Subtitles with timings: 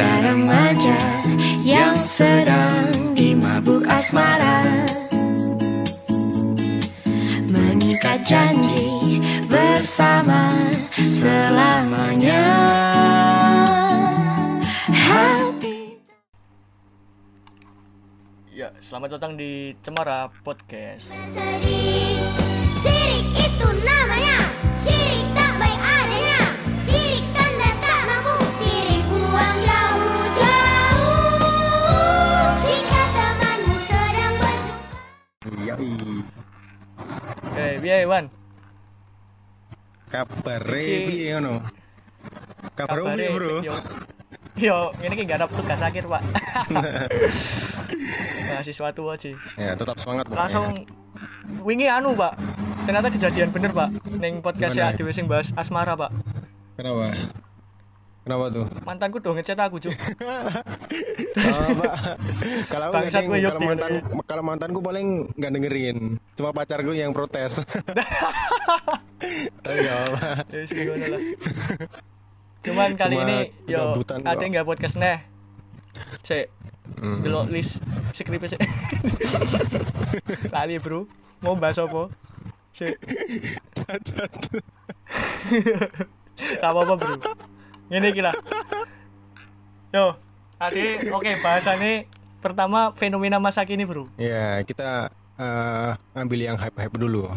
[0.00, 1.00] Kita remaja
[1.60, 4.64] yang sedang dimabuk asmara.
[7.44, 10.56] Mengikat janji bersama
[10.96, 12.48] selamanya.
[14.88, 16.00] Hati
[18.56, 21.12] Ya, selamat datang di Cemara Podcast.
[21.12, 22.24] Sirik,
[22.80, 24.39] sirik itu namanya
[35.50, 35.74] Iya,
[37.50, 38.24] Oke, piye Iwan?
[40.10, 41.62] kabar Iki- piye ngono?
[42.74, 43.56] Kabar Kabare, piye, Bro?
[43.62, 43.74] Yo,
[44.58, 46.22] yo ini ki gak ada tugas akhir, Pak.
[48.50, 49.34] Mahasiswa tua sih.
[49.54, 50.26] Ya, tetap semangat.
[50.30, 50.84] Langsung
[51.62, 52.34] wingi anu, Pak.
[52.90, 53.88] Ternyata kejadian bener, Pak.
[54.18, 56.10] Ning podcast ya dhewe sing bahas asmara, Pak.
[56.74, 57.14] Kenapa?
[58.30, 58.62] Kenapa tuh?
[58.86, 59.90] Mantanku dong ngechat aku, Cuk.
[62.70, 66.14] Kalau Bangsat gue, Yop, kalau mantan kalau mantanku paling nggak dengerin.
[66.38, 67.58] Cuma pacarku yang protes.
[69.66, 70.46] Tapi enggak apa.
[70.54, 71.20] Ya lah.
[72.62, 75.26] Cuman kali Cuma ini yo ada nggak podcast neh.
[76.22, 76.46] Sik,
[77.02, 77.26] Hmm.
[77.26, 77.82] delok list
[78.14, 78.62] skrip sik.
[80.54, 81.10] Lali, Bro.
[81.42, 82.14] Mau bahas apa?
[82.78, 82.94] Sik.
[83.74, 84.30] Cacat.
[86.40, 87.16] Gak apa-apa bro
[87.90, 88.30] Ini gila
[89.90, 90.14] Yo
[90.56, 92.06] Ade oke bahasannya
[92.38, 97.28] Pertama fenomena masa kini bro Ya, kita eh, ambil yang hype-hype dulu.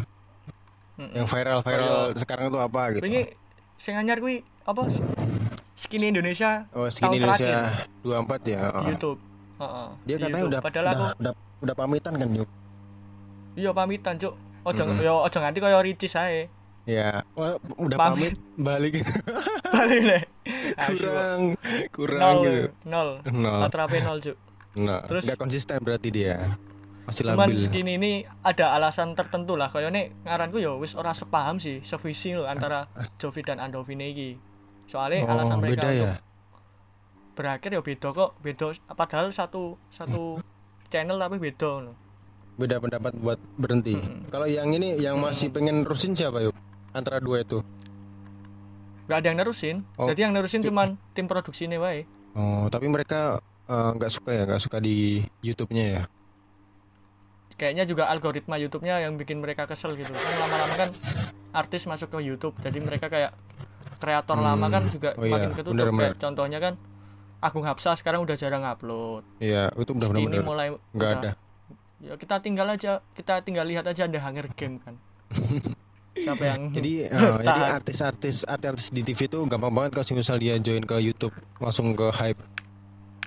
[0.93, 1.11] Mm-mm.
[1.11, 3.03] Yang viral-viral sekarang itu apa gitu?
[3.03, 3.33] Ini
[3.75, 4.87] Sing anyar kuwi Apa
[5.73, 8.61] Skinny Indonesia Oh, Skin Indonesia terakhir 24 ya.
[8.69, 8.83] Oh.
[8.85, 9.19] Youtube
[9.53, 10.49] Heeh, Dia di katanya YouTube.
[10.49, 12.49] udah Padahal udah, aku udah udah pamitan kan, Yuk?
[13.53, 15.01] Iya pamitan cuk Ojo Mm-mm.
[15.01, 16.47] yo ojo nganti kaya Ricis ae
[16.83, 18.35] Ya, oh, udah Pamit.
[18.35, 18.93] pamit balik
[19.73, 20.23] Balik kok.
[20.91, 21.39] kurang
[21.89, 22.61] kurang Nol gitu.
[22.83, 23.59] Nol Nol.
[23.61, 24.37] Baterai nol cuk
[24.75, 26.41] Nah, Terus- nggak konsisten berarti dia.
[27.03, 27.59] Masih Cuman labil.
[27.61, 32.47] skinny ini ada alasan tertentu lah Kayaknya ngaranku ya wis ora sepaham sih Sevisi loh
[32.47, 34.39] antara Jovi dan Andovine iki
[34.85, 36.13] Soalnya Oh, alasan mereka beda untuk ya.
[37.33, 40.39] berakhir ya beda kok beda padahal satu satu
[40.87, 41.95] channel tapi beda loh
[42.53, 43.97] Beda pendapat buat berhenti.
[43.97, 44.29] Mm-mm.
[44.29, 46.53] Kalau yang ini yang masih pengen nerusin siapa yuk?
[46.93, 47.59] Antara dua itu.
[49.03, 49.77] gak ada yang nerusin.
[49.93, 54.31] Oh, jadi yang nerusin cuman tim produksi ini wae Oh, tapi mereka eh, nggak suka
[54.31, 56.03] ya, nggak suka di YouTube-nya ya.
[57.53, 60.09] kayaknya juga algoritma YouTube-nya yang bikin mereka kesel gitu.
[60.09, 60.89] Kan lama-lama kan
[61.53, 63.35] artis masuk ke YouTube jadi mereka kayak
[63.99, 65.71] kreator Hmm, lama kan juga oh iya, makin ketutup.
[65.71, 66.01] bener, bener.
[66.01, 66.73] kayak contohnya kan
[67.39, 69.21] Agung Hapsa sekarang udah jarang upload.
[69.37, 71.31] Iya, itu benar-benar mulai nggak ada.
[71.99, 74.95] ya kita tinggal aja kita tinggal lihat aja ada Hunger Game kan
[76.13, 80.55] siapa yang Jadi, eh, jadi artis-artis artis-artis di TV itu gampang banget kalau misal dia
[80.57, 82.37] join ke YouTube langsung ke hype.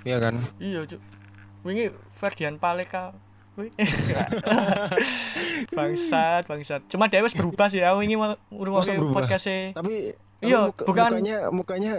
[0.01, 0.39] Iya kan?
[0.57, 1.01] iya cuk
[1.61, 3.11] wingi Ferdian Paleka
[3.55, 3.73] Wih.
[5.69, 9.15] bangsat bangsat cuma dia wis berubah sih aku ini Masa ngurungokke berubah?
[9.19, 9.95] podcastnya Tapi
[10.37, 11.93] Iya, muka- bukan- mukanya mukanya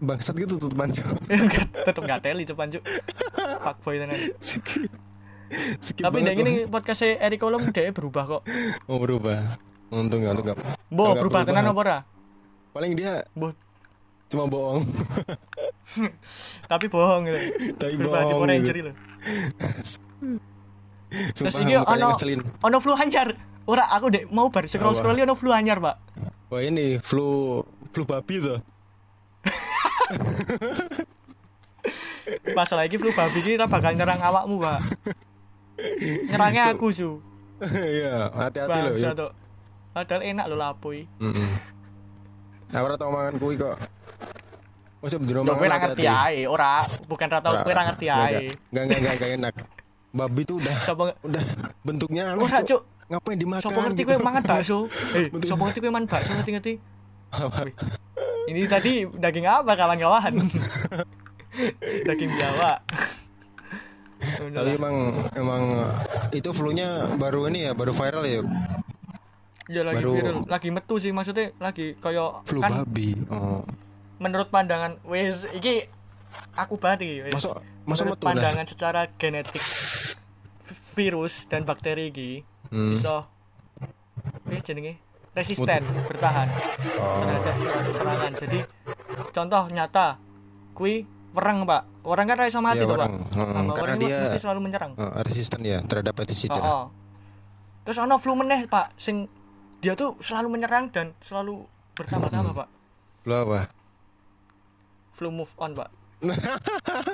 [0.00, 0.88] bangsat gitu tuh teman.
[1.28, 2.82] Enggak, tetep gak teli cuman cuk
[3.60, 4.88] fuckboy tenan Skip.
[5.78, 8.42] Skip tapi yang ini podcastnya Eric Colom dia berubah kok
[8.88, 9.60] Oh berubah.
[9.94, 10.58] Untung nggak, untung nggak.
[10.90, 11.98] Bo berubah tenan apa ora
[12.74, 13.54] Paling dia Bo
[14.24, 14.82] cuma bohong.
[16.72, 17.38] tapi bohong gitu
[17.78, 18.50] Tapi berubah bohong.
[18.50, 18.50] Gitu.
[18.50, 18.92] Ranger lho
[21.38, 22.18] Sumpah, Terus ini ono-
[22.58, 25.96] ono flu anyar ora aku dek mau bar scroll scroll ono flu anyar pak
[26.50, 28.58] Wah ini flu flu babi tuh.
[32.52, 34.80] masalah iki flu babi ora bakal nyerang awakmu pak
[36.26, 37.10] nyerangnya aku su
[37.64, 38.92] Iya, hati-hati loh.
[38.98, 39.12] Ya.
[39.94, 41.48] Padahal enak lo lapoi Mm-mm.
[42.68, 43.78] Aku ora tau mangan kuwi kok.
[44.98, 46.72] Masa bener Lho kowe mangan ora ngerti ae, ora
[47.06, 48.50] bukan ora tau kowe ora ngerti ae.
[48.68, 49.54] Enggak enggak enggak enggak enak.
[50.10, 51.44] Babi tuh udah Sapa udah
[51.80, 52.66] bentuknya aneh, ora Cuk.
[52.68, 53.62] cuk, Ngapain dimakan?
[53.62, 54.08] sapa ngerti gitu?
[54.08, 54.78] kowe mangan bakso?
[55.16, 56.72] Eh, Bentuk- sapa ngerti kowe mangan bakso ngerti-ngerti?
[58.44, 60.32] Ini tadi daging apa kawan-kawan?
[62.08, 62.72] daging Jawa.
[64.50, 64.96] Tapi emang
[65.34, 65.62] emang
[66.30, 68.40] itu flu-nya baru ini ya, baru viral ya.
[69.66, 73.16] Ya lagi baru- viral, lagi metu sih maksudnya lagi kaya Flu kan babi.
[73.28, 73.64] Oh.
[74.16, 75.88] menurut pandangan wis iki
[76.54, 77.16] aku banget iki.
[77.24, 77.34] wis.
[77.34, 78.28] Masuk masuk metu lah.
[78.30, 79.64] pandangan secara genetik
[80.94, 82.30] virus dan bakteri iki
[82.66, 82.92] Hmm.
[82.92, 83.28] bisa
[84.46, 84.96] eh jenenge
[85.32, 86.48] resisten bertahan
[86.96, 87.20] Oh.
[87.20, 88.58] terhadap suatu serangan jadi
[89.30, 90.16] contoh nyata
[90.72, 93.08] kui wereng pak wereng kan ra iso mati Iya, tuh pak.
[93.10, 96.54] Heeh, Nah, karena dia- mesti selalu menyerang Oh, resisten ya terhadap pestisida.
[96.54, 96.84] Oh, oh.
[97.82, 99.26] terus ono flu meneh pak sing
[99.84, 102.68] dia tuh selalu menyerang dan selalu bertambah-tambah pak
[103.22, 103.68] Lu apa?
[105.12, 105.92] flu move on pak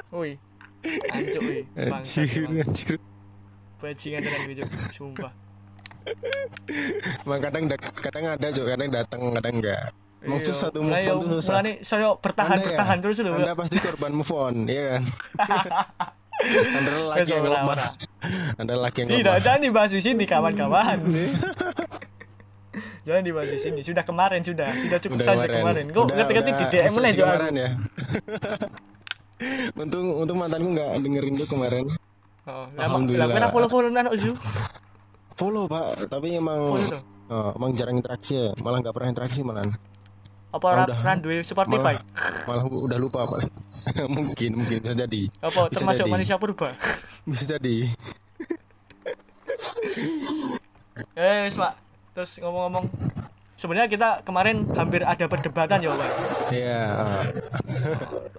[0.08, 0.38] Woi.
[1.10, 1.60] Ancuk woi.
[1.76, 2.96] Anjir, anjir.
[3.76, 4.64] Bajingan dengan gue.
[4.88, 5.32] Sumpah.
[7.20, 9.82] Emang kadang da- kadang ada Cok, kadang datang, kadang enggak.
[10.20, 11.54] Emang Iya, susah tuh mulai move on yo- tuh susah.
[11.58, 13.32] mulai saya bertahan Anda ya, bertahan terus lho.
[13.34, 15.02] Anda pasti korban move on, iya kan?
[16.78, 17.76] Anda laki yang lemah.
[18.56, 19.42] Anda laki yang Tidak, lemah.
[19.42, 20.98] jangan dibahas di sini kawan-kawan.
[23.06, 23.80] jangan dibahas di sini.
[23.80, 25.84] Sudah kemarin sudah, sudah cukup Udah saja kemarin.
[25.90, 27.70] Kok Udah- ngetik-ngetik di DM lah kemarin ya.
[29.80, 31.84] untung untung mantanku nggak dengerin lu kemarin.
[32.48, 33.28] Oh, Alhamdulillah.
[33.28, 34.32] Lah kena follow-follow anak Uzu.
[35.40, 37.00] Follow pak, tapi emang Follow
[37.32, 39.64] oh, emang jarang interaksi ya, malah nggak pernah interaksi malah.
[40.50, 40.98] Apa ora udah.
[41.06, 41.94] ran duwe Spotify?
[42.44, 43.48] Malah, malah udah lupa paling.
[44.18, 45.22] mungkin mungkin bisa jadi.
[45.40, 46.12] Apa Bisa termasuk jadi.
[46.12, 46.74] manusia purba?
[47.22, 47.76] Bisa jadi.
[51.14, 51.72] Eh, Pak.
[52.20, 52.84] Terus ngomong-ngomong
[53.56, 56.10] sebenarnya kita kemarin hampir ada perdebatan ya, Pak.
[56.52, 56.84] Iya.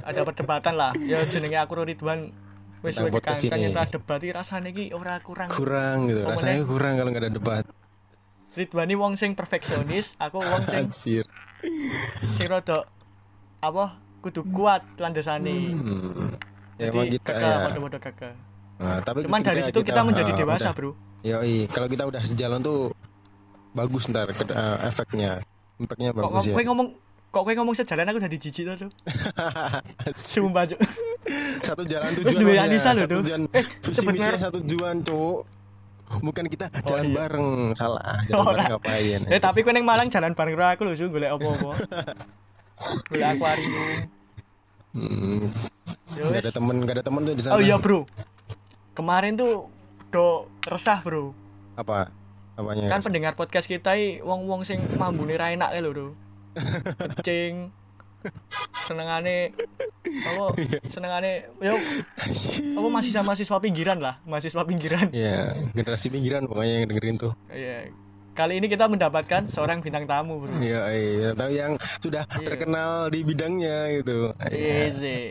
[0.05, 0.93] Ada perdebatan lah.
[1.01, 2.29] Ya jenenge aku Ridwan
[2.85, 3.73] wis wis ini.
[3.73, 5.49] yang debat iki rasane iki ora kurang.
[5.49, 6.29] kurang gitu.
[6.29, 7.65] Apa Rasanya kurang kalau nggak ada debat.
[8.53, 11.25] Ridwan ini wong sing perfeksionis, aku wong sing Anjir.
[12.37, 12.85] sing rada
[13.65, 15.73] apa kudu kuat landasane.
[15.73, 16.37] Hmm.
[16.77, 17.57] Ya emang kita kakak, ya.
[17.65, 18.33] padha-padha kakak.
[18.77, 20.77] Nah, tapi Cuman dari situ kita, menjadi ah, dewasa, udah.
[20.77, 20.91] Bro.
[21.25, 22.93] Yoi, kalau kita udah sejalan tuh
[23.71, 25.31] bagus ntar ke, eh, efeknya.
[25.77, 26.53] Impactnya Kok bagus ya.
[26.53, 26.87] kowe ngomong
[27.27, 28.75] kok kowe ngomong sejalan aku jadi jijik tuh.
[28.81, 28.91] Cuk.
[30.17, 30.79] Sumpah, Cuk.
[31.61, 33.21] satu jalan Wis tujuan duwe aja, Anissa lho, Duh.
[33.21, 35.45] tujuan Eh, visi misinya satu tujuan cuk
[36.11, 37.15] bukan kita jalan iya.
[37.15, 40.81] bareng salah jalan Oh, bareng ngapain Eh tapi kowe ning Malang jalan bareng karo aku
[40.83, 41.71] lho, Su, golek apa-apa.
[43.07, 43.97] Golek akuarium.
[44.91, 45.41] hmm,
[46.27, 46.41] wis.
[46.41, 48.03] ada temen nggak ada temen tuh di sana Oh iya, Bro.
[48.91, 49.71] Kemarin tuh
[50.09, 50.27] do
[50.63, 51.31] resah, Bro.
[51.71, 52.11] apa
[52.53, 56.07] apanya Kan pendengar podcast kita i wong-wong sing mambune ra enak lho, Bro.
[57.17, 57.71] Kecing.
[58.85, 59.49] Senengane
[60.05, 60.53] apa
[60.93, 61.73] senengane yo
[62.77, 65.09] apa mahasiswa mahasiswa pinggiran lah, mahasiswa pinggiran.
[65.09, 67.89] ya generasi pinggiran pokoknya yang dengerin tuh Iya.
[68.31, 70.55] Kali ini kita mendapatkan seorang bintang tamu, Bro.
[70.63, 72.45] Iya, iya, tahu yang sudah Iya.
[72.47, 74.31] terkenal di bidangnya gitu.
[74.47, 75.21] Iya sih.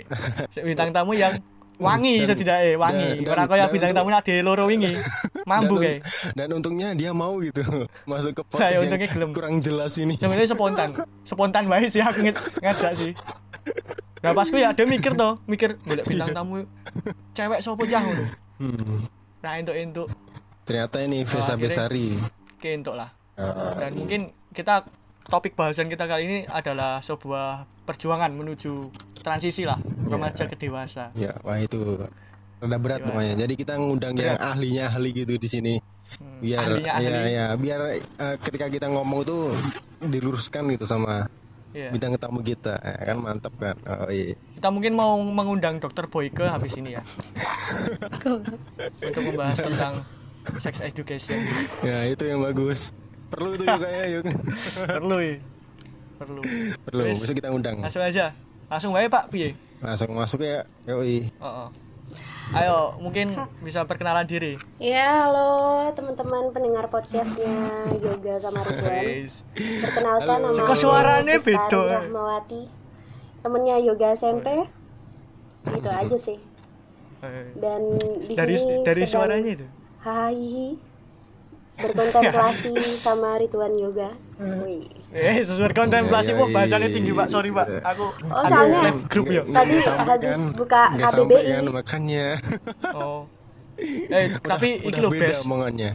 [0.60, 1.40] Bintang tamu yang
[1.80, 3.08] wangi Dan- setidaknya wangi.
[3.10, 4.92] dan- dan- Ora kaya bintang untuk- tamu nak loro wingi.
[5.50, 6.00] Mambu Dan- kayak.
[6.36, 7.64] Dan untungnya dia mau gitu
[8.10, 9.30] masuk ke Nah, podcast yang untungnya gelem.
[9.32, 10.14] kurang jelas ini.
[10.14, 10.88] Sebenarnya spontan.
[11.24, 12.20] Spontan baik sih aku
[12.60, 13.12] ngajak sih.
[14.20, 16.68] Nah pas gue ya ada mikir toh, mikir golek bintang tamu
[17.32, 17.88] cewek sopo.
[17.88, 19.08] Hmm.
[19.40, 20.12] Nah entuk-entuk
[20.62, 22.08] Ternyata ini Oh, Vesa akhirnya- Besari.
[22.56, 23.10] kentuk lah.
[23.34, 24.20] Ah, Dan mungkin
[24.52, 24.84] kita
[25.26, 29.80] topik bahasan kita kali ini adalah sebuah perjuangan menuju transisi lah
[30.10, 31.04] remaja ke dewasa.
[31.14, 31.78] ya, wah itu
[32.58, 33.08] rada berat Dewasa.
[33.10, 33.34] pokoknya.
[33.38, 34.50] Jadi kita ngundang yang Berat.
[34.50, 35.74] ahlinya ahli gitu di sini.
[36.10, 37.06] Hmm, Biar ahlinya ahli.
[37.06, 39.54] ya ya biar eh, ketika kita ngomong tuh
[40.00, 41.30] diluruskan gitu sama
[41.70, 41.94] Iya.
[41.94, 42.74] bintang tamu kita.
[42.76, 43.78] Ya, kan mantap kan.
[43.86, 44.34] Oh iya.
[44.58, 47.02] Kita mungkin mau mengundang dokter Boyke habis ini ya
[49.00, 49.94] untuk membahas tentang
[50.58, 51.38] sex education.
[51.80, 52.90] Ya, itu yang bagus.
[53.30, 54.24] Perlu tuh yuk kayaknya yuk.
[54.90, 55.36] Perlu ya.
[56.18, 56.40] Perlu.
[56.84, 57.78] Perlu, besok kita undang.
[57.78, 58.34] Langsung aja.
[58.66, 59.54] Langsung wae Pak piye?
[59.80, 60.68] Langsung masuk ya.
[60.84, 61.32] Yoi.
[61.32, 61.68] Heeh.
[62.50, 63.30] Ayo, mungkin
[63.62, 64.58] bisa perkenalan diri.
[64.82, 69.06] Ya, halo teman-teman pendengar podcastnya Yoga sama Ridwan.
[69.06, 69.46] Wis.
[69.54, 70.50] Perkenalkan Halo.
[70.52, 71.82] nama Kok suaranya beda?
[72.02, 72.62] Rahmawati.
[73.40, 74.66] Temennya Yoga SMP.
[75.70, 76.38] Gitu aja sih.
[77.22, 77.82] Eh, Dan
[78.26, 79.66] di Dari sini dari sedang suaranya itu.
[80.02, 80.74] Hai.
[81.78, 82.74] Berkontemplasi
[83.06, 84.10] sama Ridwan Yoga.
[84.40, 84.88] Wih.
[85.10, 87.26] Eh, sesuai kontemplasi Iya, wah iya, bahasanya iya, tinggi, Pak.
[87.28, 87.50] Sorry.
[87.50, 87.66] Pak.
[87.84, 89.42] Aku Oh, soalnya- grup ya.
[89.44, 89.86] Tadi habis
[90.24, 90.40] kan.
[90.54, 91.50] buka KBBI.
[91.52, 92.26] kan makanya.
[92.96, 93.22] Oh.
[94.12, 95.40] Eh, tapi iki udah lho, beda Bes.
[95.40, 95.90] omongannya.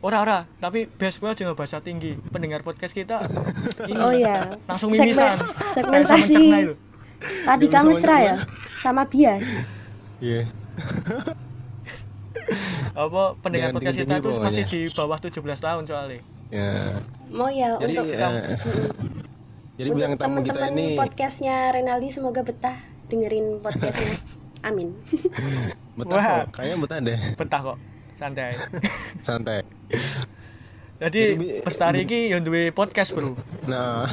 [0.00, 2.16] Ora ora, tapi Bes gue aja bahasa tinggi.
[2.28, 3.24] Pendengar podcast kita
[3.88, 4.56] ini Oh iya.
[4.64, 5.36] langsung Segmen- mimisan.
[5.72, 6.44] segmentasi.
[7.22, 8.36] Tadi kamu sama mesra ya?
[8.78, 9.44] Sama bias.
[10.18, 10.42] Iya.
[12.92, 16.20] Apa pendengar podcast kita itu masih di bawah 17 tahun soalnya.
[16.50, 17.00] Ya.
[17.32, 18.20] Mau ya Jadi untuk eh,
[19.80, 22.76] jadi untuk bilang tamu kita teman-teman ini podcastnya Renaldi semoga betah
[23.08, 24.20] dengerin podcastnya.
[24.68, 24.94] Amin.
[25.98, 26.26] betah Wah.
[26.44, 26.60] kok.
[26.60, 27.18] Kayaknya betah deh.
[27.34, 27.78] Betah kok.
[28.20, 28.52] Santai.
[29.26, 29.60] Santai.
[31.02, 31.22] Jadi
[31.66, 33.34] Bestari iki yo duwe podcast, Bro.
[33.66, 34.06] Nah,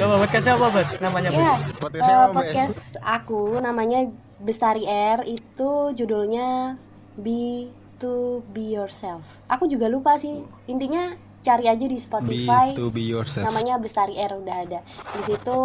[0.00, 0.88] Coba podcastnya apa, Bas?
[1.04, 1.42] Namanya, Bas?
[1.44, 2.38] Ya, Podcastnya eh, apa, Bes?
[2.40, 4.08] podcast aku namanya
[4.40, 6.80] Bestari Air itu judulnya
[7.20, 7.68] Be
[8.00, 9.20] to Be Yourself.
[9.52, 10.40] Aku juga lupa sih.
[10.64, 12.72] Intinya cari aja di be Spotify.
[12.72, 13.48] to be yourself.
[13.48, 14.80] Namanya Bestari Air udah ada.
[14.84, 15.58] Di situ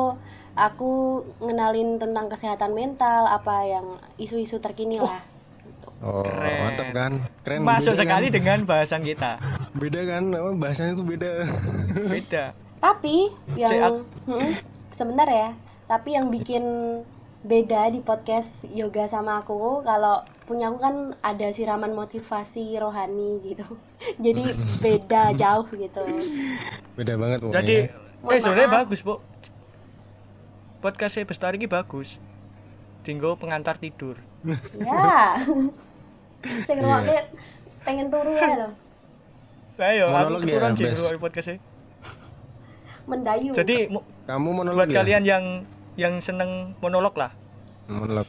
[0.53, 0.91] aku
[1.39, 5.19] ngenalin tentang kesehatan mental, apa yang isu-isu terkini lah.
[5.99, 6.59] Oh, Keren.
[6.61, 7.11] mantap kan?
[7.41, 7.59] Keren.
[7.61, 8.35] Masuk beda sekali kan?
[8.35, 9.39] dengan bahasan kita.
[9.81, 10.23] Beda kan?
[10.29, 11.31] Apa bahasanya tuh beda.
[12.13, 12.43] Beda.
[12.77, 14.51] Tapi yang ak- Mm-mm,
[14.91, 15.55] sebentar ya.
[15.85, 16.63] Tapi yang bikin
[17.41, 23.65] beda di podcast yoga sama aku kalau punya aku kan ada siraman motivasi rohani gitu
[24.25, 26.01] jadi beda jauh gitu
[26.95, 27.59] Beda banget pokoknya.
[27.59, 27.77] Jadi
[28.23, 29.15] Mohon eh sebenarnya bagus, Bu.
[30.79, 32.17] Podcast Bestari ini bagus.
[33.03, 34.15] Tinggal pengantar tidur.
[34.79, 35.35] ya
[36.45, 36.97] saya Iya.
[37.09, 37.25] yeah.
[37.81, 38.71] pengen turu ya loh
[39.75, 40.93] Lah yo, Monolog aku ya, keturunan sih Bes.
[40.95, 41.57] ngrungokne podcastnya.
[43.05, 43.75] mendayu Jadi
[44.25, 44.97] kamu monolog buat ya?
[45.03, 45.45] kalian yang
[45.93, 47.31] yang seneng monolog lah.
[47.85, 48.25] Monolog.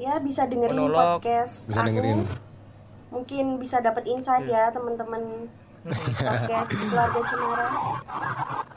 [0.00, 1.20] Ya bisa dengerin Monolog.
[1.20, 2.18] podcast Bisa aku dengerin.
[3.10, 4.70] mungkin bisa dapat insight Iya.
[4.70, 5.22] ya teman-teman
[6.16, 7.66] podcast keluarga Cemara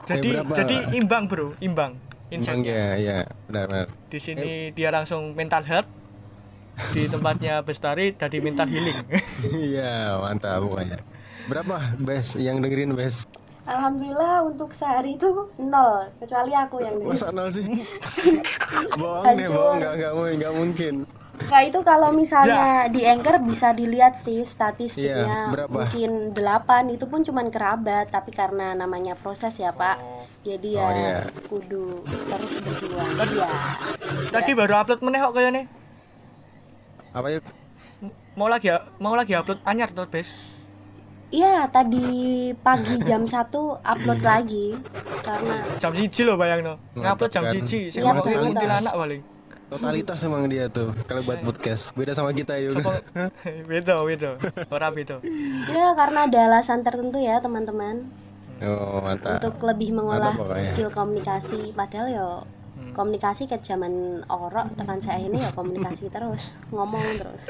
[0.03, 0.51] Jadi berapa?
[0.53, 1.95] jadi imbang, Bro, imbang.
[1.95, 2.65] Bang Insightnya.
[2.65, 3.87] ya, ya, benar benar.
[4.09, 5.85] Di sini dia langsung mental health.
[6.89, 9.05] Di tempatnya Bestari dari mental healing.
[9.45, 10.97] Iya, mantap pokoknya.
[11.45, 13.29] Berapa bes yang dengerin bes?
[13.63, 17.63] Alhamdulillah untuk sehari itu nol kecuali aku yang Masa nol sih?
[18.99, 20.93] bohong deh, bohong nggak nggak mungkin, nggak mungkin.
[21.33, 25.89] Nah itu kalau misalnya di Anchor bisa dilihat sih statistiknya berapa?
[25.89, 29.97] mungkin 8 itu pun cuman kerabat tapi karena namanya proses ya Pak
[30.45, 31.17] jadi ya Oh, iya.
[31.49, 33.49] kudu terus berjuang ya
[34.29, 35.63] Tadi baru upload meneh kok kayaknya.
[37.17, 37.39] Apa ya?
[38.37, 40.29] Mau lagi ya, mau lagi upload anyar tuh, Bes.
[41.33, 42.05] Iya tadi
[42.55, 43.49] pagi jam 1
[43.81, 44.77] upload lagi
[45.19, 46.77] karena Jam siji loh bayangno.
[46.93, 47.65] Ngupload jam Mantap kan?
[47.65, 48.43] siji, sing Iya, ngomong betul.
[48.47, 49.21] kuntilanak paling.
[49.65, 51.89] Totalitas emang dia tuh kalau buat podcast.
[51.91, 52.77] Beda sama kita yuk.
[53.71, 54.37] Beda beda.
[54.69, 55.25] Ora beda.
[55.67, 58.05] ya karena ada alasan tertentu ya teman-teman
[58.61, 59.41] Oh, mantap.
[59.41, 62.29] untuk lebih mengolah Mantap skill komunikasi padahal yo
[62.73, 62.89] Hmm.
[62.91, 63.93] komunikasi ke zaman
[64.25, 67.45] orok tekan saya ini ya komunikasi terus ngomong terus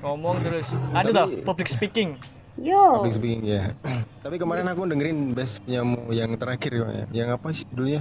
[0.00, 0.66] Ngomong terus.
[0.72, 2.18] Toh, Tapi- public speaking.
[2.58, 3.72] Yo Public speaking ya.
[4.24, 7.04] Tapi kemarin aku dengerin best punyamu yang terakhir ya.
[7.10, 8.00] Yang apa sih dulunya?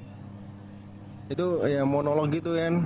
[1.27, 2.85] Itu ya monolog gitu kan.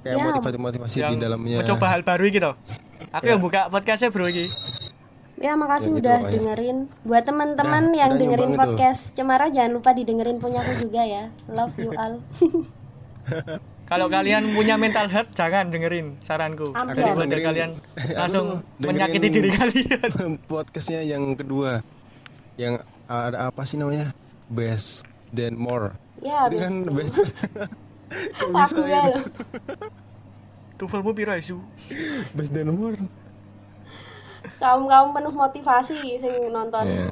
[0.00, 0.24] Kayak Ya.
[0.30, 1.58] motivasi-motivasi di yang dalamnya.
[1.66, 2.50] mencoba hal baru gitu.
[3.10, 3.30] Aku Ya.
[3.34, 4.46] yang buka podcastnya bro iki.
[5.36, 6.32] Ya makasih Ya, gitu udah pokoknya.
[6.32, 6.76] dengerin.
[7.02, 8.78] Buat teman-teman Nah, yang dengerin nyumbang itu.
[8.78, 11.28] podcast Cemara jangan lupa didengerin punyaku juga ya.
[11.46, 12.14] Love you all.
[13.86, 16.74] Kalau kalian punya mental health jangan dengerin saranku.
[16.74, 17.70] Daripada Dengerin- kalian
[18.18, 18.46] langsung
[18.82, 20.10] menyakiti diri kalian.
[20.50, 21.86] Podcastnya yang kedua.
[22.58, 24.10] Yang ada apa sih namanya?
[24.50, 25.94] Best then more.
[26.18, 27.22] ya Itu kan best.
[28.38, 29.18] Kok bisa ya ya?
[30.74, 31.62] Tuvelmu piro isu?
[32.34, 32.98] Best then more.
[34.58, 36.82] Kaum kaum penuh motivasi sing nonton.
[36.82, 37.06] Ya.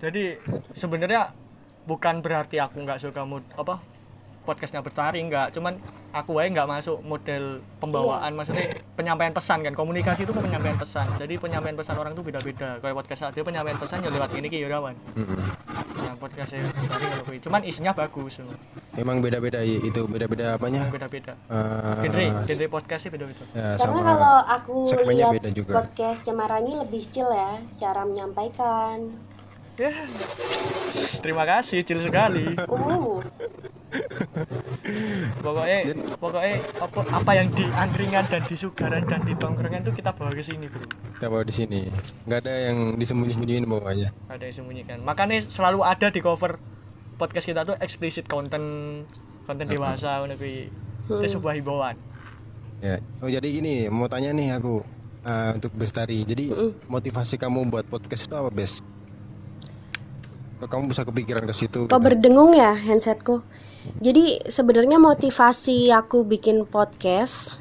[0.00, 0.36] Jadi
[0.76, 1.32] sebenarnya
[1.88, 3.80] bukan berarti aku nggak suka mood apa
[4.40, 5.76] podcastnya bertari nggak cuman
[6.10, 7.44] aku aja nggak masuk model
[7.76, 12.22] pembawaan maksudnya penyampaian pesan kan komunikasi itu kan penyampaian pesan jadi penyampaian pesan orang tuh
[12.22, 15.38] beda-beda kayak podcast dia penyampaian pesan ya lewat ini ki Yurawan Mm-mm.
[16.00, 17.38] yang podcastnya bertari kalau kuwi.
[17.38, 18.56] cuman isinya bagus loh.
[18.92, 20.88] Emang beda-beda ya, itu beda-beda apanya?
[20.88, 24.74] beda-beda Eh, genre genre podcastnya beda-beda ya, Karena sama kalau aku
[25.06, 25.72] lihat beda juga.
[25.78, 29.14] podcast Cemara ini lebih chill ya cara menyampaikan.
[29.76, 29.94] ya
[31.18, 33.24] terima kasih cil sekali Uh,
[35.44, 35.78] pokoknya
[36.16, 40.30] pokoknya apa, apa yang di angkringan dan di sugaran dan di tongkrongan itu kita bawa
[40.30, 40.84] ke sini bro
[41.18, 41.80] kita bawa di sini.
[42.24, 44.08] Nggak ada yang disembunyi-sembunyiin bawahnya.
[44.30, 46.56] ada yang sembunyikan makanya selalu ada di cover
[47.18, 48.62] podcast kita tuh explicit konten
[49.44, 50.70] konten dewasa ngono kuwi
[51.10, 51.98] itu sebuah himbauan
[52.80, 52.96] Ya.
[53.20, 54.80] Oh jadi gini, mau tanya nih aku
[55.24, 56.24] eh, untuk Bestari.
[56.24, 56.48] Jadi
[56.88, 58.80] motivasi kamu buat podcast itu apa, Bes?
[60.60, 61.88] Kok kamu bisa kepikiran ke situ?
[61.88, 62.00] kok gitu?
[62.00, 63.44] berdengung ya handsetku.
[64.00, 67.56] Jadi sebenarnya motivasi aku bikin podcast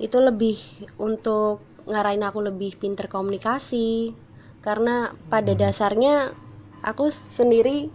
[0.00, 0.56] itu lebih
[0.96, 4.16] untuk ngarahin aku lebih pinter komunikasi.
[4.64, 6.32] Karena pada dasarnya
[6.80, 7.92] aku sendiri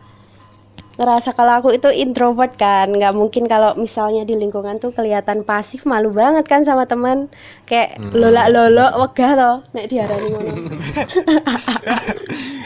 [0.95, 2.89] ngerasa kalau aku itu introvert kan.
[2.89, 7.27] Nggak mungkin kalau misalnya di lingkungan tuh kelihatan pasif malu banget kan sama teman
[7.63, 10.51] kayak lolak lolok wegah toh nek diarani ngono.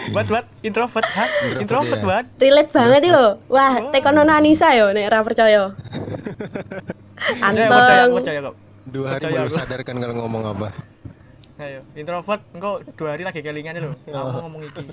[0.10, 1.06] Buat buat introvert?
[1.06, 1.30] Hah?
[1.62, 2.06] Introvert, ya.
[2.06, 3.38] buat relate banget nih lo.
[3.46, 5.70] Wah tekono Anissa yo nek ra percaya.
[7.46, 8.10] Anteng.
[8.18, 8.56] Percaya kok.
[8.90, 9.54] Dua hari Percaya baru aku.
[9.54, 10.70] sadar kan kalau ngomong apa.
[11.60, 14.84] ayo introvert engkau dua hari lagi kelingan lo aku ngomong iki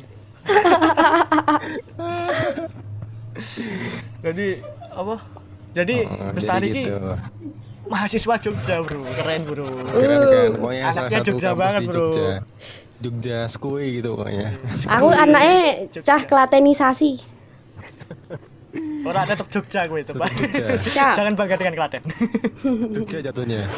[4.23, 4.47] jadi
[4.91, 5.17] apa
[5.73, 7.13] jadi Oh, bestari jadi ki gitu.
[7.87, 10.49] mahasiswa Jogja bro keren bro Keren kan?
[10.57, 12.07] Pokoknya Anaknya Jogja banget, bro.
[12.07, 12.29] Jogja.
[12.97, 14.57] Jogja Skui gitu pokoknya.
[14.87, 15.61] aku anaknya
[16.01, 17.21] cah klatenisasi
[19.07, 20.67] orang tetap Jogja gue itu pak Jogja.
[21.19, 22.03] Jangan bangga dengan Klaten
[22.97, 23.69] Jogja jatuhnya.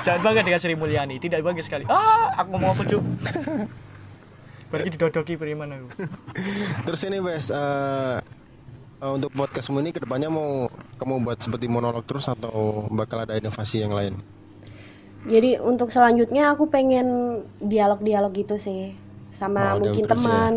[0.00, 3.02] jangan bangga dengan Sri Mulyani tidak bangga sekali ah aku mau apa cuk
[4.66, 5.86] Berarti didodoki beriman aku
[6.84, 8.16] Terus ini Bes, eh,
[9.00, 13.34] eh, untuk podcastmu ini ke depannya mau kamu buat seperti monolog terus atau bakal ada
[13.34, 14.14] inovasi yang lain?
[15.20, 18.96] Jadi untuk selanjutnya aku pengen dialog-dialog gitu sih
[19.28, 20.10] sama Oh, mungkin ya.
[20.10, 20.52] teman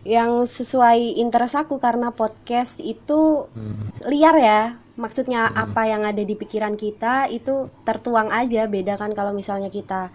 [0.00, 3.90] yang sesuai interest aku karena podcast itu Hmm.
[4.06, 4.62] liar ya.
[4.96, 8.64] Maksudnya apa yang ada di pikiran kita itu tertuang aja.
[8.64, 10.08] Beda kan kalau misalnya kita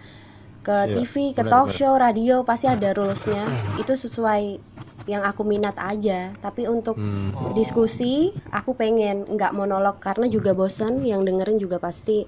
[0.62, 3.46] ke Iya, TV, ke talk show, radio pasti ada rulesnya.
[3.78, 4.71] Itu sesuai
[5.06, 6.30] yang aku minat aja.
[6.34, 7.34] Tapi untuk Hmm.
[7.52, 12.24] diskusi aku pengen nggak monolog karena juga bosen yang dengerin juga pasti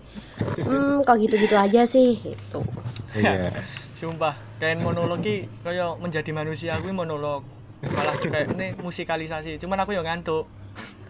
[0.58, 2.60] hmm kok gitu-gitu aja sih gitu
[3.14, 3.50] Iya.
[4.00, 7.46] Sumpah, kayak monolog ki kayak menjadi manusia aku monolog.
[7.84, 9.56] Malah kayak ini musikalisasi.
[9.56, 10.44] Cuman aku yang ngantuk.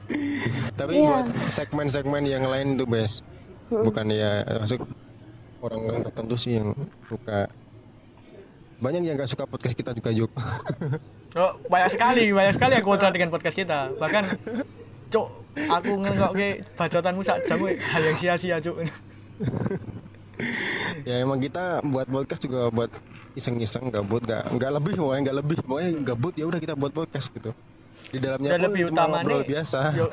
[0.79, 1.09] Tapi Iya.
[1.09, 3.25] buat segmen-segmen yang lain tuh bes,
[3.73, 4.85] bukan ya masuk
[5.59, 6.77] orang tertentu sih yang
[7.09, 7.49] suka.
[8.85, 10.33] Banyak yang gak suka podcast kita juga Juk.
[11.35, 13.91] Oh, banyak sekali, banyak sekali yang kontra dengan podcast kita.
[13.99, 14.23] Bahkan
[15.11, 15.27] Cuk,
[15.67, 18.79] aku ngenggok ke bacotanmu sak jam hal yang sia-sia, Cuk.
[21.09, 22.87] ya emang kita buat podcast juga buat
[23.35, 27.35] iseng-iseng gabut gak nggak lebih pokoknya nggak lebih pokoknya gabut ya udah kita buat podcast
[27.35, 27.51] gitu
[28.15, 30.07] di dalamnya Dan pun lebih cuma ngobrol biasa Yo,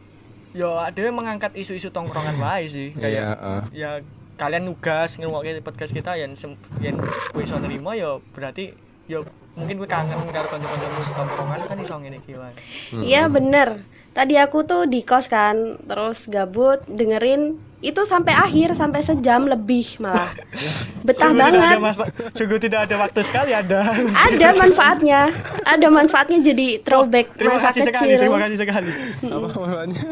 [0.60, 2.88] yo dia mengangkat isu-isu tongkrongan wae sih.
[2.92, 3.62] Iya, Kayak eh.
[3.72, 3.90] ya
[4.38, 6.94] kalian nugas ngrungokke podcast kita yang sem- yang
[7.28, 8.70] kowe iso nerima yo berarti
[9.04, 12.54] yo mungkin kowe kangen karo kanca-kancamu tongkrongan kan iso ngene iki wae.
[13.02, 13.82] iya bener.
[14.08, 19.98] Tadi aku tuh di kos kan terus gabut dengerin itu sampai akhir sampai sejam lebih
[19.98, 20.34] malah.
[21.06, 21.70] Betah Sungguh tidak banget.
[21.70, 22.00] Ada mas-
[22.34, 23.78] sungguh tidak ada waktu sekali ada.
[23.94, 25.20] ada manfaatnya.
[25.62, 28.18] Ada manfaatnya jadi throwback Terima masa kasih sekali, kecil.
[28.18, 28.90] terima kasih sekali.
[29.22, 30.02] apa namanya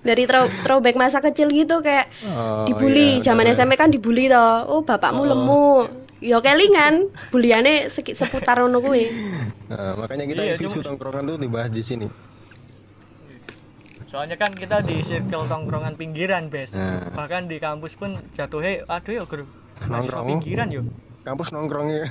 [0.00, 3.54] dari throw, throwback masa kecil gitu kayak Oh, dibully iya, zaman bener.
[3.54, 5.64] SMP kan dibully toh oh bapakmu lemu
[6.20, 9.08] yo kelingan buliane seki- seputar ngono kuwi
[9.66, 12.08] Nah, makanya kita Iya, isi isu tongkrongan tuh dibahas di sini
[14.04, 16.74] Soalnya kan kita di circle tongkrongan pinggiran, Bes.
[16.74, 17.14] Nah.
[17.14, 19.46] Bahkan di kampus pun jatuhnya aduh ya, Guru.
[19.86, 20.26] Nongkrong.
[20.26, 20.82] pinggiran yo.
[21.20, 22.08] Kampus nongkrongnya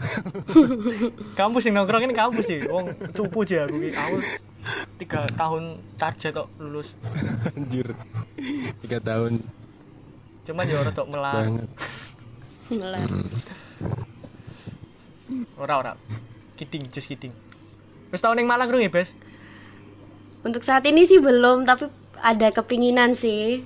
[1.40, 2.62] Kampus yang nongkrong ini kampus sih.
[2.70, 3.76] Wong cupu aja aku.
[3.90, 4.16] Aku
[5.00, 6.94] tiga tahun target kok lulus.
[7.56, 7.96] anjir
[8.86, 9.40] tiga tahun
[10.46, 11.34] Cuman ya rada melar.
[11.46, 11.70] banget
[12.80, 13.08] Melar.
[15.58, 15.94] Ora ora.
[16.54, 17.34] Kiting, just kiting.
[18.12, 19.14] Wis tau ning Malang rung ya, Bes?
[20.40, 23.64] untuk saat ini sih belum tapi ada kepinginan sih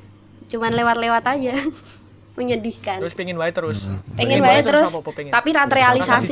[0.49, 1.53] cuman lewat-lewat aja
[2.33, 3.85] menyedihkan Terus pengen wae terus.
[4.13, 5.31] pengen wae terus apa-apa pengen.
[5.31, 6.31] tapi rata Rasa realisasi.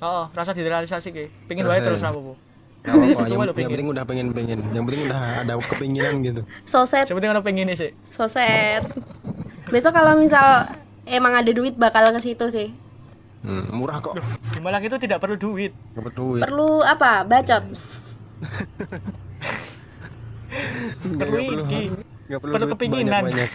[0.00, 1.24] Oh, rasa direalisasi ki.
[1.46, 2.08] Pengen wae Rasa terus ya.
[2.08, 2.32] apa-apa.
[2.80, 7.04] Gak apa-apa, yang, yang penting udah pengen pengen yang penting udah ada kepinginan gitu soset
[7.04, 7.92] Seperti ono pengen sih.
[8.08, 8.80] soset
[9.68, 10.64] besok kalau misal
[11.04, 12.72] emang ada duit bakal ke situ sih
[13.42, 14.16] hmm, murah kok
[14.48, 15.76] Di Malang itu tidak perlu duit.
[15.92, 17.68] dapat duit perlu apa bacot
[21.00, 21.82] Nggak- perlu nggak perlu iki.
[22.26, 23.22] nggak perlu Perlu duit kepinginan.
[23.22, 23.50] banyak-banyak.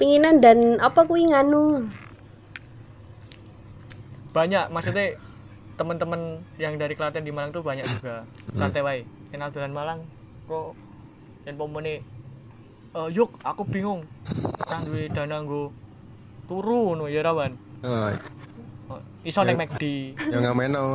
[0.00, 1.84] Kepinginan dan apa kuwi nganu?
[4.32, 5.12] Banyak maksudnya
[5.76, 8.24] teman-teman yang dari Klaten di Malang tuh banyak juga.
[8.56, 9.04] Santai wae.
[9.28, 10.00] Kenal dolan Malang
[10.48, 10.72] kok
[11.44, 12.00] yang pomone
[12.96, 14.08] eh yuk aku bingung.
[14.72, 15.68] Nang duwe dana nggo
[16.48, 17.52] turu ngono ya rawan.
[17.84, 20.90] Oh, iso neng McD yang nggak main dong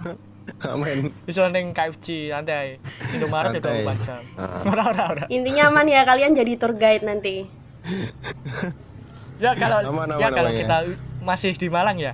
[0.64, 2.80] ngamen iso neng KFC santai
[3.12, 3.68] Indomaret itu
[4.06, 4.22] jam.
[4.38, 4.62] Ah.
[4.70, 5.24] ora ora ora.
[5.26, 7.58] Intinya aman ya kalian jadi tour guide nanti
[9.42, 10.60] ya kalau Aman, aman, ya kalau aman, ya.
[10.64, 10.76] kita
[11.22, 12.12] masih di Malang ya?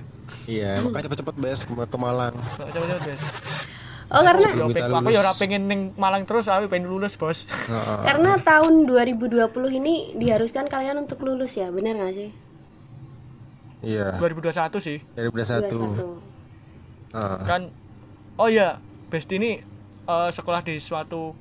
[0.49, 2.33] Iya makanya cepet-cepet bes ke, ke Malang.
[2.57, 3.21] Coba-coba guys
[4.05, 7.49] oh karena Kita aku ya pengen neng Malang terus aku pengen lulus bos.
[7.49, 7.99] Heeh.
[8.07, 9.49] karena tahun 2020
[9.81, 12.29] ini diharuskan kalian untuk lulus ya benar nggak sih?
[13.85, 14.17] Iya.
[14.17, 14.97] 2021 sih.
[15.13, 15.77] dari belas satu.
[16.21, 16.35] 21
[17.15, 17.39] Ah.
[17.47, 17.71] kan
[18.35, 18.75] oh ya
[19.07, 19.63] Best ini
[20.03, 21.31] eh, sekolah di suatu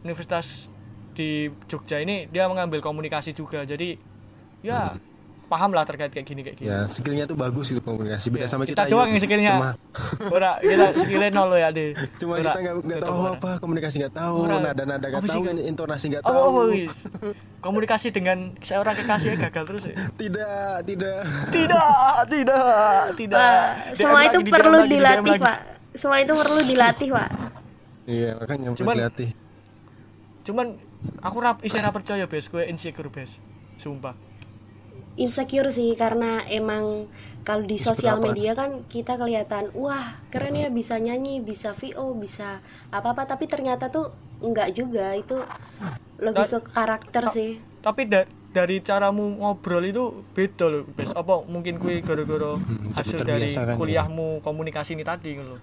[0.00, 0.71] universitas
[1.12, 3.62] di Jogja ini dia mengambil komunikasi juga.
[3.62, 3.96] Jadi
[4.62, 4.96] ya
[5.52, 6.72] paham lah terkait kayak gini kayak gini.
[6.72, 8.32] Ya skillnya tuh bagus gitu komunikasi.
[8.32, 9.20] Beda Ya, sama kita kita, doang yuk.
[9.20, 9.52] yang skillnya.
[9.52, 9.70] cuma
[10.32, 14.36] ora kita skillnya nol ya deh cuma kita nggak nggak tahu apa komunikasi nggak tahu
[14.48, 14.72] Ora.
[14.72, 15.60] nada nada nggak tahu Kak?
[15.60, 16.40] intonasi nggak oh, tahu.
[16.48, 17.04] oh, wis.
[17.60, 19.94] komunikasi dengan seorang kekasih gagal terus ya?
[20.16, 21.20] Tidak tidak.
[21.52, 22.66] Tidak tidak
[23.20, 23.52] tidak.
[23.92, 25.44] Semua lagi, itu DM perlu lagi, dilatih lagi.
[25.44, 25.58] pak.
[25.92, 27.28] Semua itu perlu dilatih pak.
[28.08, 29.30] Iya makanya perlu dilatih.
[30.42, 30.66] cuman
[31.20, 32.46] aku rap isi rap percaya bes.
[32.46, 33.38] Gue insecure bes.
[33.78, 34.14] Sumpah.
[35.14, 37.04] Insecure sih karena emang
[37.44, 42.62] kalau di sosial media kan kita kelihatan wah keren ya bisa nyanyi bisa VO bisa
[42.88, 44.08] apa apa tapi ternyata tuh
[44.40, 45.12] enggak juga.
[45.12, 45.42] Itu
[46.16, 47.58] lebih ke karakter sih.
[47.82, 51.10] tapi da- dari caramu ngobrol itu beda loh bes.
[51.12, 52.54] Apa mungkin kue gara-gara
[52.94, 53.76] hasil dari kan ya.
[53.76, 55.60] kuliahmu komunikasi ini tadi gitu loh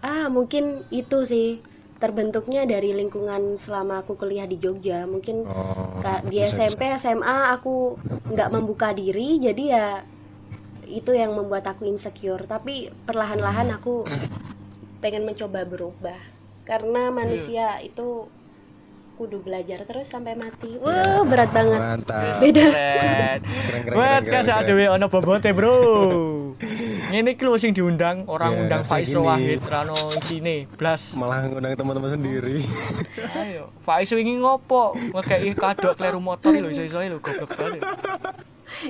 [0.00, 1.60] ah mungkin itu sih
[2.00, 5.04] terbentuknya dari lingkungan selama aku kuliah di Jogja.
[5.04, 8.00] Mungkin Oh, di bisa, SMP SMA aku
[8.32, 9.86] nggak membuka diri jadi ya
[10.88, 12.48] itu yang membuat aku insecure.
[12.48, 14.08] Tapi perlahan-lahan aku
[15.04, 16.18] pengen mencoba berubah.
[16.64, 18.26] Karena manusia itu
[19.20, 22.40] kudu belajar terus sampai mati wah berat banget Mantap.
[22.40, 23.38] beda Keren.
[23.44, 24.70] Keren, keren, Buat keren, kan keren, saat keren.
[24.72, 25.74] dewe ono bobote, Bro.
[27.10, 29.12] Ngene iki lho sing diundang, orang Ya, undang Faiz.
[29.12, 31.12] Wahid Rano isine blas.
[31.12, 32.64] Malah ngundang teman-teman sendiri.
[33.40, 34.96] Ayo, Faiz wingi ngopo?
[34.96, 37.84] Ngekeki kado kleru motor lho iso-iso lho goblok banget.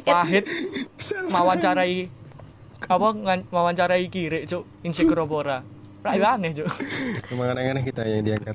[0.04, 0.44] Wahid
[1.26, 2.06] mawancarai
[2.80, 5.58] apa ngan- mawancarai kiri cuk insecure apa ora?
[6.00, 6.70] Ra aneh cuk.
[7.30, 8.54] Aneh-aneh kita yang diangkat.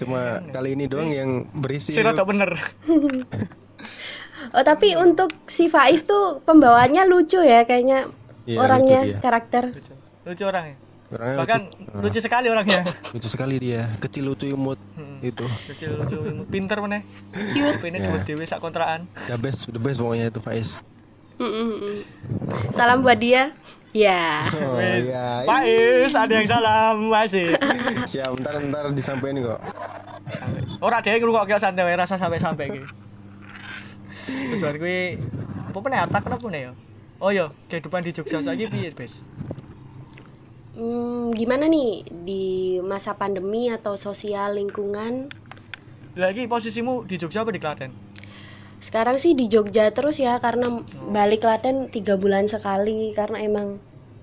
[0.00, 1.92] Cuma kali ini doang yang berisi.
[1.92, 2.56] Sing rada bener.
[4.56, 8.08] oh tapi untuk si Faiz tuh pembawaannya lucu ya kayaknya
[8.42, 9.18] Iya, orangnya lucu dia.
[9.20, 9.92] karakter Lucu.
[10.24, 10.76] Lucu orangnya.
[11.10, 12.00] Orangnya Bahkan lucu.
[12.00, 12.80] lucu sekali orangnya.
[13.14, 13.82] lucu sekali dia.
[13.98, 15.20] Kecil lucu imut Hmm.
[15.20, 15.44] itu.
[15.68, 17.04] Kecil lucu pinter meneh.
[17.52, 18.04] cute Ini Ya.
[18.08, 19.04] dua dhewe sak kontrakan.
[19.26, 20.80] The best, the best pokoknya itu Faiz.
[21.36, 21.96] Mm, mm, mm.
[22.70, 23.48] salam buat dia
[23.90, 25.02] ya Oh Wes.
[25.06, 25.42] iya.
[26.06, 27.58] Ada yang salam masih.
[28.10, 29.60] Siap, ntar ntar disampaikan kok.
[30.78, 32.82] Ora dhewe ngrungokke santai wae rasa sampai-sampai iki.
[34.30, 35.18] Terus bar kuwi
[35.70, 36.72] apa meneh atak kenapa ya?
[37.20, 39.20] Oh iya, kehidupan di Jogja saiki piye, Bes?
[40.72, 42.44] Hmm, gimana nih di
[42.80, 45.28] masa pandemi atau sosial lingkungan?
[46.16, 47.90] Lagi posisimu di Jogja apa di Klaten?
[48.80, 50.80] Sekarang sih di Jogja terus ya karena
[51.12, 53.76] balik Klaten tiga bulan sekali karena emang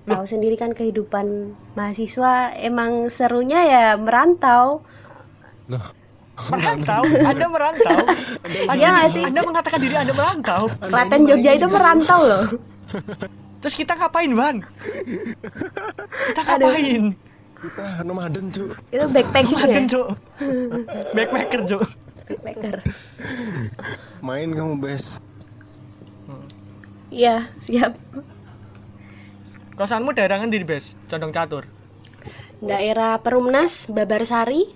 [0.08, 4.82] tahu sendiri kan kehidupan mahasiswa emang serunya ya merantau.
[5.68, 5.84] Noh,
[6.38, 7.02] Merantau?
[7.02, 7.98] Anda merantau?
[8.46, 9.22] Anda, Iya nggak sih?
[9.26, 10.62] Anda mengatakan diri Anda merantau?
[10.86, 12.44] Klaten Jogja itu merantau loh.
[13.58, 14.56] Terus kita ngapain, Ban?
[16.30, 17.18] Kita ngapain?
[17.58, 18.70] kita nomaden cu.
[18.94, 20.08] Itu backpacking ya, Maden, Cuk.
[21.10, 21.82] Backpacker, Cuk.
[22.28, 22.76] Backpacker.
[24.26, 25.16] Main kamu bes.
[27.08, 27.96] Iya siap.
[29.72, 30.92] Kosanmu daerah ngendi, Bes?
[31.06, 31.64] Condong catur.
[32.58, 34.66] Daerah Perumnas, Babarsari.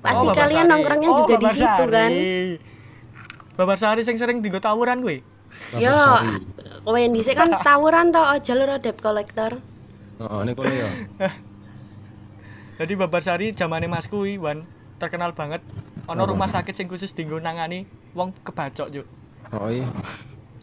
[0.00, 0.72] Pasti Oh, Babar kalian Sari.
[0.72, 2.10] nongkrongnya Oh, juga di Babar situ kan.
[2.10, 2.34] Sari.
[3.54, 5.20] Babar Sari sing sering digo tawuran kuwi.
[5.76, 6.82] Yo, Babarsari.
[6.82, 9.60] kowe dhisik kan tawuran to aja lho debt collector.
[10.16, 10.90] Oh, ini kalau ya.
[12.76, 14.64] Jadi Babar Sari zamane Mas kuwi, Wan,
[14.96, 15.60] terkenal banget.
[16.06, 17.82] Ono rumah sakit sing khusus dinggo nangani
[18.14, 19.06] wong kebacok, Juk.
[19.50, 19.86] Oh iya.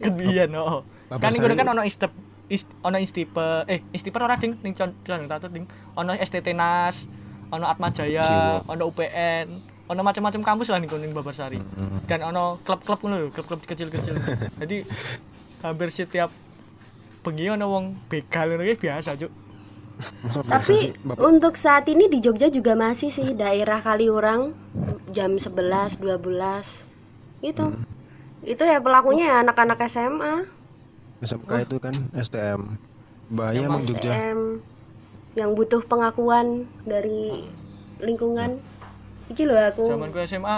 [0.00, 0.84] Kan biyen, oh.
[1.08, 2.12] Babar Kan iku Sari- kan ono istep
[2.48, 5.64] ist, ono istipe eh istipe ora ding ning con- condong catur ding.
[5.94, 7.08] Ono STT Nas,
[7.48, 9.46] ono Atma Jaya, ono UPN,
[9.84, 11.60] ono macam-macam kampus lah ning ning Babar Sari.
[11.60, 12.00] Hmm.
[12.08, 14.16] Dan ono klub-klub ngono lho, klub-klub kecil-kecil.
[14.60, 14.84] Jadi
[15.60, 16.32] hampir setiap
[17.20, 19.43] bengi ono wong begal ngono ki biasa, Juk.
[20.50, 20.90] Tapi
[21.22, 24.52] untuk saat ini di Jogja juga masih sih daerah Kaliurang
[25.14, 27.66] jam 11 12 itu.
[28.44, 30.44] Itu ya pelakunya ya anak-anak SMA,
[31.24, 32.76] SMK itu kan STM.
[33.32, 34.12] Bahaya emang Jogja.
[34.12, 34.60] STM
[35.34, 37.48] yang butuh pengakuan dari
[37.98, 38.60] lingkungan.
[39.32, 39.88] Iki loh aku.
[39.88, 40.56] Zaman gue SMA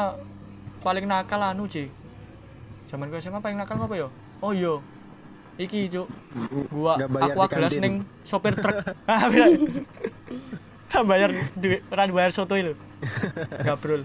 [0.82, 1.86] paling nakal anu, Ci.
[2.90, 4.08] Zaman gue SMA paling nakal apa ya?
[4.42, 4.82] Oh iya.
[5.56, 6.06] Iki, Cuk.
[6.68, 8.76] Gua di gelas ning sopir truk.
[9.08, 9.56] Ah, bener.
[10.86, 12.76] Tak bayar duit, ora bayar soto itu.
[13.64, 14.04] Gabrul.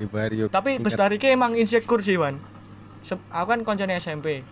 [0.00, 0.46] Di Barrio.
[0.48, 2.40] Tapi Bestari ki emang insecure sih, Wan.
[3.30, 4.46] Aku kan koncone SMP.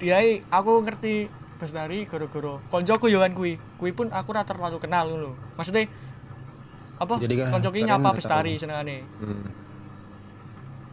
[0.00, 3.60] Dia aku ngerti Bestari gara-gara koncoku yo kan kuwi.
[3.78, 5.38] Kuwi pun aku ora terlalu kenal ngono.
[5.54, 5.86] Maksudnya
[6.98, 7.14] apa?
[7.22, 9.06] Jadi kan nyapa Bestari senengane.
[9.22, 9.46] Hmm.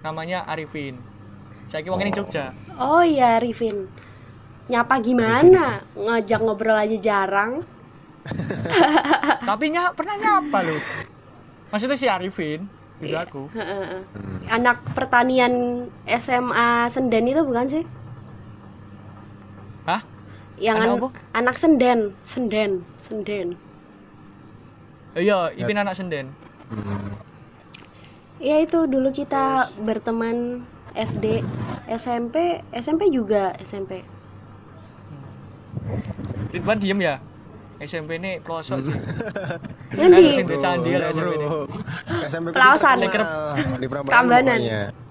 [0.05, 1.11] Namanya Arifin.
[1.71, 2.51] Saya wong ini Jogja.
[2.75, 3.88] Oh iya Rifin.
[4.67, 5.79] Nyapa gimana?
[5.95, 7.63] Ngajak ngobrol aja jarang.
[9.47, 10.81] Tapi nya pernah nyapa loh.
[11.71, 12.67] Maksudnya si Arifin,
[12.99, 13.23] itu Iya.
[13.23, 13.47] aku.
[13.49, 14.03] Heeh.
[14.12, 14.39] Hmm.
[14.51, 17.84] Anak pertanian SMA Senden itu bukan sih?
[19.88, 20.03] Hah?
[20.60, 21.10] Yang Anak an- apa?
[21.34, 23.55] anak Senden, Senden, Senden.
[25.15, 26.36] Iya, Ipin anak Senden.
[26.67, 27.15] Hmm.
[28.38, 31.39] Ya itu dulu kita berteman SD,
[31.89, 32.36] SMP,
[32.71, 34.04] SMP juga SMP.
[36.51, 37.15] Ridwan diem ya.
[37.80, 38.93] SMP ini pelosok sih.
[39.97, 41.47] Nanti di candi lah SMP ini.
[42.23, 42.95] SMP Pelausan.
[42.99, 43.32] terkenal
[43.82, 44.60] di Prambanan.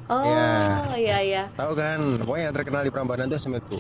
[0.07, 0.51] Oh Iya.
[0.97, 1.43] iya iya.
[1.55, 3.79] Tahu kan, pokoknya yang terkenal di Prambanan itu SMP ku.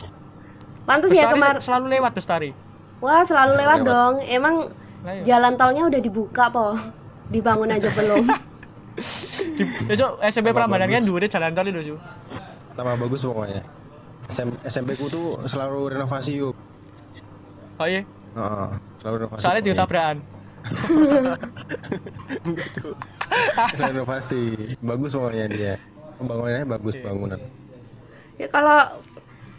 [0.82, 1.62] Pantas ya kemar.
[1.62, 2.50] selalu lewat Bestari.
[2.98, 3.88] Wah selalu Selalu lewat lewat.
[3.88, 4.14] dong.
[4.26, 4.54] Emang
[5.00, 5.22] Nah, iya.
[5.24, 6.76] jalan tolnya udah dibuka po.
[7.30, 8.26] Dibangun aja belum.
[9.88, 11.96] Besok SMP Prambanan kan dua jalan tol itu, Su.
[12.76, 13.62] Tambah bagus pokoknya.
[14.30, 16.54] SM, SMP ku tuh selalu renovasi yuk.
[17.80, 18.68] Oh iya, Heeh,
[19.02, 19.42] selalu renovasi.
[19.42, 19.82] soalnya di pokoknya.
[19.82, 20.16] tabrakan.
[22.46, 22.94] Enggak cuy.
[23.74, 24.42] Renovasi.
[24.78, 25.74] Bagus pokoknya dia.
[26.20, 27.40] Pembangunannya bagus bangunan.
[28.38, 29.02] Ya kalau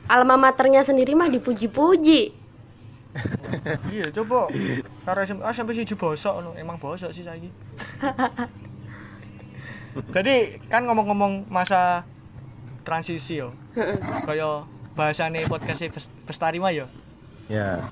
[0.07, 2.41] alma maternya sendiri mah dipuji-puji.
[3.91, 4.47] iya coba
[5.03, 6.55] karo SMP ah, sampai siji bosok no.
[6.55, 7.51] emang bosok sih saiki
[10.15, 12.07] jadi kan ngomong-ngomong masa
[12.87, 13.51] transisi yo
[14.27, 15.81] kaya bahasane podcast
[16.27, 16.87] Bestari mah yo
[17.51, 17.91] Ya.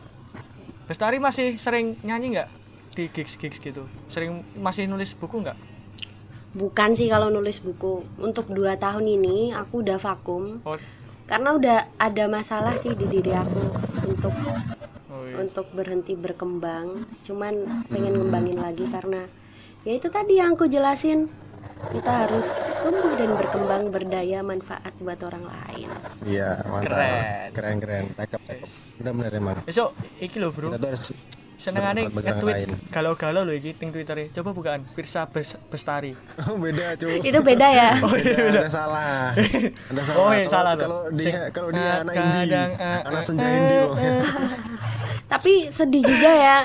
[0.88, 2.50] Bestari masih sering nyanyi nggak
[2.96, 5.60] di gigs-gigs gitu sering masih nulis buku nggak
[6.50, 8.02] Bukan sih kalau nulis buku.
[8.18, 10.82] Untuk dua tahun ini aku udah vakum oh,
[11.30, 13.70] karena udah ada masalah sih di diri aku
[14.10, 14.34] untuk
[15.14, 15.46] oh iya.
[15.46, 17.06] untuk berhenti berkembang.
[17.22, 19.30] Cuman pengen ngembangin lagi karena
[19.86, 21.30] ya itu tadi yang aku jelasin.
[21.80, 25.88] Kita harus tumbuh dan berkembang berdaya manfaat buat orang lain.
[26.22, 26.92] Iya, mantap.
[26.92, 27.50] Keren.
[27.56, 28.04] Keren keren.
[28.14, 28.70] Cakep cakep.
[29.00, 29.58] Benar benar emang.
[29.64, 29.90] besok
[30.20, 31.06] iki lho bro Kita tuh harus
[31.56, 36.12] senengane bagi orang nge-tweet galau-galau lho iki ting twittere coba bukaan Pirsa Bes- Bestari
[36.44, 37.24] Oh, beda cuy.
[37.32, 37.90] Itu beda ya.
[37.98, 39.32] Beda, ada salah.
[39.88, 40.20] Ada salah.
[40.20, 40.84] Oh, iya, Kalau- salah tuh.
[40.84, 44.14] Kalau dia kalau dia anak indie, kadang, ah, anak ah, senja indie pokoknya.
[45.32, 46.58] Tapi sedih juga ya.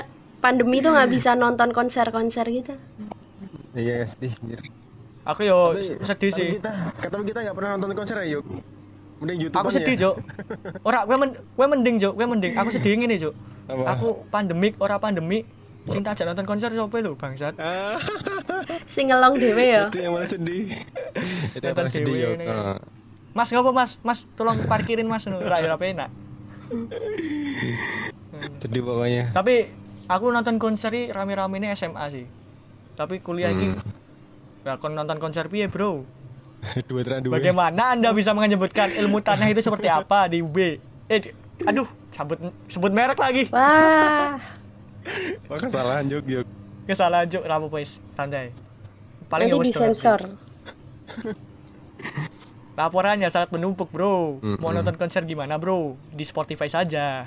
[0.43, 2.75] Pandemi tuh nggak bisa nonton konser-konser gitu.
[3.73, 4.59] Iya, sedih anjir.
[5.25, 6.71] Aku yo Tapi- sedih sih Kita,
[7.03, 8.45] tapi kita nggak pernah nonton konser ya, yuk.
[9.15, 10.15] Mending YouTube aku sedih Jok
[10.87, 13.35] ora gue men gue mending Jok gue mending aku sedih ngene Jok
[13.65, 13.95] Apa?
[13.95, 15.47] aku pandemik ora pandemik
[15.83, 17.97] cinta aja nonton konser sopo lho bangsat Ah,
[18.85, 19.87] Singelong dewe ya.
[19.87, 20.73] itu yang mana sedih.
[21.51, 22.31] itu yang paling sedih, yuk.
[22.35, 22.45] ini.
[22.45, 22.77] Ah.
[23.31, 26.09] Mas ngopo Mas Mas tolong parkirin Mas ngono ora ora penak
[28.57, 29.31] Sedih pokoknya.
[29.31, 29.63] tapi
[30.05, 32.25] aku nonton konser rame-rame ini SMA sih
[32.93, 33.81] tapi kuliah iki Hmm.
[34.65, 36.01] Ya kon nonton konser piye bro
[36.89, 37.37] dua terang dua.
[37.37, 40.57] bagaimana anda bisa menyebutkan ilmu tanah itu seperti apa di UB
[41.05, 44.41] eh di- aduh sebut sebut merek lagi Wah,
[45.45, 46.47] Wah, kesalahan yuk, yuk.
[46.83, 48.49] kesalahan Jok rapo wis santai
[49.29, 50.21] paling nanti disensor.
[52.75, 54.43] Laporannya sangat menumpuk, bro.
[54.59, 54.75] Mau Mm-mm.
[54.75, 55.95] nonton konser gimana, bro?
[56.11, 57.23] Di Spotify saja.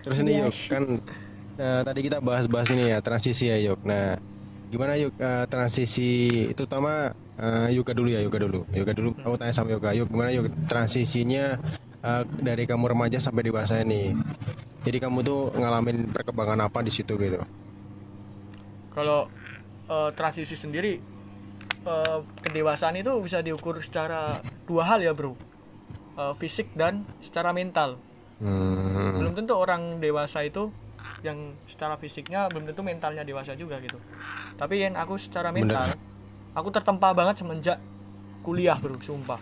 [0.00, 0.46] Terus ini Iya.
[0.46, 0.84] yuk, kan
[1.58, 3.82] eh, tadi kita bahas-bahas ini ya transisi ya yuk.
[3.82, 4.22] Nah,
[4.68, 8.68] gimana yuk eh, transisi itu utama eh, Yuka dulu ya, Yuka dulu.
[8.72, 9.10] Yuka dulu.
[9.24, 11.56] Aku tanya sama Yuka, yuk gimana yuk transisinya
[12.04, 14.12] eh, dari kamu remaja sampai dewasa ini.
[14.84, 17.40] Jadi kamu tuh ngalamin perkembangan apa di situ gitu?
[18.92, 19.32] Kalau
[19.88, 21.00] eh, transisi sendiri
[21.88, 25.34] eh, kedewasaan itu bisa diukur secara dua hal ya, bro.
[26.18, 27.96] Eh, fisik dan secara mental.
[28.38, 29.18] Hmm.
[29.18, 30.70] Belum tentu orang dewasa itu
[31.20, 33.98] yang secara fisiknya belum tentu mentalnya dewasa juga gitu.
[34.54, 35.90] Tapi yang aku secara mental,
[36.52, 37.78] aku tertempa banget semenjak
[38.40, 39.40] kuliah, bro, sumpah.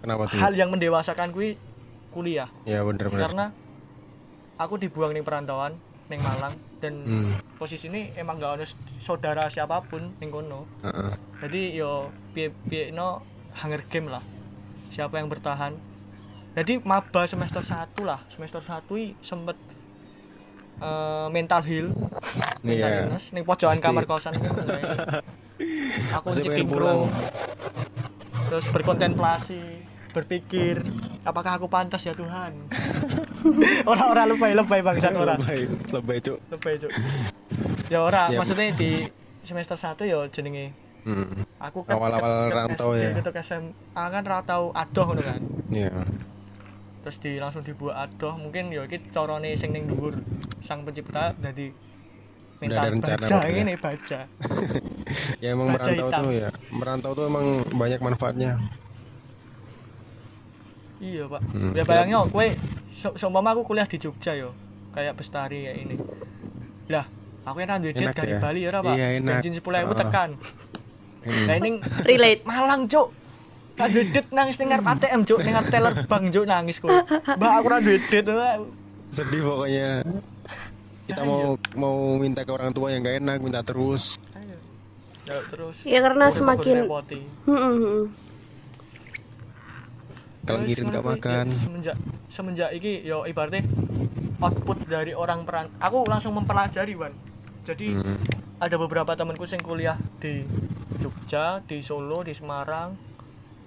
[0.00, 0.36] Kenapa tuh?
[0.36, 1.56] Hal yang mendewasakan kui
[2.08, 2.48] kuliah.
[2.64, 3.20] Ya bener-bener.
[3.20, 3.44] karena
[4.54, 5.74] aku dibuang ning perantauan
[6.06, 7.32] ning Malang dan Hmm.
[7.56, 8.66] posisi ini emang gak ada
[8.98, 11.16] saudara siapa pun ning kono heeh.
[11.40, 11.90] jadi yo
[12.30, 13.24] piye piye no
[13.56, 14.20] Hunger Game lah
[14.90, 15.72] siapa yang bertahan
[16.52, 19.56] jadi maba semester 1 lah semester 1 i sempet
[20.84, 21.88] eh, mental heal
[22.60, 23.00] mental Iya.
[23.02, 24.52] illness ning pojokan kamar kosan gitu.
[26.16, 26.28] aku
[26.66, 26.66] pulang.
[26.66, 26.96] bro
[28.46, 29.60] terus berkontemplasi
[30.12, 30.78] berpikir
[31.22, 32.54] apakah aku pantas ya Tuhan
[33.90, 36.38] orang-orang lebay lebay bangsat orang Lebay, lebay cuk.
[36.50, 36.92] lebay cuk
[37.88, 38.38] ya ora Ya.
[38.38, 39.08] maksudnya di
[39.42, 40.70] semester 1 ya jenenge
[41.04, 41.44] Hmm.
[41.60, 43.12] aku kan Awal-awal rantau ya.
[43.44, 43.68] SMA
[44.08, 45.92] kan rantau adoh ngono kan Iya.
[47.04, 50.16] Terus di langsung dibuat adoh mungkin ya iki carane sing ning dhuwur
[50.60, 51.68] sang pencipta dadi
[52.56, 53.60] Udah ada rencana baja ya.
[53.60, 54.18] ini baja
[55.42, 56.22] Ya emang Baja merantau hitam.
[56.22, 56.48] tuh ya.
[56.70, 58.56] Merantau tuh emang banyak manfaatnya.
[60.96, 62.46] iya pak Hmm, ya bayangnya kowe
[62.90, 64.56] se- seumpama aku kuliah di Jogja yo
[64.90, 66.00] kayak bestari ya ini
[66.88, 67.04] lah
[67.44, 67.76] aku yang
[68.08, 68.40] Enak dari ya?
[68.40, 69.32] Bali ya ora pak Iya, enak.
[69.36, 70.00] bensin sepuluh ribu Ah.
[70.00, 70.30] tekan
[71.20, 71.48] Hmm.
[71.48, 72.44] nah ini Relate.
[72.44, 73.08] Malang cuk
[73.74, 73.90] Tak
[74.30, 76.86] nangis ngarep ATM cuk ning ngarep teller bank cuk nangis ku.
[76.86, 78.22] Mbak aku ora duit dit.
[79.10, 80.06] Sedih pokoknya.
[81.04, 84.16] Kita mau mau minta ke orang tua yang gak enak, minta terus.
[84.32, 84.56] Ayo.
[85.26, 85.76] Ya terus.
[85.82, 86.86] Ya karena semakin.
[90.44, 91.46] Kalau ngirit gak makan.
[91.48, 91.96] semenjak
[92.28, 93.64] semenjak iki yo ibaratnya
[94.38, 97.16] output dari orang peran aku langsung mempelajari Wan.
[97.64, 98.20] Jadi Hmm.
[98.60, 100.44] ada beberapa temanku yang kuliah di
[101.00, 102.92] Jogja, di Solo, di Semarang,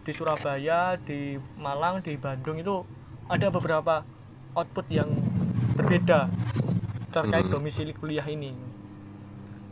[0.08, 2.80] di Surabaya, di Malang, di Bandung itu
[3.28, 4.08] ada beberapa
[4.56, 5.12] output yang
[5.76, 6.32] berbeda
[7.12, 7.54] terkait Hmm.
[7.54, 8.56] domisili kuliah ini.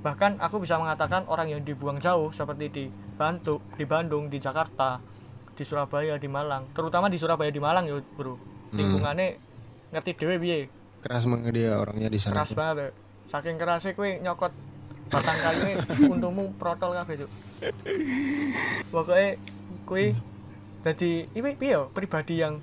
[0.04, 2.84] Bahkan aku bisa mengatakan orang yang dibuang jauh seperti di
[3.16, 5.00] Bandung, di Bandung, di Jakarta,
[5.56, 8.36] di Surabaya, di Malang, terutama di Surabaya di Malang ya, Bro.
[8.36, 8.76] Hmm.
[8.76, 9.40] Lingkungannya
[9.90, 10.60] ngerti dhewe piye,
[11.00, 12.34] Keras banget dia orangnya di sana.
[12.36, 12.58] keras tuh.
[12.60, 12.92] banget.
[13.26, 14.54] saking kerasnya kue nyokot
[15.08, 15.82] batang kayu
[16.14, 17.32] untungmu protol kabeh cuk
[18.94, 19.34] pokoknya
[19.86, 20.18] kue
[20.86, 22.62] jadi ini piye yo, pribadi yang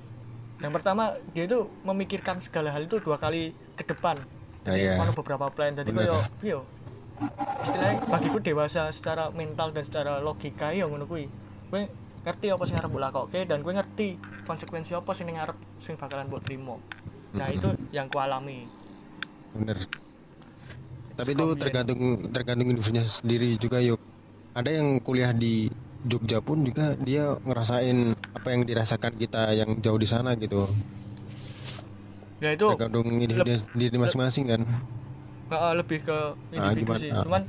[0.63, 4.15] yang pertama dia itu memikirkan segala hal itu dua kali ke depan.
[4.63, 4.95] Ya, iya.
[4.95, 5.75] ono beberapa plan.
[5.75, 6.63] Jadi piye yo,
[7.67, 11.27] istilahnya bagiku dewasa secara mental dan secara logika ya ngono kuwi.
[11.67, 11.83] Kowe
[12.23, 15.99] ngerti apa sing arep mbok lakoke dan kowe ngerti konsekuensi apa sing ning arep sing
[15.99, 16.79] bakalan mbok trimo.
[17.35, 17.57] Nah Mhm.
[17.59, 18.71] itu yang ku alami.
[19.59, 19.83] Bener.
[21.19, 23.99] Tapi itu tergantung tergantung individunya sendiri juga yuk
[24.55, 25.69] ada yang kuliah di
[26.03, 30.67] Jogja pun juga dia ngerasain apa yang dirasakan kita yang jauh di sana gitu
[32.43, 33.07] ya itu tergantung
[33.71, 34.61] sendiri masing-masing kan
[35.55, 36.19] uh, lebih ke
[36.51, 36.99] individu gimana?
[36.99, 37.23] sih Ah.
[37.23, 37.43] cuman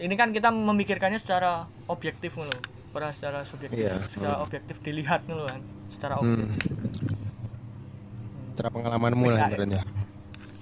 [0.00, 2.56] ini kan kita memikirkannya secara objektif ngono
[2.96, 4.00] ora secara subjektif Iya.
[4.08, 4.44] secara Hmm.
[4.48, 5.60] objektif dilihat ngono kan
[5.92, 6.24] secara hmm.
[6.24, 6.60] objektif
[8.56, 9.48] cara pengalamanmu lah ya.
[9.52, 9.80] ibaratnya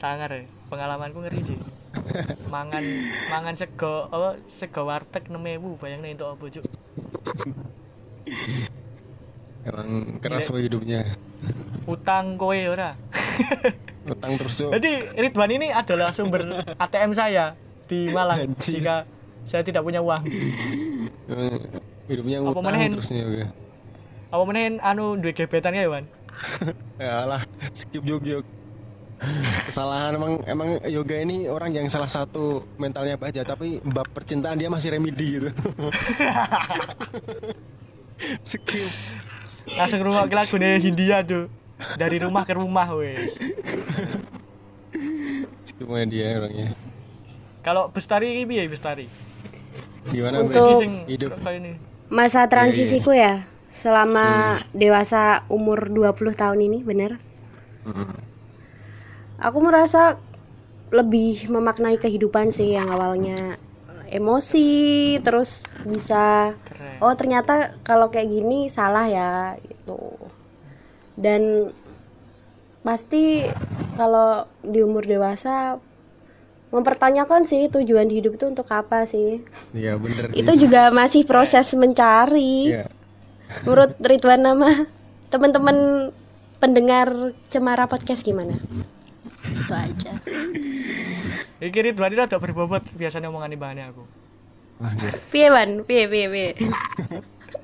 [0.03, 1.59] sangar ya pengalamanku ngeri sih
[2.55, 2.85] mangan
[3.31, 6.65] mangan sego apa sego warteg 6000 bayangnya itu apa cuk
[9.69, 11.05] emang keras woy hidupnya.
[11.85, 12.97] utang kowe ora?
[14.09, 17.53] Utang terus yuk jadi Ridwan ini adalah sumber ATM saya
[17.85, 18.81] di Malang Anjing.
[18.81, 19.05] jika
[19.45, 20.25] saya tidak punya uang.
[21.29, 21.61] Emang
[22.09, 22.91] hidupnya Apa utang menen?
[22.97, 23.45] terus nih oke
[24.29, 26.05] apa menen anu duwe gebetan ya Wan
[26.97, 28.45] ya lah skip juga yuk
[29.67, 34.71] kesalahan emang emang yoga ini orang yang salah satu mentalnya baja tapi bab percintaan dia
[34.71, 35.51] masih remedi gitu.
[38.49, 38.91] Skip.
[39.79, 41.47] Langsung rumah ke lagu Hindia tuh
[41.95, 43.31] dari rumah ke rumah wes
[45.63, 46.75] skip main dia orangnya.
[47.63, 49.07] Kalau Bestari ini ya Bestari?
[50.09, 50.81] Gimana Untuk- Bes?
[50.83, 51.37] sing hidup.
[51.39, 51.73] kayak ini.
[52.09, 57.21] Masa transisiku ya selama dewasa umur 20 tahun ini bener.
[59.39, 60.19] Aku merasa
[60.91, 63.61] lebih memaknai kehidupan sih yang awalnya
[64.09, 66.97] emosi terus bisa keren.
[67.05, 70.17] oh ternyata kalau kayak gini salah ya gitu.
[71.15, 71.71] Dan
[72.83, 73.45] pasti
[74.01, 75.77] kalau di umur dewasa
[76.69, 79.45] mempertanyakan sih tujuan hidup itu untuk apa sih.
[79.77, 82.75] Iya bener itu juga masih proses mencari.
[82.75, 82.87] Iya.
[83.65, 84.69] menurut Ridwan nama
[85.33, 86.11] teman-teman
[86.61, 88.61] pendengar Cemara Podcast gimana
[89.53, 90.13] itu aja.
[91.59, 94.05] Iki Ridwan ini ada berbobot biasanya omongan bahannya aku.
[95.35, 96.51] Piye ban piye piye piye?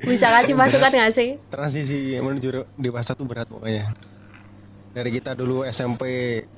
[0.03, 1.39] Bisa kasih masukan nggak sih?
[1.49, 3.95] Transisi menuju dewasa tuh berat pokoknya.
[4.95, 6.03] Dari kita dulu SMP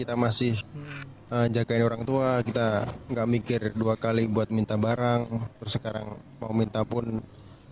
[0.00, 1.02] kita masih hmm.
[1.32, 5.28] eh, jagain orang tua kita nggak mikir dua kali buat minta barang
[5.60, 7.20] terus sekarang mau minta pun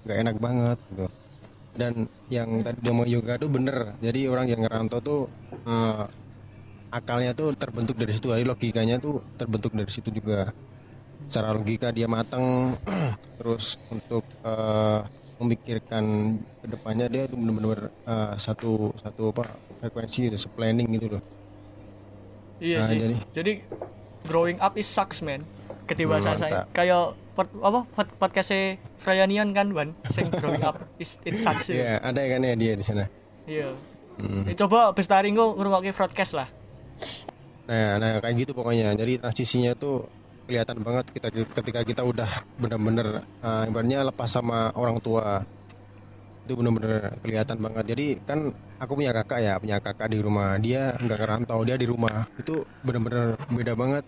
[0.04, 1.06] nggak enak banget gitu.
[1.74, 3.98] Dan yang tadi dia mau yoga tuh bener.
[3.98, 5.20] Jadi orang yang ngerantau tuh
[5.64, 6.04] eh,
[6.94, 8.30] akalnya tuh terbentuk dari situ.
[8.30, 10.54] Jadi logikanya tuh terbentuk dari situ juga.
[11.26, 12.78] Secara logika dia matang
[13.40, 15.00] terus untuk eh,
[15.34, 16.04] memikirkan
[16.62, 19.44] ke depannya dia tuh bener-bener eh, satu satu apa
[19.80, 21.22] frekuensi gitu planning gitu loh.
[22.56, 22.98] Iya Nah, sih.
[23.00, 23.52] jadi- jadi
[24.24, 25.42] growing up is sucks man.
[25.84, 29.92] Hmm, saya kayak pod, apa pod, podcastnya Frayanian kan Wan?
[30.14, 31.74] Sing growing up is it sucks ya.
[31.74, 33.04] Iya, ada kan ya dia di sana.
[33.44, 33.68] iya.
[34.14, 34.46] Hmm.
[34.46, 36.46] Eh, coba Bestari engko ngrungokke broadcast lah
[37.64, 38.92] Nah, nah kayak gitu pokoknya.
[38.92, 40.04] Jadi transisinya tuh
[40.44, 42.28] kelihatan banget kita ketika kita udah
[42.60, 45.40] bener-bener uh, ibaratnya lepas sama orang tua.
[46.44, 47.84] Itu bener-bener kelihatan banget.
[47.96, 50.60] Jadi kan aku punya kakak ya, punya kakak di rumah.
[50.60, 52.28] Dia nggak ngerantau, dia di rumah.
[52.36, 54.04] Itu bener-bener beda banget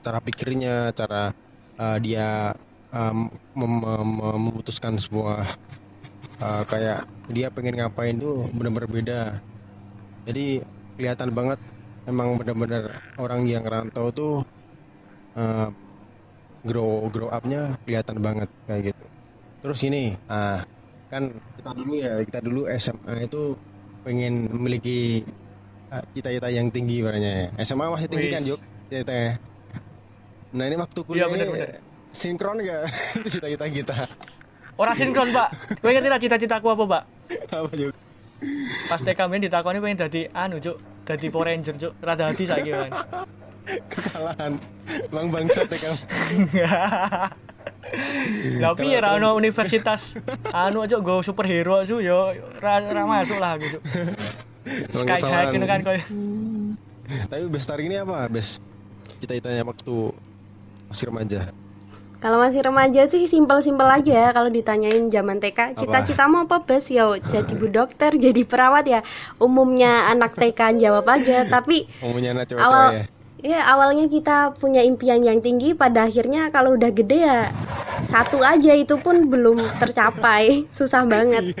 [0.00, 1.34] cara pikirnya, cara
[1.82, 2.54] uh, dia
[2.94, 3.26] um,
[3.58, 5.58] mem- mem- memutuskan sebuah
[6.38, 9.20] uh, kayak dia pengen ngapain tuh bener-bener beda.
[10.30, 10.62] Jadi
[10.94, 11.58] kelihatan banget
[12.04, 14.34] emang bener-bener orang yang rantau tuh
[15.34, 15.68] uh,
[16.62, 19.04] grow grow upnya kelihatan banget kayak gitu.
[19.60, 20.64] Terus ini, ah
[21.10, 23.58] kan kita dulu ya kita dulu SMA itu
[24.00, 25.26] pengen memiliki
[25.88, 27.46] ah, cita-cita yang tinggi barangnya ya.
[27.60, 28.34] SMA masih tinggi Wis.
[28.34, 29.30] kan Juk cita-citanya.
[30.50, 31.70] Nah ini waktu Iya, kuliah ini bener-bener.
[32.10, 32.82] sinkron gak
[33.32, 33.96] cita-cita kita?
[34.74, 35.48] ora sinkron pak
[35.78, 37.02] kowe ngerti cita-citaku apa pak
[37.52, 37.92] Apa Juk?
[38.88, 40.80] pas TK main ditakoni pengen dadi anu cuk
[41.10, 42.90] dadi Power Ranger cuk rada hati saiki kan
[43.70, 44.58] Kesalahan.
[45.14, 45.98] Bang bangsat ya kamu.
[48.62, 50.14] Lah piye ra ono universitas
[50.54, 53.58] anu aja go superhero su yo ra, ra masuk lah.
[53.58, 56.02] Bang Sky gitu kan koyo.
[57.26, 58.30] Tapi Bestari ini apa?
[58.30, 58.62] Best
[59.18, 60.14] cita-citanya waktu
[60.86, 61.50] masih remaja.
[62.20, 66.92] Kalau masih remaja sih simpel-simpel aja ya kalau ditanyain zaman TK cita-citamu apa bes?
[66.92, 69.00] Ya jadi bu dokter jadi perawat ya.
[69.40, 73.04] Umumnya anak TK jawab aja tapi Umumnya anak cewek-cewek awal ya.
[73.40, 77.48] Ya awalnya kita punya impian yang tinggi pada akhirnya kalau udah gede ya
[78.04, 80.64] satu aja itu pun belum tercapai.
[80.76, 81.56] Susah banget.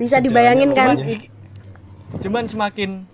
[0.00, 0.96] Bisa dibayangin kan?
[2.08, 3.04] cuman, semakin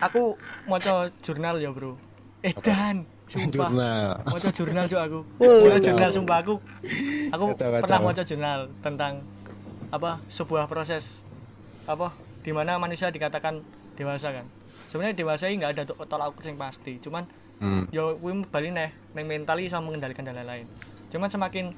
[0.00, 0.80] aku mau
[1.20, 2.00] jurnal ya bro.
[2.40, 3.68] Edan sumpah.
[3.70, 4.08] Jurnal.
[4.24, 5.20] mau jurnal juga aku.
[5.38, 6.54] Mau jurnal sumpah aku.
[7.30, 7.82] Aku Kacau, kacau.
[7.82, 9.12] pernah mau jurnal tentang
[9.88, 11.22] apa sebuah proses
[11.84, 12.10] apa
[12.40, 13.62] di mana manusia dikatakan
[13.94, 14.46] dewasa kan.
[14.88, 16.98] Sebenarnya dewasa ini nggak ada to- tolak ukur yang pasti.
[16.98, 17.86] Cuman Hmm.
[17.88, 20.66] yo kuwi balik neh neng mentali sama mengendalikan dan lain-lain.
[21.08, 21.70] Cuman semakin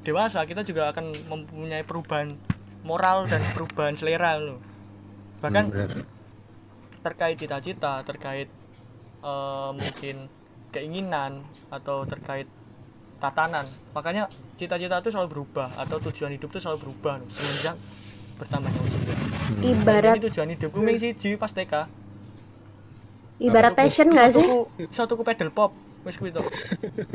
[0.00, 2.38] dewasa kita juga akan mempunyai perubahan
[2.80, 4.62] moral dan perubahan selera loh.
[5.40, 6.02] Bahkan Hmm,
[7.00, 8.48] terkait cita-cita terkait
[9.20, 10.16] eh, mungkin
[10.70, 12.46] keinginan atau terkait
[13.20, 13.66] tatanan.
[13.92, 17.76] Makanya cita-cita itu selalu berubah atau tujuan hidup itu selalu berubah loh, semenjak
[18.40, 19.14] bertambahnya usia
[19.60, 21.84] ibarat Jadi tujuan hidupku ming siji pas TK
[23.40, 24.44] ibarat passion nggak sih?
[24.80, 25.72] iso tuku pedal pop
[26.04, 26.40] wis kuwi to.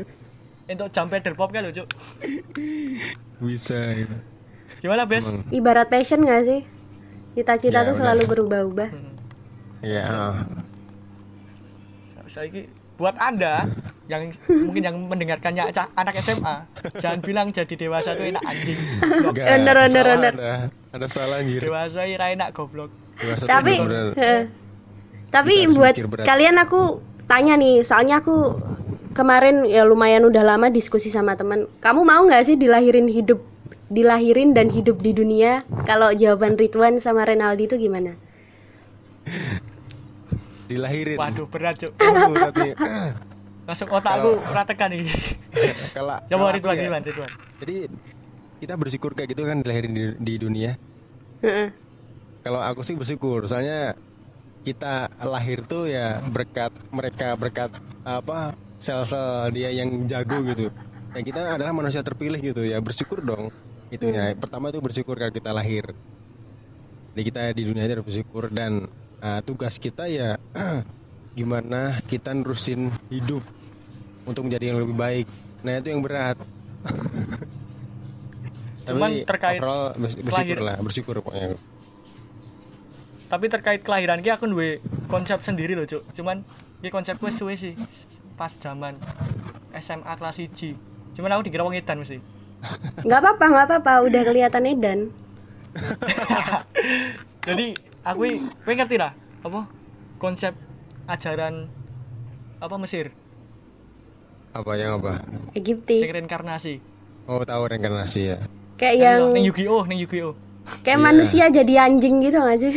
[0.70, 1.86] Untuk jam pedal pop kan lho cuk.
[3.42, 4.18] Bisa itu.
[4.82, 5.26] gimana bes?
[5.54, 6.62] Ibarat passion nggak sih?
[7.38, 8.90] Cita-cita Ya, tuh selalu berubah-ubah.
[8.90, 9.14] Hmm.
[9.86, 10.02] Iya.
[10.10, 10.34] ah.
[12.26, 12.50] saya
[12.96, 13.68] buat anda
[14.06, 16.56] yang mungkin yang mendengarkannya anak SMA
[17.02, 18.80] jangan bilang jadi dewasa itu enak anjing
[19.34, 20.34] Bener, bener.
[20.94, 21.60] Ada, salah anjir.
[21.60, 24.14] dewasa ira enak goblok Dewasa tapi bener-bener.
[24.16, 24.42] Heeh.
[25.34, 28.62] tapi buat kalian aku tanya nih soalnya aku
[29.12, 33.42] kemarin ya lumayan udah lama diskusi sama teman kamu mau nggak sih dilahirin hidup
[33.90, 38.14] dilahirin dan hidup di dunia kalau jawaban Ridwan sama Renaldi itu gimana
[40.66, 41.18] dilahirin.
[41.18, 42.70] waduh berat cuk Waduh, berarti.
[43.66, 45.10] langsung otakku ratekan nih
[45.94, 47.76] Kalau coba Ridwan ya, Ridwan Ridwan Jadi
[48.62, 50.80] kita bersyukur kayak gitu kan dilahirin di, di dunia.
[51.44, 51.70] Heeh.
[52.42, 54.00] Kalau aku sih bersyukur, soalnya
[54.66, 57.70] kita lahir tuh ya berkat mereka berkat
[58.02, 60.72] apa sel-sel dia yang jago gitu.
[61.14, 63.52] Ya kita adalah manusia terpilih gitu ya bersyukur dong.
[63.92, 64.34] Itu ya.
[64.40, 65.94] Pertama tuh bersyukur kalau kita lahir.
[67.16, 68.88] Jadi kita di dunia ini harus bersyukur dan
[69.26, 70.38] uh, tugas kita ya
[71.38, 73.42] gimana kita nerusin hidup
[74.24, 75.26] untuk menjadi yang lebih baik.
[75.62, 76.38] Nah itu yang berat.
[78.86, 81.58] Cuman Tapi terkait overall bers- bersyukur lah, bersyukur pokoknya.
[83.26, 84.78] tapi terkait kelahiran ki aku duwe
[85.10, 86.46] konsep sendiri loh cuk cuman
[86.78, 87.74] ki konsepku wis suwe sih
[88.38, 89.02] pas zaman
[89.74, 90.54] SMA kelas 1
[91.18, 92.22] cuman aku dikira wong edan mesti
[93.02, 95.00] nggak apa-apa nggak apa-apa udah kelihatan Edan
[97.50, 97.74] jadi
[98.06, 98.22] aku
[98.62, 99.66] kowe ngerti lah apa
[100.18, 100.54] konsep
[101.06, 101.66] ajaran
[102.58, 103.12] apa Mesir
[104.56, 105.20] Apa yang apa?
[105.52, 106.80] Egypti sing reinkarnasi
[107.28, 108.38] Oh tahu reinkarnasi ya.
[108.76, 110.32] kayak yang ning Yu-Gi-Oh ning Yu-Gi-Oh
[110.82, 111.04] kayak Iya.
[111.04, 112.76] manusia jadi anjing gitu nggak sih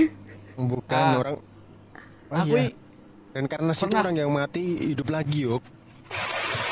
[0.58, 1.14] Bukan Ah.
[1.16, 1.36] orang.
[2.28, 2.74] Oh, aku iya.
[3.30, 5.62] Reinkarnasi itu orang yang mati hidup lagi yuk.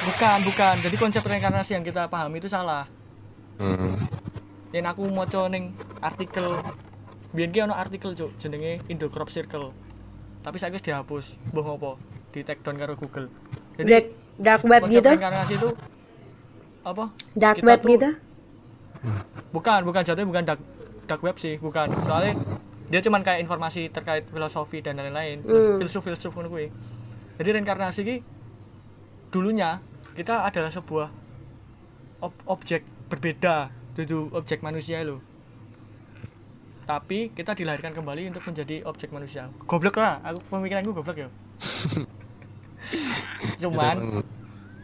[0.03, 2.87] bukan bukan jadi konsep reinkarnasi yang kita pahami itu salah
[3.57, 3.97] Hmm.
[4.69, 6.61] yang aku maca ning artikel
[7.37, 9.70] biyen ki ono artikel cuk jenenge Indo Crop Circle.
[10.41, 12.01] Tapi saiki dihapus mbuh ngopo?
[12.32, 13.28] Di take down karo Google.
[13.76, 14.07] Dark
[14.37, 15.11] dark web gitu?
[15.11, 15.70] reinkarnasi itu
[16.82, 17.05] apa?
[17.34, 18.09] Dark kita web tuh- gitu?
[19.51, 20.61] Bukan bukan jatuhnya bukan dark
[21.05, 21.93] dark web sih bukan.
[22.03, 22.32] Soalnya
[22.87, 25.76] dia cuman kayak informasi terkait filosofi dan lain-lain Hmm.
[25.76, 26.70] filsuf filsuf ngono kuwi.
[27.37, 28.16] Jadi reinkarnasi ki
[29.28, 29.82] dulunya
[30.14, 31.09] kita adalah sebuah
[32.20, 35.20] ob- objek berbeda itu objek manusia lo
[36.87, 39.51] tapi kita dilahirkan kembali untuk menjadi objek manusia.
[39.66, 41.28] Goblok lah aku pemikiranku goblok ya.
[43.62, 44.22] Cuman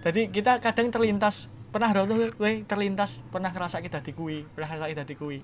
[0.03, 1.47] jadi kita kadang terlintas.
[1.71, 3.23] Pernah tuh kowe terlintas.
[3.31, 5.39] Pernah ngerasa kita dikui pernah ngerasa kita dikui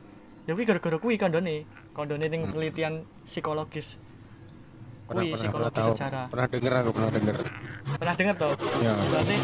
[0.48, 4.02] ya kuwi gara-gara kuwi kondone kondone ning penelitian psikologis.
[5.06, 5.92] Pernah kuwi pernah pernah psikologi tahu.
[5.94, 6.26] sejarah.
[6.26, 7.36] Pernah denger aku pernah denger.
[8.02, 8.52] pernah denger toh?
[8.82, 8.94] Ya.
[9.08, 9.36] berarti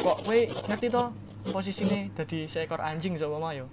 [0.00, 1.06] kok kowe ngerti toh
[1.52, 3.68] posisine dadi seekor anjing seumpama yo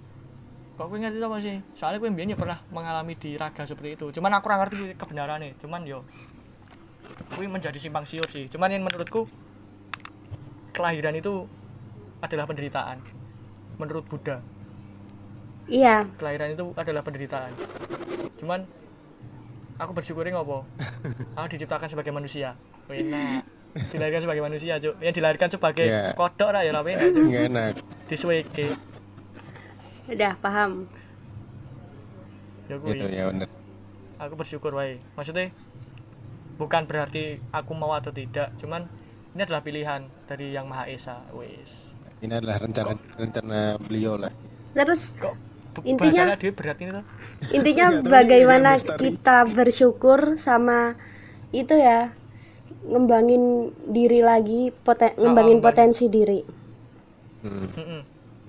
[0.78, 4.06] kok kowe ngerti toh posisi soalnya kowe mbiyen ya pernah mengalami di raga seperti itu.
[4.14, 5.58] Cuman aku ora ngerti kebenarannya.
[5.58, 6.06] Cuman yo
[7.34, 8.46] kuwi menjadi simpang siur sih.
[8.46, 9.26] Cuman yang menurutku
[10.70, 11.50] kelahiran itu
[12.22, 13.02] adalah penderitaan.
[13.82, 14.38] Menurut Buddha.
[15.66, 16.06] Iya.
[16.14, 17.50] Kelahiran itu adalah penderitaan.
[18.38, 18.62] Cuman
[19.82, 20.62] aku bersyukurin ngopo?
[21.38, 22.54] Aku diciptakan sebagai manusia.
[22.86, 23.58] Enak
[23.90, 24.94] dilahirkan sebagai manusia cuk.
[24.98, 26.02] Yang dilahirkan sebagai Iya.
[26.14, 27.14] kodok lah ya lah enak.
[27.50, 27.74] Enak.
[28.08, 28.72] disuweke
[30.08, 30.88] udah paham
[32.66, 33.48] ya Gitu ya bener.
[34.16, 35.48] aku bersyukur wae maksudnya
[36.56, 38.84] bukan berarti aku mau atau tidak cuman
[39.32, 41.88] ini adalah pilihan dari yang maha esa wis
[42.18, 44.32] Ini adalah rencana rencana beliau lah.
[44.74, 45.38] terus kok
[45.86, 47.04] Intinya- dia berat ini tuh
[47.54, 50.98] intinya bagaimana kita bersyukur sama
[51.50, 52.10] itu ya
[52.82, 55.62] ngembangin diri lagi, poten- ngembangin ngembangin.
[55.62, 56.40] potensi diri.
[57.40, 57.68] Hmm.
[57.70, 58.00] Mm-mm.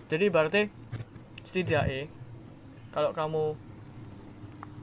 [0.08, 0.62] Jadi berarti
[1.50, 2.06] setidaknya
[2.92, 3.44] kalau kamu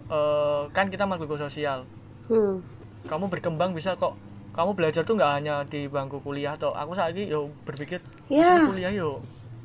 [0.06, 1.86] eh, kan kita makhluk sosial,
[2.26, 2.58] Hmm.
[3.04, 4.14] kamu berkembang bisa kok.
[4.50, 6.72] Kamu belajar tuh nggak hanya di bangku kuliah toh.
[6.72, 8.56] Aku saat ini yo berpikir Ya.
[8.56, 9.20] "Masa kuliah yo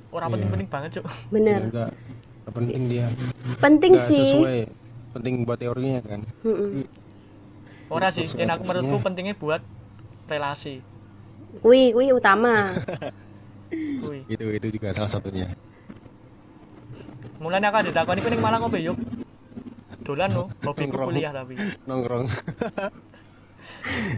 [0.10, 0.34] orang Iya.
[0.36, 1.06] penting-penting banget cuk.
[1.06, 1.60] Ya, Bener.
[1.64, 1.90] enggak
[2.42, 3.06] enggak penting dia
[3.58, 4.26] Penting Enggak sih.
[4.36, 4.60] sesuai
[5.12, 6.84] penting buat teorinya kan Mm-mm.
[7.88, 9.60] Ora sih, yang aku menurutku pentingnya buat
[10.26, 10.80] relasi.
[11.60, 12.72] Wih, wih utama.
[13.72, 14.28] Kuwi.
[14.28, 15.48] itu itu juga salah satunya
[17.42, 18.98] Mulane aku ditakoni kuwi ning Malang opo yuk?
[20.06, 21.08] Dolan no, hobiku Nongkrong.
[21.10, 21.54] kuliah tapi.
[21.90, 22.26] nongkrong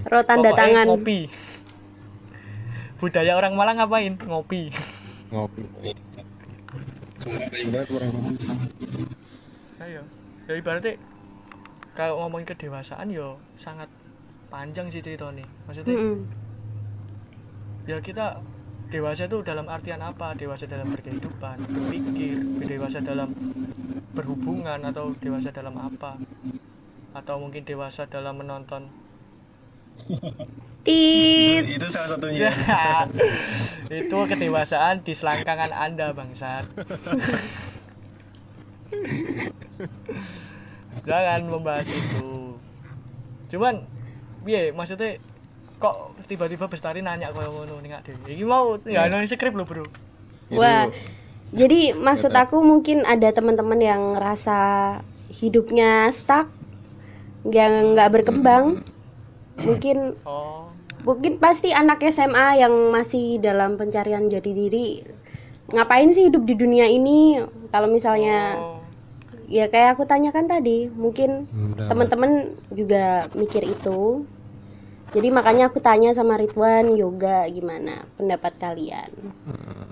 [0.07, 0.85] Ro tanda Pokoknya tangan.
[0.91, 1.19] Ngopi.
[2.99, 4.13] Budaya orang Malang ngapain?
[4.19, 4.71] Ngopi.
[5.31, 5.63] ngopi
[7.19, 8.35] Sumpah orang ngopi
[9.79, 10.01] Ayo.
[10.47, 10.99] Ya ibaratnya
[11.95, 13.87] kalau ngomongin kedewasaan yo sangat
[14.47, 15.47] panjang sih ceritanya.
[15.67, 16.27] Maksudnya Mm-mm.
[17.87, 18.39] ya kita
[18.89, 20.33] dewasa itu dalam artian apa?
[20.33, 23.31] Dewasa dalam berkehidupan, berpikir, dewasa dalam
[24.17, 26.17] berhubungan atau dewasa dalam apa?
[27.13, 29.03] Atau mungkin dewasa dalam menonton
[30.83, 31.63] Tit.
[31.63, 32.51] itu salah satunya
[34.03, 36.67] itu kedewasaan di selangkangan anda bangsat
[41.07, 42.59] jangan membahas itu
[43.47, 43.79] cuman
[44.43, 45.15] piye maksudnya
[45.83, 49.83] kok tiba-tiba bestari nanya kau ngono ning dhewe iki mau ya ono skrip lho bro
[50.55, 50.91] Wah.
[51.53, 54.99] Jadi maksud aku mungkin ada teman-teman yang rasa
[55.31, 56.51] hidupnya stuck,
[57.47, 58.83] yang nggak berkembang.
[59.61, 60.63] Mungkin oh
[61.03, 65.03] mungkin pasti anak SMA yang masih dalam pencarian jati diri.
[65.71, 67.39] Ngapain sih hidup di dunia ini?
[67.71, 68.79] Kalau misalnya oh.
[69.51, 71.47] ya kayak aku tanyakan tadi, mungkin
[71.87, 74.23] teman-teman juga mikir itu.
[75.13, 79.09] Jadi makanya aku tanya sama Ridwan yoga gimana pendapat kalian?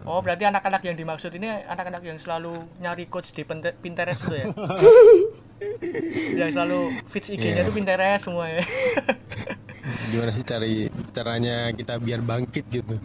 [0.01, 4.33] oh berarti anak-anak yang dimaksud ini anak-anak yang selalu nyari coach di Pinte- Pinterest itu
[4.33, 4.45] ya
[6.41, 7.67] yang selalu feeds IG-nya Iya.
[7.69, 8.65] tuh Pinterest semua ya
[10.09, 10.73] gimana sih cari
[11.11, 12.97] caranya kita biar bangkit gitu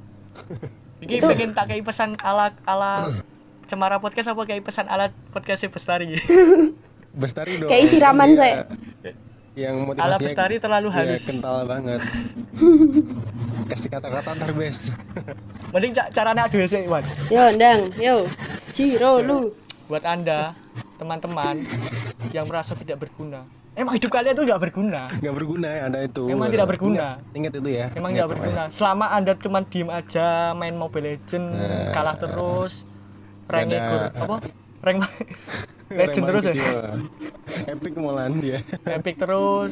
[0.98, 3.12] Iki pengen tak kayak pesan ala ala
[3.66, 6.16] Cemara podcast apa kayak pesan ala podcast Bestari
[7.16, 8.64] bestari dong Kayak siraman saya.
[9.56, 11.24] Yang motivasinya ala Bestari terlalu Iya, halus.
[11.24, 12.00] kental banget.
[13.72, 14.92] Kasih kata-kata ntar bes.
[15.72, 17.02] Mending ca caranya adu sih Wan.
[17.26, 18.28] Yo, ndang, yo.
[18.70, 19.50] Ciro lu.
[19.86, 20.50] buat anda
[20.98, 21.62] teman-teman
[22.30, 23.46] yang merasa tidak berguna.
[23.72, 25.06] Emang hidup kalian tuh nggak berguna?
[25.14, 26.26] Nggak berguna ya ada itu.
[26.26, 27.22] Emang tidak berguna.
[27.22, 27.86] ingat, ingat itu ya.
[27.94, 28.62] Emang nggak berguna?
[28.68, 31.92] selama anda cuma diem aja main Mobile Legend Nah.
[31.94, 32.82] kalah terus
[33.46, 34.36] rank Ada- apa?
[34.82, 34.98] Rank.
[35.86, 36.52] Legend terus ya?
[36.52, 36.66] Kecil.
[37.72, 38.58] epic malahan dia.
[38.82, 39.70] Epic terus.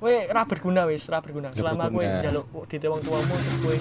[0.00, 1.52] We ra berguna wis ra berguna.
[1.52, 3.76] Selama kowe njaluk di wong tuamu terus kowe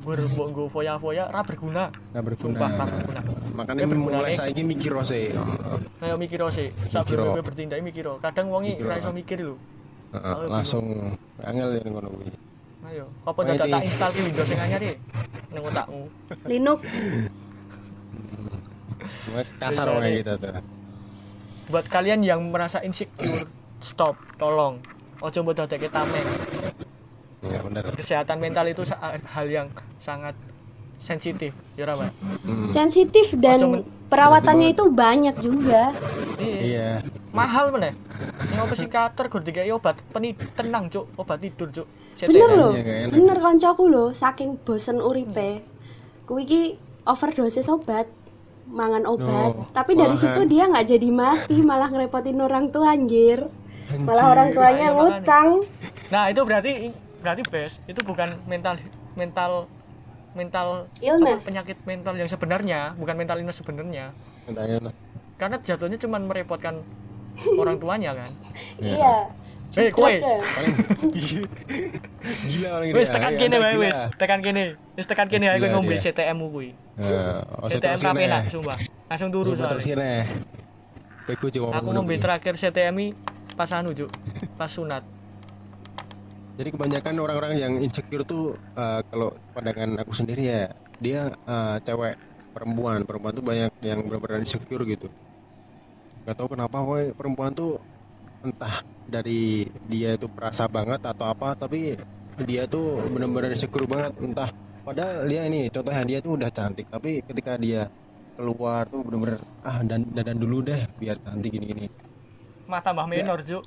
[0.00, 1.90] ber mbok nggo foya-foya ra berguna.
[2.14, 2.46] Nggak berguna.
[2.46, 3.20] Sumpah ra berguna.
[3.58, 5.34] Makanya Ya, mulai saiki mikir sih
[6.00, 9.58] ayo mikir sih sak kowe bertindak mikir kadang wongi ra iso mikir lho.
[10.10, 12.30] Heeh, langsung angel ya ngono kuwi.
[12.86, 14.94] Ayo apa dadak tak install ki Windows sing anyar iki
[15.50, 16.06] ning otakmu.
[16.46, 16.80] Linux.
[19.58, 20.79] Kasar kayak gitu tuh
[21.70, 23.46] buat kalian yang merasa insecure
[23.80, 24.82] stop tolong
[25.22, 26.26] ojo mbok dadeke tameng
[27.40, 29.66] ya bener kesehatan mental itu hal yang
[30.02, 30.36] sangat
[31.00, 32.12] sensitif ya Pak?
[32.44, 35.96] Hmm, Sensitif dan perawatannya itu banyak juga.
[36.36, 36.90] iya iya
[37.32, 37.96] mahal meneh
[38.52, 41.88] ini obat psikiater gur dikai obat peni tenang cuk obat tidur cuk
[42.28, 42.72] Bener loh.
[42.76, 43.08] Iya.
[43.08, 45.64] Bener koncoku loh, saking bosen uripe.
[46.28, 46.62] Kuwi iki
[47.08, 48.12] overdosis obat.
[48.70, 50.22] Mangan obat, No, tapi dari malahan.
[50.24, 53.50] situ dia nggak jadi mati, malah ngerepotin orang tua anjir.
[53.98, 55.18] Malah orang tuanya Iya, makanya.
[55.18, 55.48] ngutang.
[56.08, 56.72] nah itu berarti
[57.20, 58.78] berarti best itu bukan mental
[59.12, 59.66] mental
[60.30, 61.42] mental Illness.
[61.42, 64.14] apa, penyakit mental yang sebenarnya bukan mental illness sebenarnya
[65.36, 66.82] karena jatuhnya cuma merepotkan
[67.52, 68.30] orang tuanya kan
[68.80, 69.26] Iya.
[69.76, 70.10] Eh, kowe.
[71.10, 71.46] Ya.
[72.44, 73.14] gila paling wis dia.
[73.16, 74.62] tekan Ya, kene wae wis tekan kene
[74.92, 76.04] wis tekan kene ae kowe Gila ngombe dia.
[76.04, 78.28] CTM mu kuwi Nah, oh, CTM terus rapi ini.
[78.28, 80.44] nak sumpah langsung turu Coba terus soalnya ini.
[81.24, 83.06] Bego coba aku ngombe terakhir CTM i
[83.56, 84.10] pas anu juk
[84.54, 85.00] pas sunat
[86.54, 88.44] Jadi kebanyakan orang-orang yang insecure tuh
[88.76, 90.62] eh, kalau pandangan aku sendiri ya,
[91.00, 92.20] dia eh, cewek
[92.52, 95.08] perempuan, perempuan tuh banyak yang benar-benar insecure gitu.
[96.28, 97.80] Gak tahu kenapa woy, perempuan tuh
[98.44, 101.98] entah dari dia itu perasa banget atau apa, tapi
[102.46, 104.50] dia tuh benar-benar insecure banget, entah
[104.86, 107.90] padahal dia ini contohnya dia tuh udah cantik, tapi ketika dia
[108.38, 109.36] keluar tuh benar-benar
[109.66, 111.92] ah dan dandan dulu deh biar cantik gini-gini.
[112.70, 113.66] mah tambah minor juk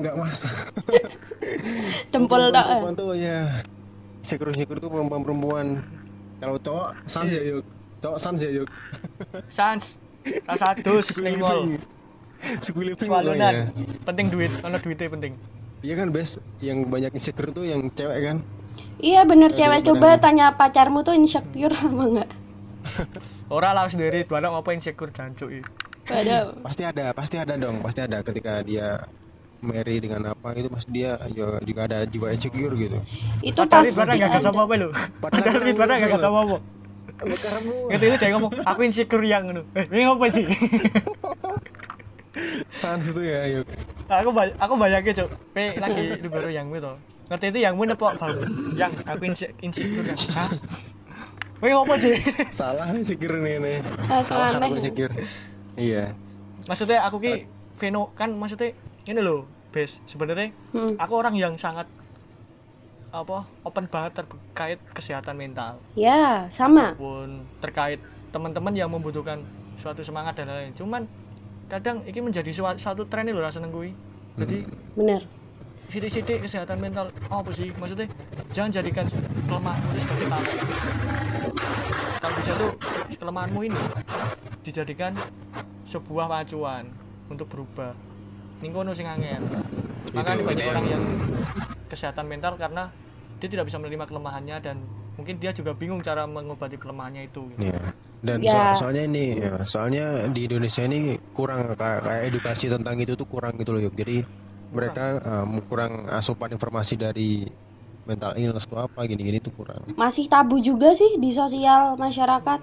[0.00, 0.48] nggak masa
[2.12, 2.64] Dempul tok.
[2.64, 2.80] eh.
[2.80, 3.60] perempuan tuh ya
[4.24, 5.66] insecure tuh perempuan perempuan.
[6.38, 7.64] Kalau cowok sans ya yuk.
[7.98, 8.68] Cowok sans ya yuk.
[9.50, 9.82] Sans.
[10.46, 11.76] Rasa dus ning mall
[12.64, 13.74] Sekuiliping swalunan
[14.06, 15.34] penting duit ono duitnya penting.
[15.78, 18.36] Iya kan best yang banyak insecure tuh yang cewek kan?
[18.98, 19.86] Iya bener cewek.
[19.86, 22.30] coba tanya pacarmu tuh insecure apa enggak?
[23.54, 24.26] ora lah sendiri.
[24.26, 25.50] Barang apa insecure jancuk
[26.64, 27.84] pasti ada pasti ada dong.
[27.84, 29.04] Pasti ada ketika dia
[29.58, 32.98] marry dengan apa itu pasti dia ya juga ada jiwa insecure gitu.
[33.44, 34.40] Itu pasti itu barang gak ada.
[34.40, 34.88] sama apa lu
[35.20, 36.38] Padahal itu barang gak sama.
[36.42, 36.56] apa.
[37.18, 37.34] lu
[37.90, 39.62] Ngerti itu dia ngomong aku insecure yang ngono.
[39.74, 40.44] Eh ini apa sih
[42.72, 43.66] sans itu ya yuk
[44.06, 46.92] aku bay aku bayangin cok pe lagi di baru yang itu.
[47.28, 48.32] Ngerti itu yang mana pak bau
[48.72, 49.22] yang aku
[49.60, 50.48] insecure yang hah?
[51.58, 52.14] Wih apa sih?
[52.54, 55.12] salah insecure nih nih Ah, salah aku insecure.
[55.76, 56.16] Iya.
[56.64, 57.44] Maksudnya aku ki
[57.76, 58.72] Veno kan maksudnya
[59.04, 60.96] ini loh bes sebenarnya Hmm.
[60.96, 61.84] aku orang yang sangat
[63.08, 65.80] apa open banget terkait kesehatan mental.
[65.92, 66.92] Ya, sama.
[66.92, 69.40] pun terkait teman-teman yang membutuhkan
[69.76, 70.76] suatu semangat dan lain-lain.
[70.76, 71.02] Cuman
[71.68, 73.92] kadang ini menjadi suatu, satu tren loh rasa gue
[74.40, 74.58] jadi
[74.96, 75.22] Bener.
[75.92, 77.68] sidik-sidik kesehatan mental oh, apa sih?
[77.76, 78.08] Maksudnya
[78.56, 79.04] jangan jadikan
[79.46, 80.50] kelemahanmu itu sebagai tamu
[82.18, 82.72] kalau bisa tuh
[83.18, 83.82] kelemahanmu ini
[84.64, 85.12] dijadikan
[85.88, 86.90] sebuah pacuan
[87.30, 87.94] untuk berubah.
[88.58, 89.42] Ini kono sing angel.
[90.12, 91.04] Makanya Itu- banyak orang yang- yang
[91.88, 92.90] kesehatan mental karena
[93.38, 94.76] dia tidak bisa menerima kelemahannya dan
[95.18, 97.66] mungkin dia juga bingung cara mengobati kelemahannya itu gitu.
[97.66, 97.82] Iya.
[98.18, 98.72] Dan Ya.
[98.72, 103.26] so- soalnya ini, ya, soalnya di Indonesia ini kurang kayak, kayak edukasi tentang itu tuh
[103.26, 103.94] kurang gitu loh, Yuk.
[103.98, 104.22] Jadi
[104.70, 107.50] mereka um, kurang asupan informasi dari
[108.06, 109.82] mental illness itu apa gini-gini tuh kurang.
[109.94, 112.60] Masih tabu juga sih di sosial masyarakat.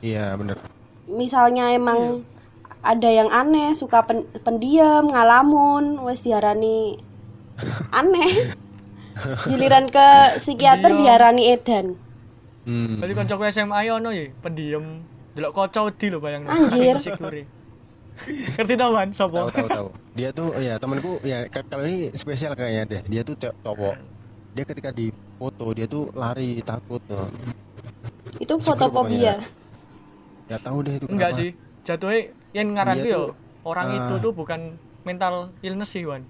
[0.00, 0.60] Iya bener.
[1.08, 2.22] Misalnya emang
[2.78, 6.94] ada yang aneh, suka pen- pendiam, ngalamun, wes diarani
[7.98, 8.54] aneh.
[9.44, 10.06] Giliran ke
[10.36, 11.94] psikiater diarani edan.
[12.62, 13.00] Hmm.
[13.00, 15.00] Berarti koncoku SMA yo ono ya, pendiam,
[15.32, 17.00] delok kaca wedi lho bayang Anjir.
[18.58, 19.38] Ngerti tau kan Tahu sapa?
[19.48, 19.88] tahu tahu.
[20.12, 23.02] Dia tuh ya temanku ya ka- kalau ini spesial kayaknya deh.
[23.06, 23.94] Dia tuh cowok.
[24.52, 25.08] Dia ketika di
[25.38, 26.98] foto dia tuh lari takut.
[27.06, 27.30] tuh.
[28.36, 29.38] Itu fotofobia.
[30.48, 31.40] Ya tahu deh itu Enggak kenapa.
[31.40, 31.50] sih.
[31.84, 32.20] Jatuhnya
[32.52, 33.28] yang ngaran Dia yo tuh,
[33.64, 33.96] orang ah.
[33.96, 34.60] itu tuh bukan
[35.02, 36.26] mental illness sih, Wan.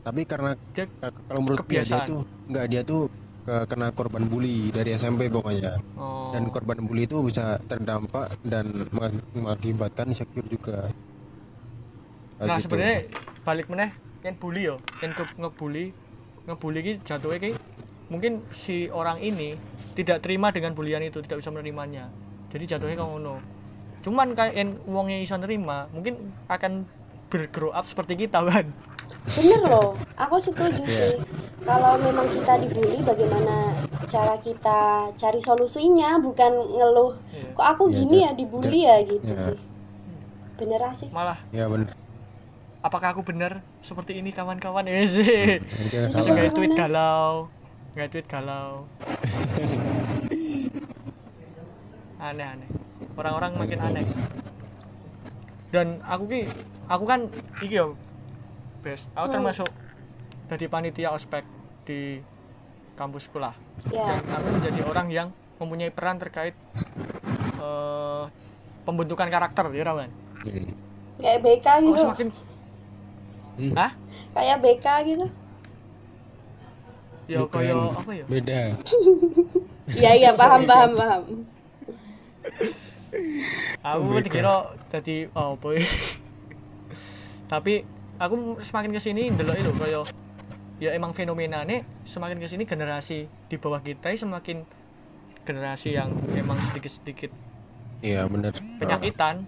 [0.00, 2.06] Tapi karena Dia ka- kalau menurut dia, dia kebiasaan.
[2.06, 3.02] tuh enggak dia tuh
[3.40, 5.76] ke- kena korban bully dari SMP pokoknya.
[5.94, 6.18] oh.
[6.30, 10.86] dan korban bully itu bisa terdampak dan mengak- mengakibatkan insecure juga
[12.36, 12.64] Kayak Nah, gitu.
[12.64, 12.98] sebenarnya
[13.42, 13.90] balik meneh
[14.20, 15.86] yang bully yo, yang ke ngebully,
[16.46, 17.50] ngebully ki jatuhnya ki
[18.08, 19.52] mungkin si orang ini
[19.92, 22.08] tidak terima dengan bulian itu, tidak bisa menerimanya.
[22.48, 23.36] Jadi jatuhnya kamu ngono.
[24.00, 26.72] Cuman kayak yang uangnya bisa nerima, mungkin akan
[27.30, 28.66] bergrow up seperti kita kan.
[29.30, 30.90] Bener loh, aku setuju Iya.
[30.90, 31.14] sih.
[31.60, 33.78] Kalau memang kita dibully, bagaimana
[34.10, 37.14] cara kita cari solusinya, bukan ngeluh.
[37.30, 37.54] Iya.
[37.54, 39.44] Kok aku Iya, gini ya dibully ya gitu Iya.
[39.46, 39.58] sih.
[40.58, 41.08] Bener sih.
[41.14, 41.94] Malah ya bener
[42.80, 44.88] apakah aku benar seperti ini kawan-kawan?
[44.88, 45.60] Eh sih.
[45.60, 47.32] Jadi jangan Terus salah kayak tweet galau,
[47.92, 48.70] kayak tweet galau.
[52.20, 52.68] Aneh-aneh.
[53.16, 54.04] Orang-orang makin aneh.
[55.72, 56.42] Dan aku ki,
[56.90, 57.20] aku kan
[57.60, 57.94] iki yo,
[58.80, 59.06] bes.
[59.14, 59.34] Aku Hmm.
[59.38, 59.70] termasuk
[60.44, 61.46] dari panitia ospek
[61.84, 62.18] di
[62.92, 63.54] kampus sekolah.
[63.88, 66.52] Ya, Dan aku menjadi orang yang mempunyai peran terkait
[67.56, 68.24] eh,
[68.82, 70.10] pembentukan karakter, ya Rawan.
[70.40, 70.72] Hmm.
[71.16, 72.00] kayak BK Kok gitu.
[72.00, 72.28] semakin,
[73.54, 73.72] Hmm.
[73.76, 73.92] hah?
[74.32, 75.26] Kayak BK gitu.
[77.28, 77.52] Ya Bukan.
[77.54, 78.24] kaya apa ya?
[78.26, 78.60] beda
[80.00, 81.22] Iya iya paham paham paham.
[83.80, 84.54] aku Oh dikira
[84.88, 85.86] dadi apa ya
[87.50, 87.82] tapi
[88.22, 90.00] aku semakin ke sini ndelok itu kaya
[90.78, 94.62] ya emang fenomena nih semakin ke sini generasi di bawah kita semakin
[95.42, 97.34] generasi yang emang sedikit-sedikit
[98.06, 99.42] iya bener penyakitan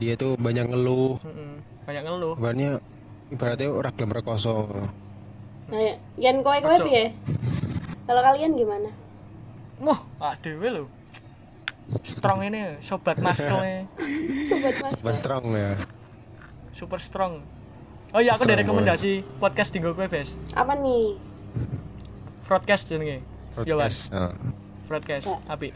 [0.00, 1.60] dia tuh banyak ngeluh Mm-mm.
[1.84, 2.70] banyak ngeluh ibaratnya
[3.28, 4.54] ibaratnya orang gelem rekoso
[5.64, 7.16] Nah, ya, Yan kowe kowe piye?
[8.04, 8.92] Kalau kalian gimana?
[9.82, 10.84] wah ah dewe lho
[12.06, 13.90] strong ini sobat maskelnya
[14.48, 15.02] Sobat Mas.
[15.02, 15.74] Mas strong ya
[16.74, 17.40] super strong
[18.10, 21.16] oh iya aku Strong, rekomendasi podcast di gue bes Apa nih?
[22.44, 23.22] broadcast jenenge
[23.62, 24.10] Yo, Mas.
[24.10, 24.32] podcast Nah,
[24.84, 25.38] broadcast Ya.
[25.48, 25.68] api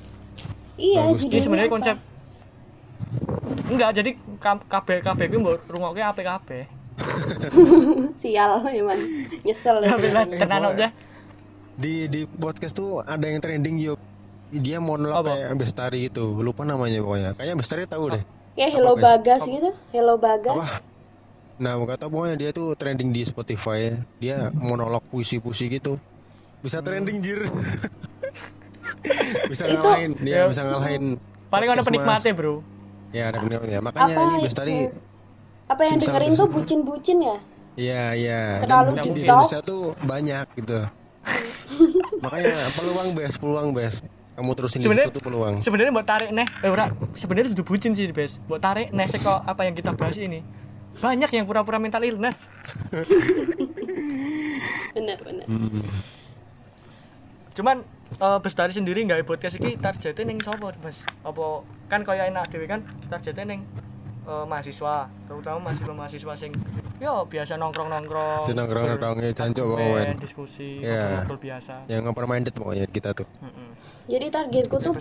[0.76, 1.74] Iya, Jadi sebenarnya apa?
[1.74, 1.96] konsep
[3.68, 4.11] enggak jadi
[4.68, 6.62] kabeh kabeh ku mbok rungokke apik kabeh.
[8.20, 8.99] Sial emang
[9.42, 9.94] nyesel ya.
[10.38, 10.88] Tenan aja.
[11.74, 13.99] di di podcast tuh ada yang trending yuk
[14.51, 15.30] dia monolog Apa?
[15.30, 18.22] kayak Bestari itu lupa namanya pokoknya kayaknya Bestari tahu deh
[18.59, 19.06] Kayak Hello Apa, Bes?
[19.06, 19.70] Bagas gitu.
[19.94, 20.59] Hello Bagas.
[20.59, 20.66] apa
[21.59, 23.94] Nah, gak tau pokoknya dia tuh trending di Spotify ya.
[24.18, 25.98] Dia monolog puisi-puisi gitu.
[26.59, 27.46] Bisa trending jir.
[29.50, 30.50] bisa Itu- ngalahin, dia Ya.
[30.50, 31.18] bisa ngalahin.
[31.50, 32.34] Paling ada penikmatnya.
[32.34, 32.62] Bro.
[33.11, 33.78] Ya, ada penikmatnya.
[33.78, 34.98] Makanya Apa ini Bestari itu?
[35.68, 37.36] Apa yang Simsang dengerin tuh bucin-bucin ya?
[37.78, 38.40] Iya, iya.
[38.59, 39.22] Terlalu Dan mungkin di.
[39.22, 40.78] Indonesia tuh banyak gitu.
[42.18, 44.02] Makanya peluang best, peluang best.
[44.39, 45.55] Kamu terusin di Sebenarnya- situ tuh peluang.
[45.59, 48.39] Sebenarnya buat tarik neh, eh ora, sebenarnya itu bucin sih, Bes.
[48.47, 50.47] Buat tarik neh seko apa yang kita bahas ini.
[51.03, 52.47] Banyak yang pura-pura mental illness.
[54.95, 55.47] Bener-bener.
[55.47, 55.86] Hmm.
[57.55, 57.82] Cuman
[58.14, 61.03] eh Bestari sendiri nggak podcast iki targetnya ning sapa, Mas?
[61.26, 63.61] Apa kan kaya enak dhewe kan targetnya ning
[64.29, 66.53] eh, mahasiswa, terutama mahasiswa-mahasiswa sing
[66.99, 68.43] yo biasa nongkrong-nongkrong.
[68.45, 70.16] Si nongkrong-nongkrongnya jancuk kok, main, Wen.
[70.20, 71.24] diskusi, Iya.
[71.24, 71.72] ngobrol biasa.
[71.89, 73.26] Yang open minded pokoknya kita tuh.
[73.41, 73.70] Heeh.
[74.09, 74.95] Jadi targetku tuh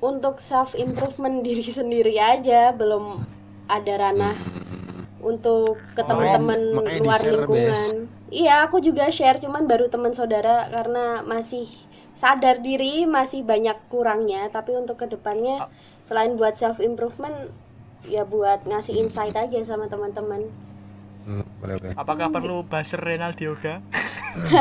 [0.00, 3.20] untuk self improvement diri sendiri aja, belum
[3.66, 4.36] ada ranah
[5.20, 8.08] untuk ke teman-teman makanya luar lingkungan.
[8.30, 11.66] Iya, aku juga share cuman baru teman saudara karena masih
[12.14, 15.66] sadar diri masih banyak kurangnya, tapi untuk ke depannya
[16.06, 17.50] selain buat self improvement
[18.02, 20.48] ya buat ngasih insight aja sama teman-teman.
[21.20, 21.94] Hmm, boleh boleh.
[21.94, 23.84] Apakah perlu buzzer Renaldi Yoga?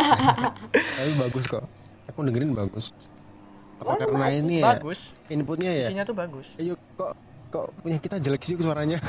[0.98, 1.64] Tapi bagus kok.
[2.08, 2.92] Aku dengerin bagus.
[3.80, 4.38] Apa Oh, karena bagus.
[4.38, 5.00] ini ya Bagus.
[5.28, 5.88] inputnya ya?
[5.88, 6.52] Isinya tuh bagus.
[6.56, 7.16] Ayo kok
[7.50, 9.00] kok punya kita jelek sih suaranya.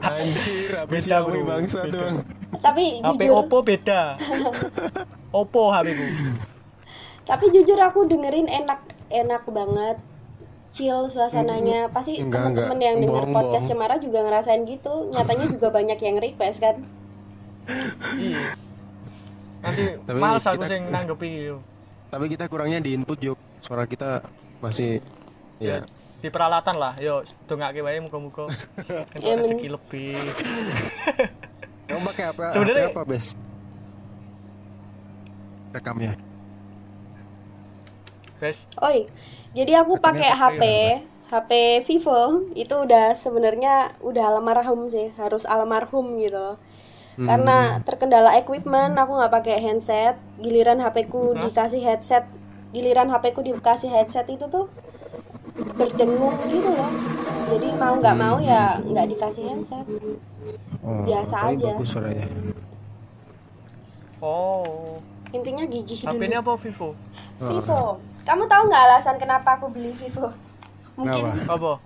[0.00, 1.40] Anjir, habis Beda, bro.
[1.42, 1.88] bangsa tuh.
[1.90, 2.00] Beda.
[2.02, 2.16] Bang.
[2.58, 4.00] Tapi HP jujur, Oppo beda.
[5.40, 6.06] Oppo HP ku.
[7.22, 9.96] tapi jujur aku dengerin enak enak banget.
[10.68, 11.88] Chill suasananya.
[11.88, 13.66] Pasti teman-teman yang denger Bohong, podcast.
[13.66, 15.08] Cemara juga ngerasain gitu.
[15.10, 16.76] Nyatanya juga banyak yang request kan.
[18.14, 18.42] Iya.
[19.64, 21.56] Nanti Tapi males aku sing nanggepi.
[22.08, 23.38] Tapi kita kurangnya di input yuk.
[23.60, 24.22] Suara kita
[24.60, 25.00] masih
[25.58, 25.82] ya.
[26.18, 28.50] Di peralatan lah, yo dongake wae muga-muga
[29.14, 30.18] entuk rezeki lebih.
[31.86, 32.44] Kamu pakai apa?
[32.50, 33.38] Sebenarnya- apa, Bes?
[35.70, 36.18] Rekamnya.
[38.38, 39.10] Guys, Oi,
[39.50, 40.62] jadi aku pakai HP,
[41.26, 41.50] HP
[41.82, 46.56] Vivo itu udah sebenarnya udah almarhum sih, harus almarhum gitu loh.
[47.18, 47.26] Hmm.
[47.26, 50.14] Karena terkendala equipment, aku nggak pakai handset.
[50.38, 52.30] Giliran HP ku dikasih headset,
[52.70, 54.70] giliran HP ku dikasih headset itu tuh
[55.74, 56.94] berdengung gitu loh.
[57.50, 59.82] Jadi mau nggak mau ya nggak dikasih headset.
[60.86, 61.74] Oh, Biasa tapi aja.
[61.74, 62.26] Bagus suaranya.
[64.22, 66.24] oh, Intinya gigih HP dulu.
[66.24, 66.88] ini apa Vivo?
[67.36, 68.00] Vivo.
[68.28, 70.28] Kamu tahu nggak alasan kenapa aku beli Vivo?
[71.00, 71.48] Mungkin?
[71.48, 71.80] Apa?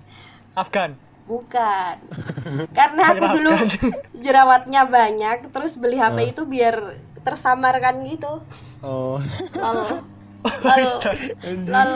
[0.59, 0.99] Afgan.
[1.31, 1.95] Bukan.
[2.79, 3.51] Karena aku dulu
[4.27, 8.43] jerawatnya banyak, terus beli HP itu biar tersamarkan gitu.
[8.83, 9.23] Oh.
[9.55, 10.03] Lol.
[10.67, 10.83] Lol.
[11.71, 11.93] Lol.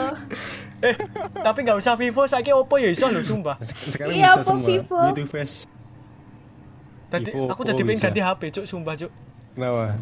[0.77, 0.95] Eh,
[1.43, 3.57] tapi nggak usah Vivo, saiki Oppo ya iso lho, sumpah.
[3.65, 4.63] Sekarang Iya, bisa semua.
[4.63, 4.99] Vivo?
[5.11, 5.67] YouTube face.
[7.11, 9.11] Tadi Vivo, aku Oppo tadi pengen ganti HP, cuk, sumpah, cuk.
[9.57, 9.99] Kenapa?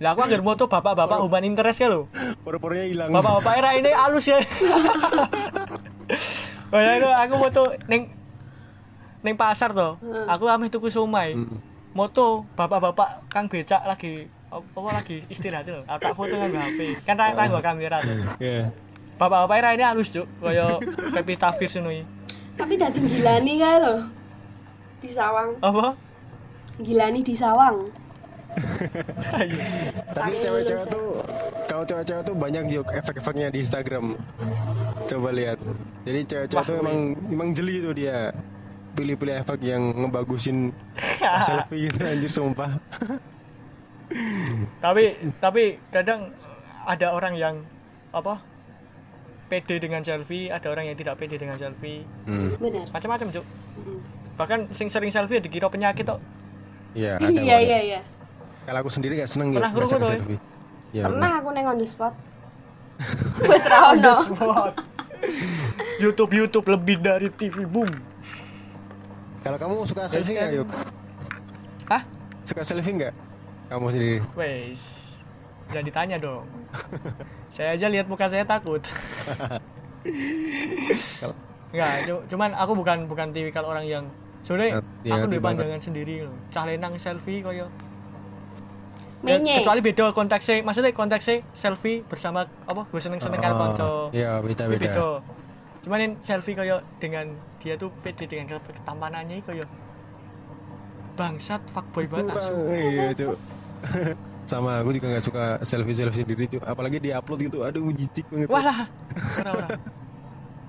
[0.00, 2.08] Lah aku anggere moto bapak-bapak human interest ya lho.
[2.40, 3.08] Pore-porenya hilang.
[3.12, 4.40] Bapak-bapak era ini halus ya.
[6.70, 8.14] Oh ya, aku, aku moto neng
[9.26, 9.98] neng pasar toh.
[10.30, 11.34] Aku ameh tuku somai.
[11.34, 11.58] Mm.
[11.90, 15.82] Moto bapak-bapak kang becak lagi apa lagi istirahat lho.
[15.86, 16.80] Aku tak foto kan HP.
[17.02, 18.22] Kan tak tanggo kamera tuh.
[18.38, 18.70] Iya.
[19.18, 20.78] Bapak-bapak era ini halus cuk, kaya
[21.10, 22.04] Pevita Fierce ngono iki.
[22.54, 23.94] Tapi dadi gilani kae lho.
[25.02, 25.50] Di sawang.
[25.58, 25.98] Apa?
[26.78, 27.90] Gilani di sawang.
[30.16, 30.92] Tapi cewek-cewek lulusnya.
[30.92, 31.08] tuh
[31.70, 34.18] kalau cewek-cewek tuh banyak yuk efek-efeknya di Instagram.
[35.06, 35.58] Coba lihat.
[36.04, 36.98] Jadi cewek-cewek tuh emang
[37.30, 38.34] emang jeli tuh dia.
[38.90, 40.74] Pilih-pilih efek yang ngebagusin
[41.46, 42.78] selfie gitu anjir sumpah.
[44.84, 46.34] tapi tapi kadang
[46.82, 47.54] ada orang yang
[48.10, 48.42] apa?
[49.50, 52.06] pede dengan selfie, ada orang yang tidak pede dengan selfie.
[52.22, 52.54] Hmm.
[52.54, 52.86] Benar.
[52.94, 53.42] Macam-macam, Cuk.
[53.82, 53.98] Mm.
[54.38, 56.22] Bahkan sing sering selfie ya dikira penyakit kok.
[56.94, 57.26] Iya, ada.
[57.26, 57.66] Iya banget.
[57.66, 58.00] iya iya.
[58.62, 60.38] Kalau aku sendiri gak seneng Pernah ngerungok ngecek tuh,
[60.92, 61.04] ya?
[61.04, 62.14] Pernah aku neng on the spot.
[63.50, 64.14] Wes ra ono.
[64.22, 64.74] Spot.
[65.98, 67.88] YouTube YouTube lebih dari TV boom.
[69.40, 70.68] Kalau kamu suka Ya, selfie nggak sekarang- yuk?
[71.86, 72.02] Hah?
[72.42, 73.14] Suka selfie nggak?
[73.68, 74.18] Kamu sendiri?
[74.34, 74.80] Wes.
[75.70, 76.44] Jangan ditanya dong.
[77.50, 78.82] saya aja lihat muka saya takut.
[81.16, 81.38] Kalau-
[81.70, 84.04] Enggak, cu- cuman aku bukan bukan tipikal orang yang
[84.42, 85.58] sebenarnya Ya, aku di duwe banget.
[85.62, 86.34] pandangan sendiri loh.
[86.50, 87.66] Cah lenang selfie koyo Ya,
[89.22, 89.60] Menye.
[89.60, 93.84] kecuali beda konteksnya, maksudnya konteksnya selfie bersama apa gue seneng-seneng karo Oh, kanca.
[94.10, 94.80] Iya, Itu beda-beda.
[94.80, 95.04] beda.
[95.80, 97.26] Cuman yang selfie kayak dengan
[97.58, 99.68] dia tuh pede dengan ke- ketampanannya kayak
[101.12, 102.32] bangsat fuckboy banget
[102.70, 103.36] iya cuy.
[104.50, 106.60] Sama aku juga nggak suka selfie selfie sendiri cuy.
[106.62, 108.48] Apalagi di upload gitu, aduh jijik banget.
[108.48, 108.88] Walah.
[109.36, 109.68] Ora ora.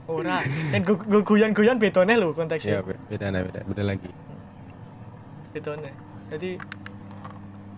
[0.08, 0.38] Ora.
[0.70, 2.84] Dan gu- gu- guyon-guyon betone lho Iya, konteksnya.
[3.08, 4.12] Beda nah beda beda lagi
[5.52, 5.93] nih
[6.30, 6.52] jadi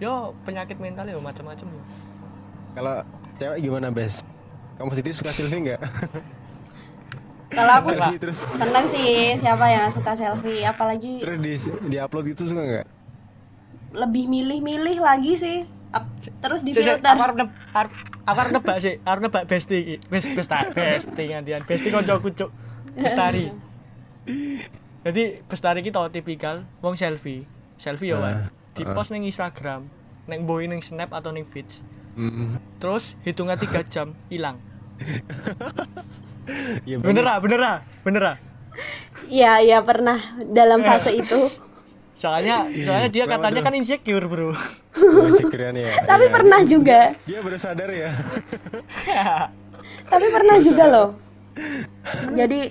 [0.04, 1.82] yo penyakit mental ya macam-macam yo.
[2.76, 2.96] Kalau
[3.40, 4.20] cewek gimana bes?
[4.76, 5.80] Kamu sendiri suka selfie nggak?
[7.54, 8.44] Kalau aku selfie terus.
[8.44, 11.54] seneng sih siapa yang suka selfie, apalagi terus di
[11.88, 12.88] di upload gitu suka nggak?
[13.94, 15.58] lebih milih-milih lagi sih.
[15.94, 16.10] Ap-
[16.42, 17.14] Terus di filter.
[17.14, 17.38] aku
[18.26, 18.98] arep nebak sih?
[19.06, 22.50] Arep nebak besti best best besti ngantian besti kancaku cuk
[22.98, 23.54] bestari.
[25.06, 27.46] Jadi bestari kita tipikal wong selfie.
[27.78, 29.86] Selfie ya Wan di post ning Instagram
[30.24, 31.82] neng boy ning snap atau ning feeds
[32.14, 32.62] Hmm.
[32.78, 34.62] terus hitungan tiga jam hilang
[36.84, 38.38] Iya bener ah bener ah bener ah
[39.26, 40.18] Iya, iya pernah
[40.48, 41.50] dalam fase itu.
[42.14, 44.54] soalnya soalnya dia Kenapa katanya kan insecure bro
[45.34, 45.94] Sekiranya ya.
[46.10, 46.34] Tapi Iya.
[46.34, 47.00] pernah juga.
[47.26, 48.14] Dia baru sadar ya.
[50.12, 51.10] Tapi pernah juga loh.
[52.32, 52.62] Jadi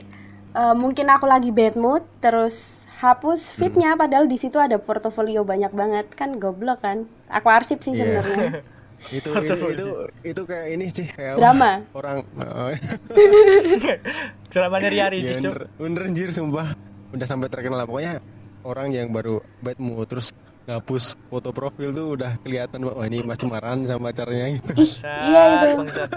[0.52, 5.74] eh, mungkin aku lagi bad mood terus hapus feednya padahal di situ ada portofolio banyak
[5.74, 7.04] banget kan goblok kan.
[7.26, 8.22] Aku arsip sih Iya.
[8.22, 8.62] sebenarnya.
[9.18, 9.86] itu, itu itu
[10.22, 11.82] itu kayak ini sih kayak Drama.
[11.90, 12.70] orang oh,
[14.54, 16.78] drama Ria Ricis ya, bener, bener anjir sumpah
[17.10, 18.22] udah sampai terkenal pokoknya
[18.62, 20.30] orang yang baru bad mood terus
[20.70, 24.70] ngapus foto profil tuh udah kelihatan wah ini masih marahan sama pacarnya gitu.
[24.78, 24.92] Ih,
[25.34, 25.66] iya itu.
[25.82, 26.10] Bangsat.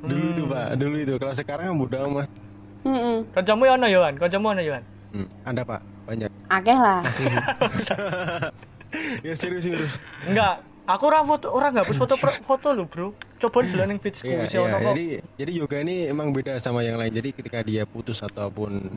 [0.00, 2.28] dulu itu pak dulu itu kalau sekarang udah amat
[2.88, 3.28] Mm-mm.
[3.36, 5.80] kancamu ya ono Yohan kancamu ono Yohan hmm, ada pak.
[6.08, 6.30] Banyak.
[6.48, 7.00] Akeh lah.
[9.20, 9.94] Ya serius serius.
[10.24, 13.12] Enggak, aku ora foto ora ngapus foto pro- foto lu, Bro.
[13.36, 14.96] Coba dulu ning feedsku ono kok.
[14.96, 15.06] jadi
[15.36, 17.12] jadi yoga ini emang beda sama yang lain.
[17.12, 18.88] Jadi ketika dia putus ataupun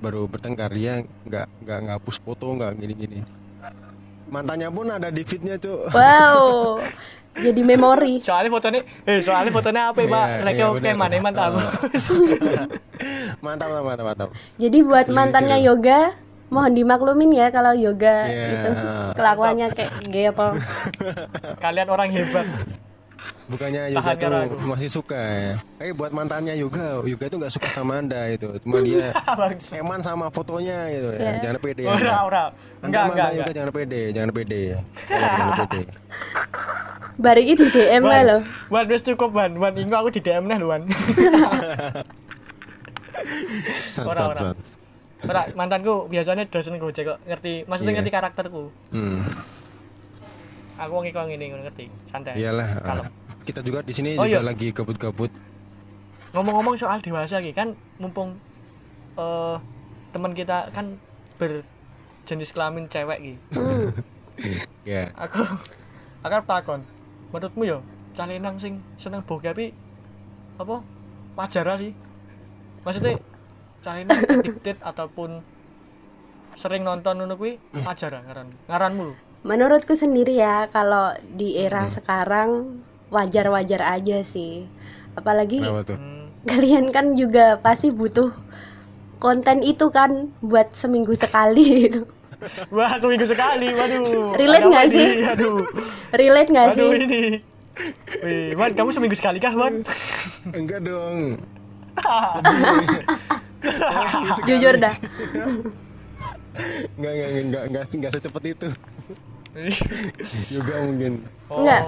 [0.00, 3.20] baru bertengkar dia nggak nggak ngapus foto nggak gini-gini
[4.30, 6.78] mantannya pun ada di feednya cuy Wow.
[7.30, 8.18] Jadi memori.
[8.18, 10.26] Soalnya fotonya, eh soalnya fotonya apa, Pak?
[10.26, 11.52] Iya, Like iya, oke mana mantap.
[13.40, 14.28] Mantap mantap mantap mantap
[14.58, 16.10] Jadi buat mantannya yoga
[16.50, 18.46] mohon dimaklumin ya kalau yoga Iya.
[18.50, 18.70] itu
[19.14, 20.58] kelakuannya kayak gepel.
[21.62, 22.46] Kalian orang hebat.
[23.46, 24.54] Bukannya yoga tuh aku.
[24.64, 28.78] masih suka ya eh buat mantannya yoga yoga itu nggak suka sama anda itu cuma
[28.86, 29.10] dia
[29.74, 31.32] eman sama fotonya gitu ya Iya.
[31.42, 32.44] jangan pede ya Ora, ora.
[32.80, 33.54] Enggak, enggak, yoga enggak.
[33.54, 34.78] jangan pede jangan pede ya
[35.10, 35.82] jangan pede
[37.20, 38.40] Bari iki di DM lah loh.
[38.72, 39.52] Wan, wis cukup, Wan.
[39.60, 40.88] Wan, ingo aku di DM nah, lu, Wan.
[44.00, 44.56] Ora, ora.
[45.20, 47.18] Ora, mantanku biasanya dosen gojek kok.
[47.28, 47.98] Ngerti, maksudnya Iya.
[48.00, 48.62] ngerti karakterku.
[48.90, 49.20] hmm.
[50.80, 51.86] Aku wong iku ngene ngerti.
[52.08, 52.40] Santai.
[52.40, 53.04] Iyalah, Kalem.
[53.04, 53.10] ah,
[53.44, 54.44] kita juga di sini Oh, juga iya.
[54.44, 55.28] lagi gabut-gabut.
[56.32, 58.38] Ngomong-ngomong soal dewasa iki kan mumpung
[59.18, 59.56] eh
[60.10, 60.96] teman kita kan
[61.36, 63.34] berjenis kelamin cewek iki.
[63.54, 63.88] Hmm.
[64.88, 65.44] Ya, aku
[66.24, 66.80] aku arep takon
[67.28, 67.84] menurutmu yo
[68.16, 69.68] cah lanang sing seneng bokep iki
[70.56, 70.80] apa
[71.36, 71.92] wajar sih
[72.80, 73.20] maksudnya
[73.84, 75.44] cah lanang diktit ataupun
[76.56, 79.08] sering nonton ngono kuwi wajar ra ngaran ngaranmu
[79.40, 84.68] Menurutku sendiri ya kalau di era sekarang wajar-wajar aja sih.
[85.16, 88.32] Apalagi hmm, kalian kan juga pasti butuh
[89.20, 92.02] konten itu kan buat seminggu sekali gitu.
[92.76, 95.08] wah seminggu sekali waduh Relate nggak sih?
[95.28, 95.60] aduh
[96.16, 96.90] Relate nggak aduh sih?
[96.96, 97.22] ini
[98.20, 99.80] Wih, Wan, kamu seminggu sekali kah, Wan?
[100.52, 101.40] Enggak dong.
[104.44, 104.94] Jujur dah.
[106.98, 108.68] Enggak enggak enggak enggak enggak secepat itu.
[110.54, 111.12] Juga mungkin.
[111.50, 111.82] Oh, Enggak.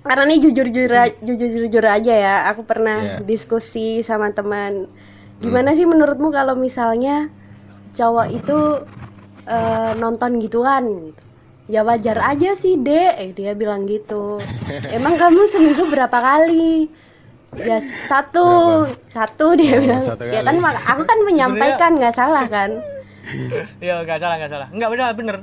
[0.00, 2.36] Karena ini jujur-jujur a- jujur-jujur aja ya.
[2.50, 3.22] Aku pernah Iya.
[3.22, 4.88] diskusi sama teman.
[5.40, 7.28] Gimana sih menurutmu kalau misalnya
[7.92, 8.58] cowok itu
[9.44, 11.22] eh, nonton gituan gitu?
[11.70, 13.12] Ya wajar aja sih, Dek.
[13.18, 14.40] Eh, dia bilang gitu.
[14.96, 16.90] Emang kamu seminggu berapa kali?
[17.58, 20.02] Ya satu, satu dia Oh, bilang.
[20.02, 22.78] satu Ya kan aku kan menyampaikan nggak salah kan?
[23.84, 24.68] Iya, nggak salah, nggak salah.
[24.72, 25.36] Nggak benar, bener.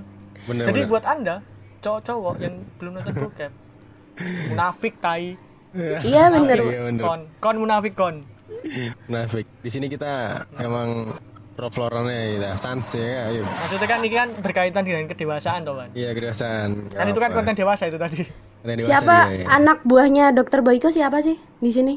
[0.48, 0.66] Bener.
[0.66, 0.90] Jadi bener.
[0.90, 1.36] buat anda
[1.78, 3.52] cowok-cowok yang belum nonton bokep,
[4.50, 5.36] munafik tai,
[6.02, 6.58] Iya bener.
[6.58, 7.04] Iya bener.
[7.04, 8.16] kon, kon munafik kon.
[9.06, 9.46] Munafik.
[9.60, 10.14] Di sini kita
[10.58, 11.14] emang
[11.54, 13.44] pro florannya kita sans ya, ayo.
[13.44, 15.90] Maksudnya kan ini kan berkaitan dengan kedewasaan toh kan.
[15.94, 16.70] Iya kedewasaan.
[16.90, 17.38] Kan itu kan Apa?
[17.38, 18.24] konten dewasa itu tadi.
[18.58, 19.46] Konten dewasa, Siapa iya, iya.
[19.52, 21.96] anak buahnya Dokter Boyko siapa sih di sini?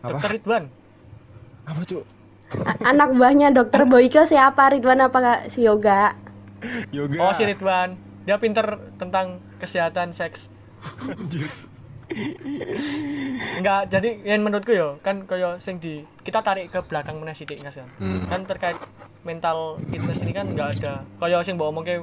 [0.00, 0.18] Apa?
[0.18, 0.64] Dokter Ridwan.
[1.66, 2.02] Apa cuy?
[2.46, 6.14] A- anak buahnya dokter Boyke siapa Ridwan apa si Yoga
[6.90, 7.18] Yoga.
[7.20, 7.96] Oh si Ridwan.
[8.22, 10.50] Dia pinter tentang kesehatan seks.
[11.02, 11.46] Anjir.
[13.58, 17.58] Enggak, jadi yang menurutku yo kan kaya sing di kita tarik ke belakang meneh sithik
[17.60, 17.88] Mas kan.
[17.98, 18.26] Hmm.
[18.26, 18.78] Kan terkait
[19.22, 21.02] mental fitness ini kan enggak ada.
[21.18, 22.02] Kaya sing mbok omongke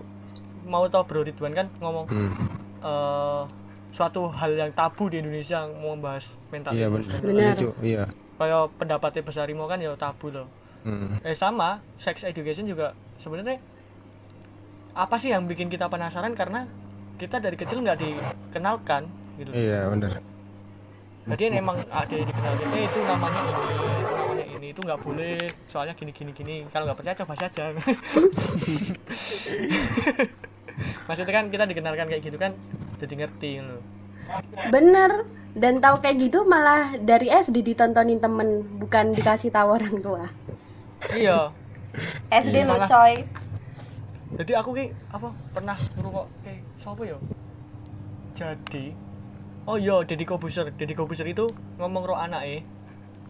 [0.64, 2.32] mau tau Bro Ridwan kan ngomong Hmm.
[2.80, 3.44] eh
[3.94, 7.08] suatu hal yang tabu di Indonesia mau membahas mental Iya fitness.
[7.08, 7.22] benar.
[7.22, 7.40] Benar.
[7.40, 7.74] Iya, Cuk.
[7.80, 8.04] Iya.
[8.34, 10.48] Kaya pendapatnya Besar Rimo kan ya tabu loh.
[10.84, 11.16] Hmm.
[11.24, 13.56] eh sama sex education juga sebenarnya
[14.94, 16.70] apa sih yang bikin kita penasaran karena
[17.18, 20.22] kita dari kecil nggak dikenalkan gitu Iya benar.
[21.34, 25.36] jadi emang ada yang dikenalkan eh itu namanya ini itu namanya ini itu nggak boleh
[25.66, 27.64] soalnya gini gini gini kalau nggak percaya coba saja
[31.08, 32.52] maksudnya kan kita dikenalkan kayak gitu kan
[33.00, 33.82] jadi ngerti loh
[34.72, 35.28] Bener.
[35.54, 40.26] Dan tahu kayak gitu malah dari SD ditontonin temen, bukan dikasih tahu orang tua.
[41.14, 41.52] iya
[42.32, 43.22] SD lo coy.
[44.34, 47.18] Jadi aku ki apa pernah ngerungok kayak siapa ya
[48.34, 48.86] jadi
[49.66, 51.46] oh iya Deddy Kobuser Deddy Kobuser itu
[51.78, 52.62] ngomong roh anak eh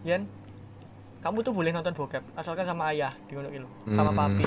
[0.04, 0.28] Yan
[1.24, 4.20] kamu tuh boleh nonton bokep asalkan sama ayah di ngono iki lho, sama Hmm.
[4.20, 4.44] papi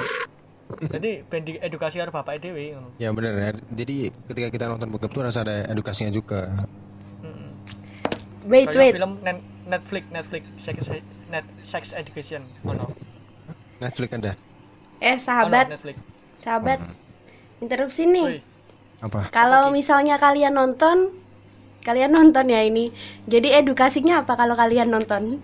[0.90, 3.50] jadi bendi edukasi karo bapak ngono Ya benar ya.
[3.72, 6.52] Jadi ketika kita nonton bokep tuh harus ada edukasinya juga.
[7.22, 7.48] Mm-mm.
[8.44, 8.94] Wait, Kayak wait.
[8.98, 10.76] film Net- Netflix Netflix sex
[11.26, 12.90] net sex education ono
[13.78, 14.32] Netflix ada
[14.98, 15.96] Eh, sahabat, Netflix
[16.47, 16.78] sahabat.
[17.59, 18.30] Interupsi Woi, nih.
[19.03, 19.26] apa?
[19.34, 21.11] Kalau misalnya kalian nonton,
[21.82, 22.94] kalian nonton ya ini.
[23.26, 25.42] Jadi edukasinya apa kalau kalian nonton?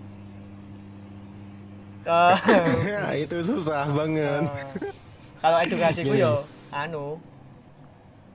[2.83, 4.43] Ya, itu susah banget.
[5.39, 7.15] kalau edukasiku yo anu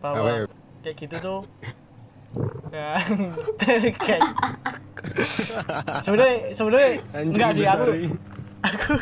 [0.00, 0.44] Apa bahwa ya?
[0.80, 1.40] kayak gitu tuh
[2.72, 2.96] ya
[4.08, 4.22] kayak
[6.04, 7.84] sebenarnya sebenarnya Anjing enggak sih aku.
[8.62, 8.92] Aku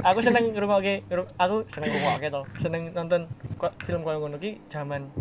[0.00, 2.42] aku seneng ngrungokke ngrung- aku seneng ngrungokke to.
[2.60, 3.28] Seneng nonton
[3.84, 5.12] film koyo ngono ki zaman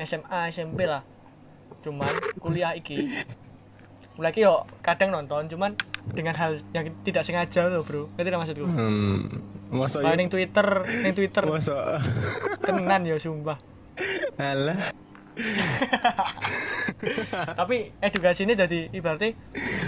[0.00, 1.04] SMA SMP lah.
[1.82, 3.08] Cuman kuliah iki
[4.20, 5.72] lagi yo kadang nonton cuman
[6.12, 8.08] dengan hal yang tidak sengaja loh bro.
[8.16, 8.66] Ngerti gak maksudku?
[8.68, 9.28] Hmm.
[9.72, 10.20] Masa kalau ya?
[10.20, 10.68] ning Twitter
[11.00, 11.42] ning Twitter.
[11.48, 12.00] Masa?
[12.60, 13.56] Tenan ya sumpah.
[14.36, 14.76] Alah.
[17.58, 19.32] tapi edukasi ini jadi ibaratnya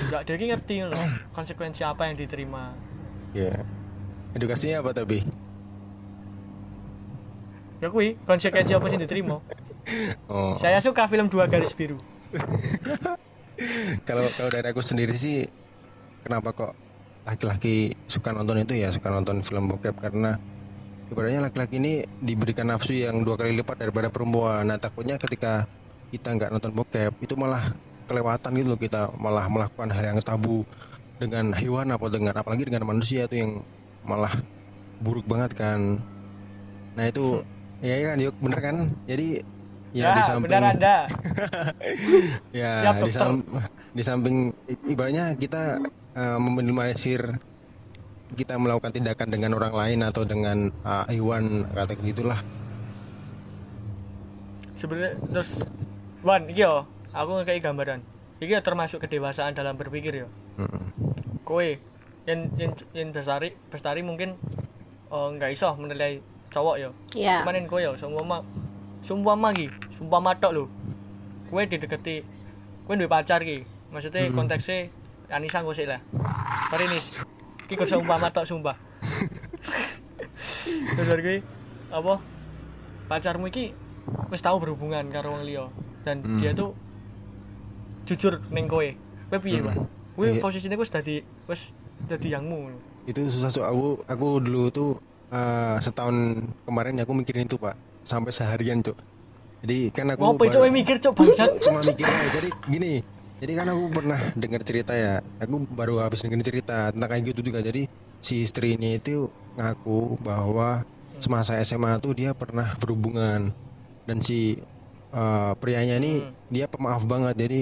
[0.09, 1.05] nggak dia ngerti loh
[1.37, 2.73] konsekuensi apa yang diterima
[3.35, 3.67] Ya.
[4.35, 5.27] Edukasinya apa tapi?
[7.85, 9.39] ya kui konsekuensi apa sih diterima
[10.33, 10.57] Oh.
[10.57, 12.01] saya suka film dua garis biru
[14.09, 15.45] Kalau kalau dari aku sendiri sih
[16.25, 16.73] kenapa kok
[17.29, 20.41] laki-laki suka nonton itu ya suka nonton film bokep karena
[21.13, 24.67] ibaratnya laki-laki ini diberikan nafsu yang dua kali lipat daripada perempuan.
[24.67, 25.69] Nah takutnya ketika
[26.11, 27.77] kita nggak nonton bokep itu malah
[28.11, 30.67] kelewatan gitu loh kita malah melakukan hal yang tabu
[31.25, 33.53] dengan hewan apa dengan apalagi dengan manusia itu yang
[34.05, 34.37] malah
[35.01, 35.99] buruk banget kan.
[36.95, 37.41] Nah itu
[37.81, 38.77] ya kan yuk bener kan?
[39.09, 39.41] Jadi
[39.95, 40.97] ya, di samping benar anda
[42.61, 43.47] Ya, Siap, di, sam-
[43.95, 44.37] di samping
[44.85, 45.79] ibaratnya kita
[46.15, 47.39] uh, meminimalisir
[48.35, 52.41] kita melakukan tindakan dengan orang lain atau dengan uh, hewan kata gitulah.
[54.75, 55.63] sebenarnya terus
[56.27, 58.01] Wan iki yo aku ngekei gambaran
[58.43, 60.81] iki termasuk kedewasaan dalam berpikir yo Mm.
[61.43, 61.67] kowe
[62.25, 64.39] yang yang yang bestari bestari mungkin
[65.09, 67.43] oh, nggak iso menilai cowok yo Ya.
[67.43, 68.41] cuman yang kowe yo seumpama
[69.01, 70.65] seumpama ki seumpama tok lho
[71.47, 72.23] kowe dideketi
[72.83, 74.37] kowe duwe pacar ki maksudnya Hmm.
[74.37, 74.89] konteksnya
[75.27, 75.99] Anissa gue sih lah
[76.69, 77.03] sorry nih
[77.65, 78.77] ki kok seumpama tok sumpah
[80.95, 81.39] terus dari kuwi,
[81.91, 82.15] apa
[83.07, 83.75] pacarmu iki
[84.29, 85.67] wis tahu berhubungan karo wong liya
[86.03, 86.39] dan Hmm.
[86.39, 86.73] dia tuh
[88.05, 88.85] jujur ning kowe
[89.29, 89.69] kowe piye Hmm.
[89.69, 89.77] Pak
[90.15, 90.39] kowe Iya.
[90.39, 91.71] posisinya wis dadi wis
[92.07, 92.71] dadi yangmu.
[93.05, 94.91] Itu susah so aku aku dulu tuh
[95.29, 97.75] uh, setahun kemarin aku mikirin itu pak.
[98.03, 98.97] Sampai seharian cuk.
[99.65, 101.49] Jadi kan aku baru- cok mikir cok bangsat.
[101.65, 102.29] Cuma mikir aja.
[102.33, 102.95] jadi gini.
[103.35, 105.19] Jadi kan aku pernah dengar cerita ya.
[105.41, 107.61] Aku baru habis dengar cerita tentang kayak gitu juga.
[107.61, 107.89] Jadi
[108.21, 110.85] si istri ini itu ngaku bahwa
[111.17, 113.53] semasa SMA tuh dia pernah berhubungan.
[114.05, 114.61] Dan si
[115.11, 116.33] uh, prianya ini Hmm.
[116.49, 117.35] dia pemaaf banget.
[117.37, 117.61] Jadi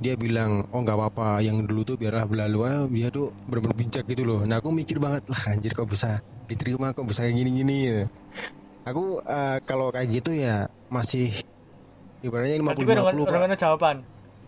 [0.00, 4.04] dia bilang oh nggak apa-apa yang dulu tuh biarlah berlalu ah dia tuh bener-bener bijak
[4.08, 6.08] gitu loh nah aku mikir banget lah anjir kok bisa
[6.48, 7.78] diterima kok bisa kayak gini-gini
[8.88, 11.28] aku uh, kalau kayak gitu ya masih
[12.24, 13.30] ibaratnya berarti 50 kowe orang 50 Pak.
[13.30, 13.96] orang jawaban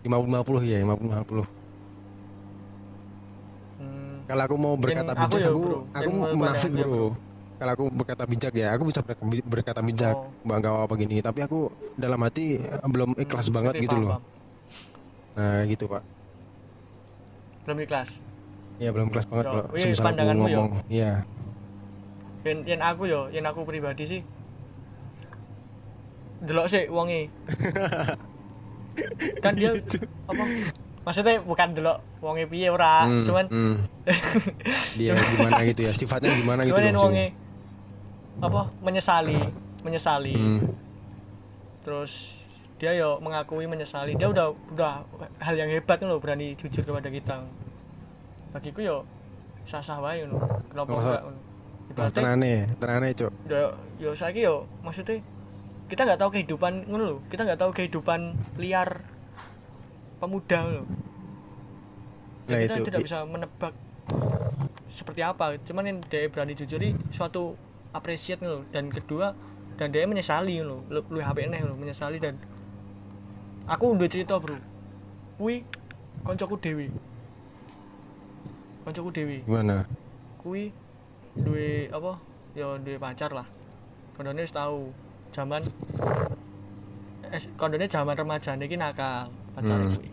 [0.03, 1.45] 50 50 ya 50 50
[3.79, 4.25] hmm.
[4.27, 5.79] kalau aku mau berkata aku bijak ya, aku bro.
[5.93, 7.05] aku Yang mau munafik pada- bro
[7.59, 8.99] kalau aku berkata bijak ya aku bisa
[9.47, 10.35] berkata, bijak Oh.
[10.43, 14.17] bangga apa gini tapi aku dalam hati belum ikhlas Hmm, banget gitu paham, loh.
[15.33, 16.03] Nah gitu pak.
[17.65, 18.19] Belum ikhlas?
[18.81, 20.57] Ya belum ikhlas banget kalau semisal aku pandanganmu, yo.
[20.59, 20.71] ngomong.
[20.91, 21.11] Iya.
[22.43, 24.21] Yen yen aku yo yen aku pribadi sih.
[26.43, 27.31] Delok sih wonge.
[29.43, 29.73] Kan dia
[30.27, 30.43] apa?
[31.03, 33.75] Maksudnya bukan delok wonge piye ora Hmm, cuman hmm.
[34.99, 35.91] dia gimana gitu ya?
[35.91, 38.45] Sifatnya gimana gitu loh wonge maksudnya.
[38.45, 38.61] apa?
[38.83, 39.39] Menyesali
[39.83, 40.33] menyesali.
[40.33, 40.59] Hmm.
[41.83, 42.42] terus
[42.83, 44.19] dia yo mengakui menyesali.
[44.19, 45.07] Dia udah udah
[45.39, 47.39] hal yang hebat kan loh berani jujur kepada kita.
[48.51, 48.97] Bagiku yo
[49.63, 51.39] sah-sah wae ngono kenapa enggak Mas
[51.87, 52.53] ibaratnya tenane,
[52.83, 53.31] tenane cok.
[53.47, 53.71] yo
[54.03, 55.23] yo saiki yo maksudnya
[55.87, 57.17] kita nggak tahu kehidupan ngono lho.
[57.31, 58.99] Kita nggak tahu kehidupan liar
[60.19, 60.87] pemuda loh
[62.43, 63.71] Nah kita itu, tidak bisa menebak
[64.91, 65.55] seperti apa.
[65.63, 67.55] Cuman yang dia berani jujur ini suatu
[67.95, 69.31] apresiat loh dan kedua
[69.79, 72.37] dan dia menyesali loh lu lu HP neh loh menyesali dan
[73.65, 74.57] aku udah cerita bro.
[75.37, 75.63] Kui
[76.23, 76.87] koncoku dewi.
[78.83, 79.37] Koncoku dewi.
[79.43, 79.87] Gimana?
[80.43, 80.75] kui
[81.39, 82.19] duwe apa?
[82.51, 83.47] Ya duwe pacar lah.
[84.13, 84.91] Kondone tahu
[85.31, 85.63] zaman
[87.31, 89.89] es kondone zaman remaja iki nakal pacar Hmm.
[89.89, 90.09] kuwi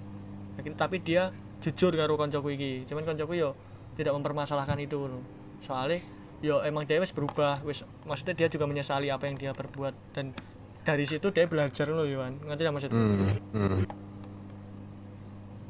[0.56, 1.22] Tapi- tapi dia
[1.60, 2.86] jujur karo koncoku iki.
[2.86, 3.52] Cuman koncoku yo
[3.98, 5.20] tidak mempermasalahkan itu loh
[5.60, 6.00] soalnya
[6.40, 10.32] yo emang dia wis berubah wis maksudnya dia juga menyesali apa yang dia perbuat dan
[10.80, 12.96] dari situ dia belajar loh Yohan ngerti gak maksudku?
[12.96, 13.82] Hmm, hmm.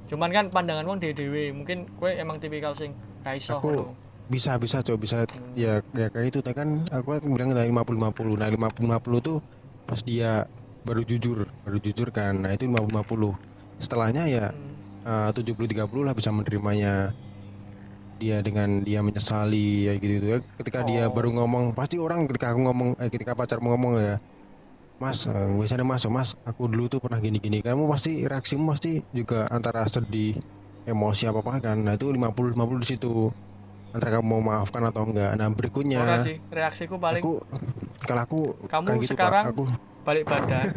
[0.07, 2.91] cuman kan pandangan wong dewe mungkin kue emang tipikal sing
[3.23, 3.95] ra iso Aku- ngono.
[4.27, 5.17] bisa bisa coba bisa.
[5.55, 6.87] Ya ya kayak itu kan.
[6.91, 9.39] Aku kan bilang dari 50 50 nah 50 50 tuh
[9.87, 10.47] pas dia
[10.83, 12.39] baru jujur baru jujur kan.
[12.39, 13.35] Nah itu 50 50
[13.79, 15.31] setelahnya ya Hmm.
[15.31, 17.15] eh, 70 30 lah bisa menerimanya.
[18.21, 20.39] Dia dengan dia menyesali ya gitu gitu ya.
[20.59, 21.15] Ketika dia Oh.
[21.15, 24.17] baru ngomong pasti orang ketika aku ngomong eh, ketika pacar mau ngomong ya
[25.01, 27.65] Mas, eh, biasanya mas, mas, aku dulu tuh pernah gini-gini.
[27.65, 30.37] Kamu pasti reaksimu pasti juga antara sedih,
[30.85, 31.81] emosi apa apa kan.
[31.81, 33.33] Nah itu 50 50 di situ.
[33.91, 35.33] Antara kamu mau maafkan atau enggak.
[35.35, 37.33] Nah berikutnya sih, reaksiku paling aku
[38.05, 39.65] kalau aku Kamu kayak gitu sekarang- Pak, aku
[40.05, 40.65] balik badan.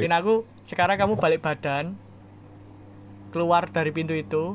[0.00, 0.34] Dan aku
[0.64, 1.96] sekarang kamu balik badan,
[3.32, 4.54] keluar dari pintu itu,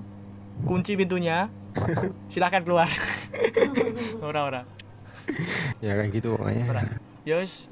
[0.64, 1.50] kunci pintunya,
[2.34, 2.88] silahkan keluar.
[4.26, 4.62] ora ora,
[5.86, 6.50] ya kayak gitu ora.
[6.50, 6.98] makanya.
[7.22, 7.70] Ya wis.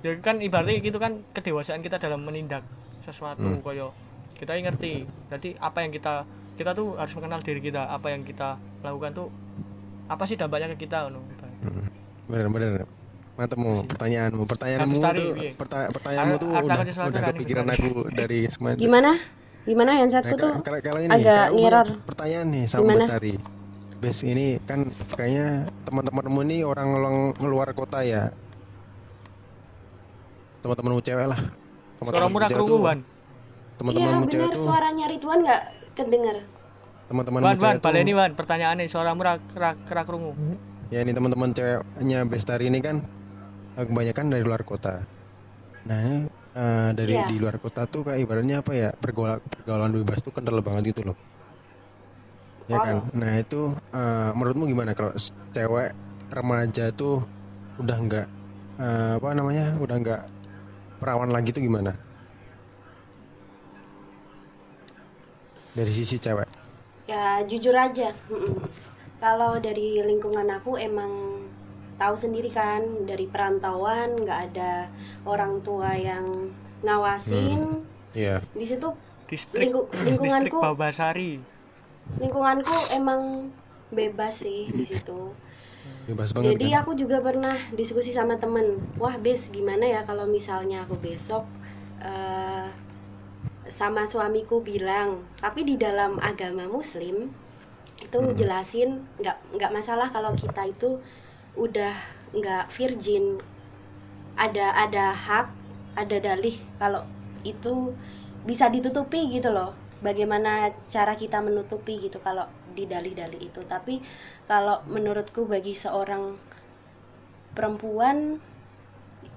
[0.00, 2.62] ya kan ibaratnya gitu kan kedewasaan kita dalam menindak
[3.02, 3.60] sesuatu Hmm.
[3.60, 3.90] koyo
[4.32, 5.04] kita ngerti.
[5.28, 6.24] Jadi apa yang kita
[6.56, 9.28] kita tuh harus mengenal diri kita, apa yang kita lakukan tuh
[10.06, 11.20] apa sih dampaknya ke kita ngono.
[12.24, 12.86] Bener-bener.
[13.36, 18.76] Mantapmu, pertanyaanmu, pertanyaanmu tari, tuh, perta- pertanyaanmu tuh udah, udah kepikiran aku dari semalam.
[18.76, 19.16] Gimana?
[19.64, 20.52] Gimana handsetku Nah, tuh?
[20.60, 23.04] kalau, kalau ini, agak kalau pertanyaan nih sama Gimana?
[24.00, 26.88] Bes ini kan kayaknya teman-temanmu ini orang
[27.36, 28.32] luar kota ya.
[30.64, 31.40] Teman-temanmu cewek lah.
[31.40, 32.98] Suara Teman-temanmu murah kerunguan.
[33.00, 35.62] Iya Teman-temanmu cewek benar tuh, suaranya Ridwan nggak
[35.96, 36.36] kedengar.
[37.10, 37.84] teman-temanmu Wan, wan, cewek tuh.
[37.84, 40.32] baleni wan, pertanyaannya suaramu rak rak rak krungu.
[40.88, 43.04] Ya ini teman-teman ceweknya Bestari ini kan
[43.76, 45.04] eh, kebanyakan dari luar kota.
[45.84, 46.18] Nah ini
[46.56, 47.28] eh, dari Iya.
[47.28, 51.12] di luar kota tuh kayak ibaratnya apa ya pergaulan pergaulan bebas tuh kental banget gitu
[51.12, 51.16] loh.
[52.70, 52.96] Ya kan.
[53.12, 53.60] Nah itu
[53.90, 55.10] eh, menurutmu gimana kalau
[55.50, 55.90] cewek
[56.30, 57.26] remaja tuh
[57.76, 58.26] udah nggak
[58.78, 60.22] eh, apa namanya udah nggak
[61.02, 61.98] perawan lagi tuh gimana?
[65.70, 66.46] Dari sisi cewek.
[67.06, 68.14] Ya jujur aja.
[68.30, 68.54] mm-mm.
[69.18, 71.42] Kalau dari lingkungan aku emang
[72.00, 74.88] tahu sendiri kan dari perantauan nggak ada
[75.26, 76.48] orang tua yang
[76.80, 77.84] ngawasin.
[78.14, 78.40] Iya.
[78.54, 78.88] Di situ
[79.26, 80.06] Distrik Lingku- distrik
[80.50, 81.32] lingkunganku- Babasari.
[82.18, 83.52] Lingkunganku emang
[83.94, 85.30] bebas sih di situ.
[86.08, 86.80] Bebas banget Jadi kan.
[86.82, 91.44] aku juga pernah diskusi sama temen, wah bes gimana ya kalau misalnya aku besok
[92.02, 92.66] eh,
[93.70, 97.30] sama suamiku bilang, tapi di dalam agama Muslim
[98.00, 98.32] itu Hmm.
[98.34, 100.98] jelasin nggak nggak masalah kalau kita itu
[101.54, 101.92] udah
[102.34, 103.38] nggak virgin,
[104.34, 105.46] ada ada hak,
[105.94, 107.04] ada dalih kalau
[107.44, 107.92] itu
[108.48, 109.76] bisa ditutupi gitu loh.
[110.06, 112.46] Bagaimana cara kita menutupi gitu kalau
[112.76, 113.60] di dalih-dalih itu.
[113.72, 113.94] Tapi
[114.50, 116.24] kalau menurutku bagi seorang
[117.54, 118.40] perempuan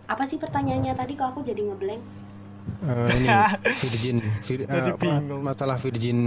[0.07, 2.01] apa sih pertanyaannya tadi kok aku jadi ngeblank?
[2.83, 3.33] Eh, ini
[3.79, 4.17] virgin,
[4.47, 5.41] vir- apa, bingung.
[5.43, 6.17] masalah virgin,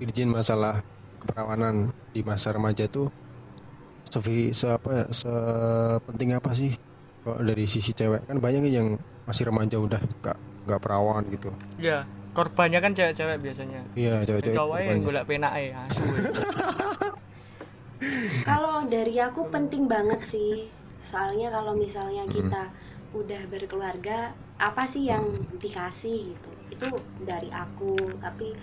[0.00, 0.80] virgin masalah
[1.20, 3.08] keperawanan di masa remaja tuh
[4.12, 6.70] sevi, se apa ya, sepenting apa sih?
[7.22, 8.98] Kalau dari sisi cewek kan banyak yang
[9.28, 10.36] masih remaja udah gak
[10.66, 11.50] gak perawan gitu.
[11.78, 13.80] Ya, korbannya kan cewek-cewek biasanya.
[13.96, 14.56] Iya cewek-cewek.
[14.56, 16.02] Cowok yang golek penake asu.
[18.48, 20.66] Kalau dari aku penting banget sih.
[21.02, 22.70] Soalnya kalau misalnya kita
[23.10, 25.22] udah berkeluarga, apa sih yang
[25.58, 26.50] dikasih gitu?
[26.70, 26.86] Itu
[27.22, 27.94] dari aku.
[28.22, 28.54] Tapi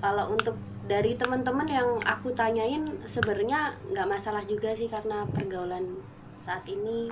[0.00, 0.56] kalau untuk
[0.88, 5.94] dari teman-teman yang aku tanyain sebenarnya nggak masalah juga sih karena pergaulan
[6.42, 7.06] saat ini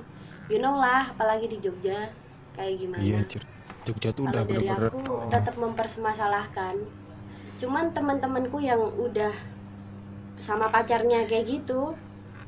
[0.51, 2.11] you know lah apalagi di Jogja
[2.51, 3.41] kayak gimana Iya, anjir.
[3.81, 6.75] Jogja tuh udah bener-bener aku tetap mempermasalahkan
[7.57, 9.33] cuman teman-temanku yang udah
[10.37, 11.93] sama pacarnya kayak gitu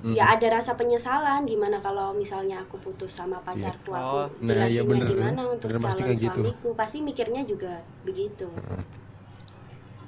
[0.03, 0.11] Hmm.
[0.11, 4.83] ya ada rasa penyesalan gimana kalau misalnya aku putus sama pacarku Oh, aku nah, iya
[4.83, 6.41] jelasinnya bener, gimana untuk bener, pasti calon kayak gitu.
[6.43, 7.73] suamiku pasti mikirnya juga
[8.03, 8.47] begitu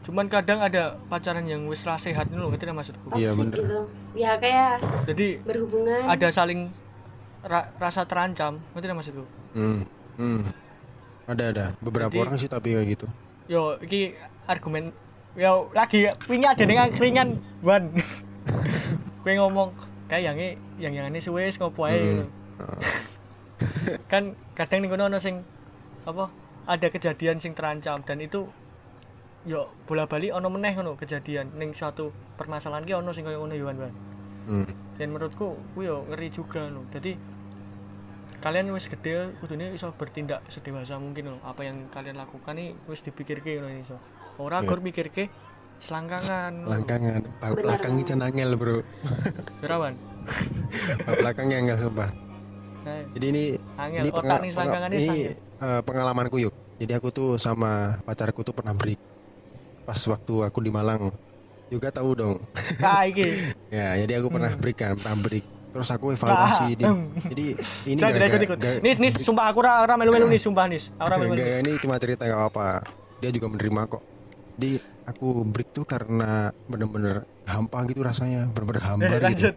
[0.04, 3.40] cuman kadang ada pacaran yang wis ra sehat nih loh ngerti nggak maksudku Iya, Toxic
[3.40, 3.58] bener.
[3.58, 3.80] gitu
[4.14, 4.74] ya kayak
[5.08, 6.70] jadi berhubungan ada saling
[7.42, 9.24] ra- rasa terancam ngerti nggak maksudku
[9.54, 9.80] hmm.
[10.16, 10.42] Hmm.
[11.26, 13.06] Ada ada beberapa Jadi- orang sih tapi kayak gitu
[13.46, 14.14] yo iki
[14.46, 14.90] argumen
[15.34, 17.30] yo lagi wingi ada dengan keringan
[17.60, 17.90] ban
[19.22, 19.74] gue ngomong
[20.06, 20.38] kayak yang
[20.78, 22.24] yang yang ini suwe ngopo ae
[22.56, 22.80] Hmm.
[24.12, 24.24] Kan
[24.54, 25.44] kadang nih kono ono sing
[26.04, 26.32] apa
[26.64, 28.48] ada kejadian sing terancam dan itu
[29.44, 33.54] yo bola balik ono meneh ngono kejadian ning suatu permasalahan ki ono sing koyo ngono
[33.54, 33.78] yo Wan.
[34.46, 34.66] Hmm.
[34.96, 37.18] dan menurutku ku yo ngeri juga loh jadi
[38.46, 43.02] kalian wis gede kudune iso bertindak sedewasa mungkin loh apa yang kalian lakukan nih wis
[43.02, 43.98] dipikirke ngono iso.
[44.38, 44.70] Ora Iya.
[44.70, 45.34] gur mikirke
[45.82, 46.70] selangkangan.
[46.70, 47.26] Langkangan.
[47.42, 47.58] Bener.
[47.66, 48.86] belakang itu nangel bro.
[49.66, 49.98] Berawan.
[51.10, 52.10] bak belakangnya enggak sumpah.
[52.86, 53.44] Nah, jadi ini
[53.82, 56.54] angel ini otak nih selangkangannya ini eh, pengalamanku yuk.
[56.78, 59.02] Jadi aku tuh sama pacarku tuh pernah break
[59.90, 61.10] pas waktu aku di Malang.
[61.74, 62.38] Juga tahu dong.
[62.78, 63.26] Ah iki.
[63.74, 64.62] ya jadi aku pernah Hmm.
[64.62, 65.46] break kan pernah break
[65.76, 67.12] terus aku evaluasi di, Hmm.
[67.28, 67.46] jadi
[67.84, 68.58] ini ikut-ikut.
[68.58, 70.88] gara- Nis nis sumpah aku ora ora melu-melu nis sumpah nis.
[70.96, 71.36] Ora melu-melu.
[71.36, 72.68] Enggak, ini cuma cerita nggak apa-apa.
[73.20, 74.04] Dia juga menerima kok.
[74.56, 74.72] Jadi
[75.04, 76.32] aku break tuh karena
[76.66, 79.26] bener-bener hampa gitu rasanya, bener-bener Eh, hambar gitu.
[79.28, 79.56] lanjut.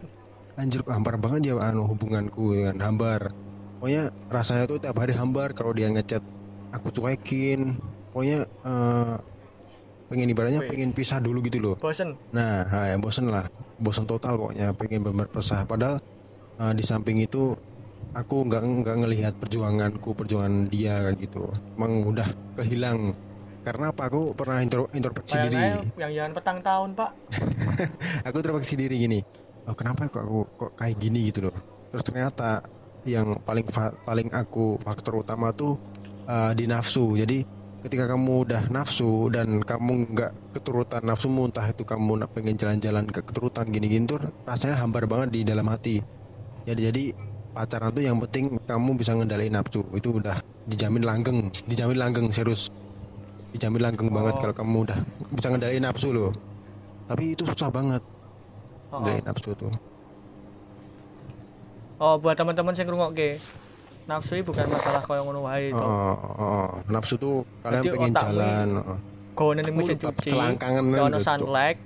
[0.59, 3.31] Anjir hambar banget ya anu hubunganku dengan hambar.
[3.79, 6.19] Pokoknya rasanya tuh tiap hari hambar kalau dia ngechat
[6.69, 7.79] aku cuekin.
[8.11, 9.15] Pokoknya eh,
[10.09, 10.69] pengen ibaratnya Wih.
[10.73, 11.75] pengen pisah dulu gitu loh.
[11.77, 12.17] Bosen.
[12.33, 13.45] Nah, ya bosen lah,
[13.77, 15.63] bosen total pokoknya pengen bener pisah.
[15.69, 16.01] Padahal
[16.57, 17.53] eh, di samping itu
[18.17, 21.45] aku nggak nggak ngelihat perjuanganku, perjuangan dia kayak gitu.
[21.77, 22.27] Emang udah
[22.57, 23.13] kehilang.
[23.61, 24.09] Karena apa?
[24.09, 25.61] Aku pernah intro, introspeksi diri.
[25.99, 27.11] yang jangan petang tahun, Pak.
[28.31, 29.19] Aku introspeksi diri gini.
[29.69, 31.55] Oh, kenapa kok aku kok kayak gini gitu loh.
[31.93, 32.65] Terus ternyata
[33.05, 33.69] yang paling
[34.01, 35.77] paling aku faktor utama tuh
[36.25, 37.13] eh, di nafsu.
[37.13, 37.45] Jadi
[37.79, 43.07] ketika kamu udah nafsu dan kamu nggak keturutan nafsumu entah itu kamu nak pengen jalan-jalan
[43.07, 46.03] ke keturutan gini-gini tuh rasanya hambar banget di dalam hati.
[46.67, 47.03] Jadi jadi
[47.55, 52.67] pacaran tuh yang penting kamu bisa ngendaliin nafsu itu udah dijamin langgeng, dijamin langgeng serius.
[53.55, 54.41] Dijamin langgeng banget Oh.
[54.43, 54.99] kalau kamu udah
[55.33, 56.31] bisa ngendaliin nafsu loh.
[57.07, 58.03] Tapi itu susah banget
[58.91, 59.71] Oh, ngendaliin nafsu tuh.
[61.97, 62.11] oh.
[62.11, 63.39] oh buat teman-teman yang ngrungokke.
[64.09, 65.77] Nafsu ini bukan masalah koyo ngono wae to.
[65.77, 66.67] oh, oh.
[66.89, 68.67] nafsu tuh kalian Berarti pengen jalan.
[68.81, 68.97] oh.
[69.37, 70.33] Gonen ning mesin lupa cuci.
[70.33, 71.21] Cuk.
[71.21, 71.77] sunlight.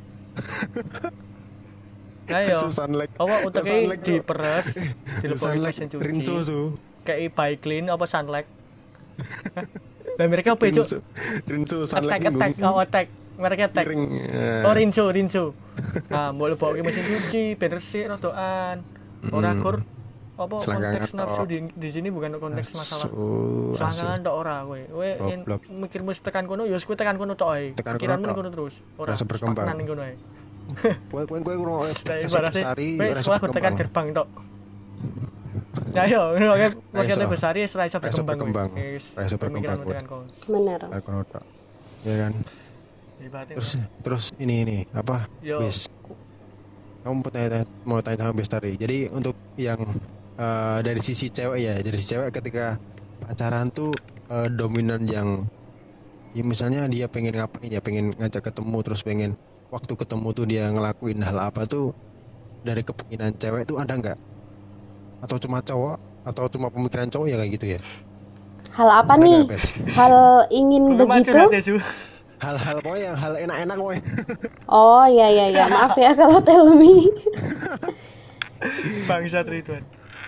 [2.31, 2.57] Ayo.
[2.95, 4.23] Like Apa utek Sunlight, Cuk.
[4.23, 4.65] diperes,
[5.19, 6.01] dilebokne Sunlight mesin cuci.
[6.01, 6.67] Rinso tuh.
[7.03, 8.47] Kayak by clean apa sunlight?
[10.17, 10.87] Lah mereka apa, Cuk?
[11.43, 13.07] Rinso, sunlight Attack attack oh attack.
[13.33, 13.85] Mereka attack.
[13.85, 14.03] Piring.
[14.63, 15.43] Oh Rinso, Rinso.
[16.07, 18.79] Nah, mbok lebokke mesin cuci ben resik rodokan.
[19.27, 19.61] Ora Hmm.
[19.61, 19.75] kur
[20.33, 23.05] apa konteks nafsu di, di sini bukan konteks masalah
[23.77, 24.81] selangkangan tok ora kowe.
[24.89, 25.09] Kowe
[25.69, 27.77] mikirmu tekan kono ya wis kowe tekan kono tok ae.
[27.77, 28.81] Pikiranmu kono terus.
[28.97, 29.77] Ora Rasa berkembang.
[29.77, 30.17] ning kono ae.
[31.13, 33.77] Kowe kowe kowe ngono bestari kur tekan berkembang.
[33.77, 34.27] gerbang tok.
[35.93, 37.29] Ya yo, ngono kae podcast iso.
[37.29, 38.69] besar wis ora iso berkembang.
[38.73, 41.45] Wis, Ra iso berkembang, bener kono tok.
[42.09, 42.33] Ya kan.
[43.53, 43.69] Terus
[44.01, 45.29] terus ini ini apa?
[45.45, 45.85] yo Bis.
[47.03, 48.79] Kamu mau tanya, mau tanya sama Bestari.
[48.79, 49.83] Jadi untuk yang
[50.37, 52.77] eh, dari sisi cewek ya, dari sisi cewek ketika
[53.25, 53.93] pacaran tuh
[54.29, 55.41] eh, dominan yang
[56.33, 59.31] ya misalnya dia pengen ngapain ya, pengen ngajak ketemu terus pengen
[59.73, 61.93] waktu ketemu tuh dia ngelakuin hal apa tuh
[62.63, 64.19] dari kepinginan cewek tuh ada nggak?
[65.23, 67.81] Atau cuma cowok atau cuma pemikiran cowok ya kayak gitu ya?
[68.73, 69.41] hal apa Ada nih
[69.93, 70.13] hal
[70.49, 71.75] ingin begitu Su.
[72.41, 74.03] Hal-hal pokoknya yang hal enak-enak pokoknya.
[74.67, 77.07] oh ya ya ya maaf ya kalau tell me
[79.09, 79.83] Bangsa Ridwan.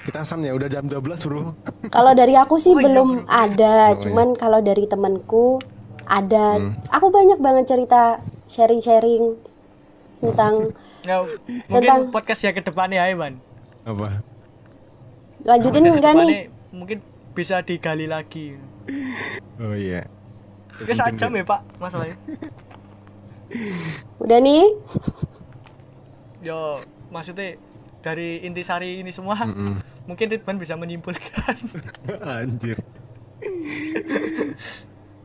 [0.06, 1.58] Kita san ya udah jam 12 bro.
[1.90, 3.98] kalau dari aku sih Oh iya, belum Oh ada iya.
[3.98, 5.58] cuman kalau dari temanku
[6.06, 6.78] ada Hmm.
[6.88, 9.34] aku banyak banget cerita sharing-sharing
[10.18, 10.70] tentang
[11.02, 11.22] Ya,
[11.66, 13.42] mungkin Tentang- podcast ya ke depannya ya, Iwan.
[13.84, 14.22] Apa?
[15.44, 16.98] lanjutin enggak nih Mungkin
[17.32, 18.58] bisa digali lagi.
[19.58, 20.10] Oh iya.
[20.76, 22.18] Oke, sak jam ya, Pak, masalahnya.
[24.18, 24.66] udah nih
[26.42, 26.78] Yo,
[27.08, 27.58] maksudnya
[28.06, 29.82] dari intisari ini semua, Mm-mm.
[30.06, 31.58] mungkin Ridwan bisa menyimpulkan.
[32.38, 32.78] Anjir.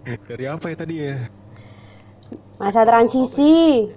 [0.01, 1.28] Dari apa ya tadi ya?
[2.61, 3.89] masa transisi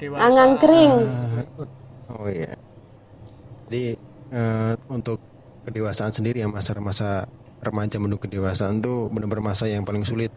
[0.00, 0.20] Dewasa.
[0.26, 1.44] angang kering Ah,
[2.16, 2.56] oh iya.
[3.68, 3.94] Jadi
[4.32, 5.20] eh, untuk
[5.64, 7.28] kedewasaan sendiri ya masa-masa
[7.60, 10.32] remaja menuju kedewasaan tuh benar-benar masa yang paling sulit.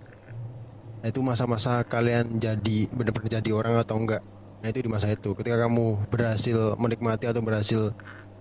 [1.02, 4.24] Nah, itu masa-masa kalian jadi benar-benar jadi orang atau enggak.
[4.62, 5.30] Nah itu di masa itu.
[5.38, 7.82] Ketika kamu berhasil menikmati atau berhasil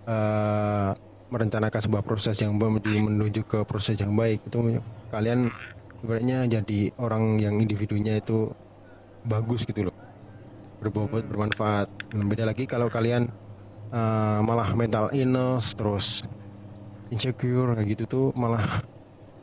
[0.09, 0.91] eh,
[1.33, 4.59] merencanakan sebuah proses yang menuju ke proses yang baik itu
[5.11, 5.51] kalian
[6.05, 8.51] ibaratnya jadi orang yang individunya itu
[9.27, 9.97] bagus gitu loh
[10.83, 13.29] berbobot bermanfaat Nah, beda lagi kalau kalian
[13.95, 16.23] eh, malah mental illness terus
[17.13, 18.83] insecure gitu tuh malah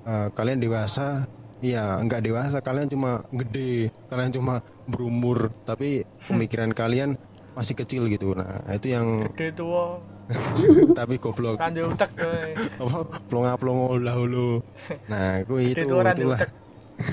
[0.07, 1.25] eh, kalian dewasa
[1.63, 2.59] iya nggak dewasa.
[2.59, 7.15] Kalian cuma gede kalian cuma berumur tapi pemikiran kalian
[7.55, 8.35] masih kecil gitu.
[8.35, 10.03] Nah itu yang gede tua.
[10.99, 11.59] Tapi goblok.
[11.59, 12.11] Randi utek
[12.81, 14.63] apa plonga plongo lah hulu
[15.11, 16.39] nah itu itu itulah.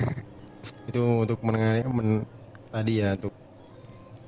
[0.89, 2.23] itu untuk menengah men,
[2.71, 3.35] tadi ya untuk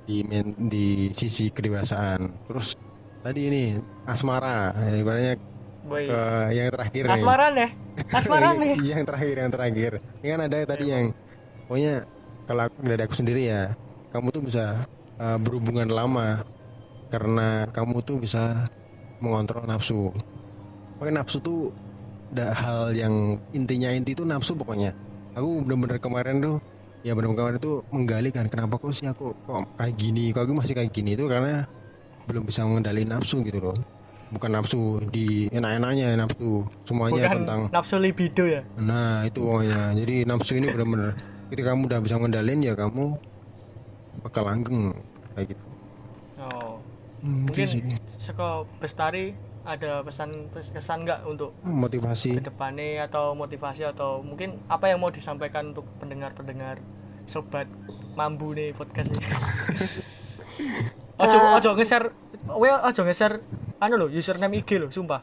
[0.03, 2.27] di men- di sisi kedewasaan.
[2.51, 2.75] Terus
[3.23, 3.63] tadi ini
[4.03, 4.75] asmara.
[4.75, 5.33] Ya, ibaratnya
[5.85, 6.09] boys.
[6.09, 6.23] Ke
[6.55, 7.71] yang terakhir asmaran deh
[8.09, 8.75] asmaran nih.
[8.81, 9.91] yang terakhir yang terakhir.
[10.23, 11.05] Ini kan ada tadi yang
[11.67, 11.93] pokoknya
[12.49, 13.61] kalau aku, dari aku sendiri ya
[14.11, 14.85] kamu tuh bisa
[15.19, 16.43] uh, berhubungan lama
[17.13, 18.65] karena kamu tuh bisa
[19.21, 20.09] mengontrol nafsu.
[20.97, 21.69] Pokoknya nafsu tuh
[22.33, 24.97] ada hal yang intinya inti itu nafsu pokoknya.
[25.37, 26.57] Aku bener-bener kemarin tuh
[27.03, 30.55] ya bener-bener kemarin tuh menggali kan kenapa kok sih aku kok kayak gini kok aku
[30.55, 31.67] masih kayak gini itu karena
[32.31, 33.75] belum bisa mengendalikan nafsu gitu loh
[34.33, 36.65] bukan nafsu di enak-enaknya nafsu.
[36.83, 38.61] Semuanya bukan tentang nafsu libido ya?
[38.75, 41.13] Nah itu pokoknya Jadi nafsu ini benar-benar
[41.47, 43.15] Ketika kamu udah bisa ngendalin ya kamu
[44.21, 44.93] Bakal langgeng
[45.33, 45.63] Kayak gitu.
[46.37, 46.81] Oh.
[47.21, 47.81] Hmm, mungkin sih.
[48.17, 49.31] seko bestari
[49.63, 52.35] ada pesan kesan nggak untuk Motivasi.
[52.35, 56.83] ke depannya atau motivasi atau mungkin apa yang mau disampaikan untuk pendengar-pendengar
[57.23, 57.71] sobat
[58.13, 59.23] mambu nih podcast ini?
[61.15, 61.55] Ojo Eh.
[61.55, 62.11] ojo ngeser
[62.51, 63.39] we ojo ngeser
[63.83, 65.21] anu lo username IG lo sumpah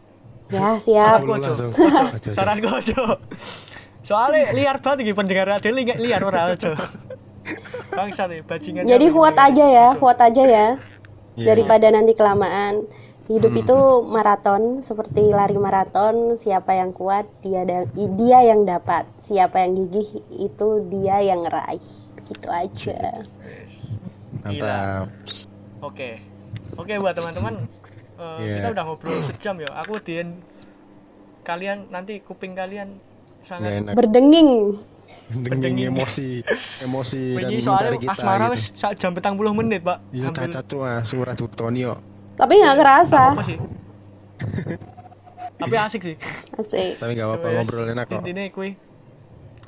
[0.50, 1.22] Ya, siap.
[1.22, 2.30] ojo Ojo, ojo.
[2.30, 3.02] saranku ojo
[4.02, 6.74] soalnya liar banget iki pendengar radio li liar ora ojo
[7.90, 10.66] bangsa nih bajingan Jadi kuat aja ya, kuat aja ya.
[11.32, 11.46] Iya.
[11.48, 12.84] Daripada nanti kelamaan.
[13.26, 13.62] Hidup Hmm.
[13.62, 16.34] itu maraton, seperti lari maraton.
[16.34, 19.06] Siapa yang kuat, dia da- dia yang dapat.
[19.16, 21.82] Siapa yang gigih, itu dia yang raih.
[22.14, 23.22] Begitu aja.
[24.40, 25.06] Mantap
[25.80, 26.20] Oke.
[26.76, 27.66] Oke buat teman-teman
[28.20, 28.54] eh, Iya.
[28.56, 29.70] kita udah ngobrol sejam ya.
[29.78, 30.44] Aku diin
[31.40, 33.00] kalian nanti kuping kalian
[33.40, 34.50] Nggak sangat enak Berdenging.
[35.30, 36.42] Denging emosi
[36.80, 39.98] Emosi dan mencari kita asmara gitu wis sak jam petang puluh menit, Pak.
[40.10, 41.98] Iya Hampir- cacat tuh ah Surat Tonio
[42.34, 43.32] Tapi nggak kerasa.
[43.32, 43.58] apa sih?
[45.56, 46.16] Tapi asik sih.
[46.54, 46.96] Asik.
[46.96, 48.70] Tapi gak apa-apa ngobrol enak kok Intinya kui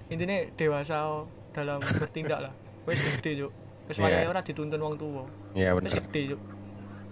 [0.08, 2.52] intinya dewasa dalam bertindak lah.
[2.84, 3.52] Wis gede, Cuk.
[3.86, 4.02] Wis Iya.
[4.02, 5.24] wayahe ora dituntun wong tua.
[5.52, 6.40] Iya Wis benar gede, Cuk.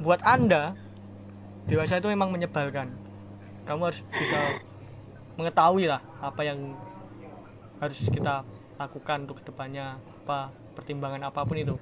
[0.00, 0.62] Buat Anda
[1.70, 2.90] dewasa itu memang menyebalkan.
[3.64, 4.38] Kamu harus bisa
[5.38, 6.74] mengetahui lah apa yang
[7.80, 8.44] harus kita
[8.76, 11.74] lakukan untuk ke depannya apa pertimbangan apa pun itu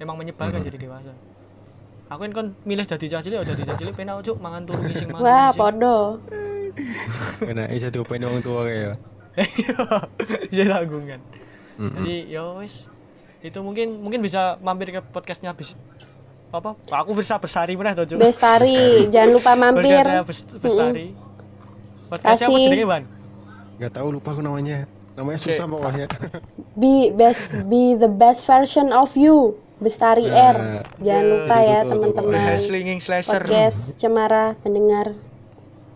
[0.00, 0.66] memang menyebalkan Hmm.
[0.66, 1.12] jadi dewasa
[2.10, 4.82] aku kan kan milih jadi cah cilik ya jadi cah cilik penak cuk mangan turu
[4.82, 5.96] ngising mangan Wah, podo.
[7.38, 8.98] Kena isa diupain orang tua kayak
[10.50, 11.20] jadi tanggungan
[11.78, 12.02] Mm-mm.
[12.02, 12.86] jadi ya wis
[13.42, 15.78] itu mungkin mungkin bisa mampir ke podcastnya bis
[16.54, 20.04] apa aku bisa bersari mana tuh Bestari, jangan lupa mampir.
[20.62, 21.06] bestari
[22.06, 22.64] podcastnya apa Kasih.
[22.70, 23.02] jenenge ban
[23.74, 26.06] Gak tahu lupa aku namanya Namanya susah pokoknya
[26.74, 29.58] Be best be the best version of you.
[29.78, 30.56] Bestari Nah, R.
[30.98, 32.54] Jangan lupa ya teman-teman.
[32.56, 35.14] slinging slasher Podcast Cemara pendengar.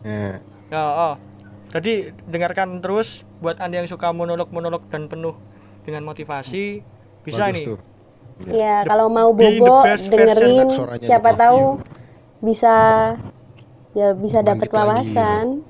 [0.03, 1.15] Nah, Ya, oh.
[1.69, 5.35] Jadi dengarkan terus buat Anda yang suka monolog-monolog dan penuh
[5.83, 6.83] dengan motivasi
[7.23, 7.67] bisa bagus nih.
[7.67, 7.79] tuh
[8.47, 10.71] Ya, kalau mau the bobo dengerin
[11.03, 11.83] siapa tahu you.
[12.39, 12.75] bisa
[13.99, 15.67] ya bisa dapat wawasan.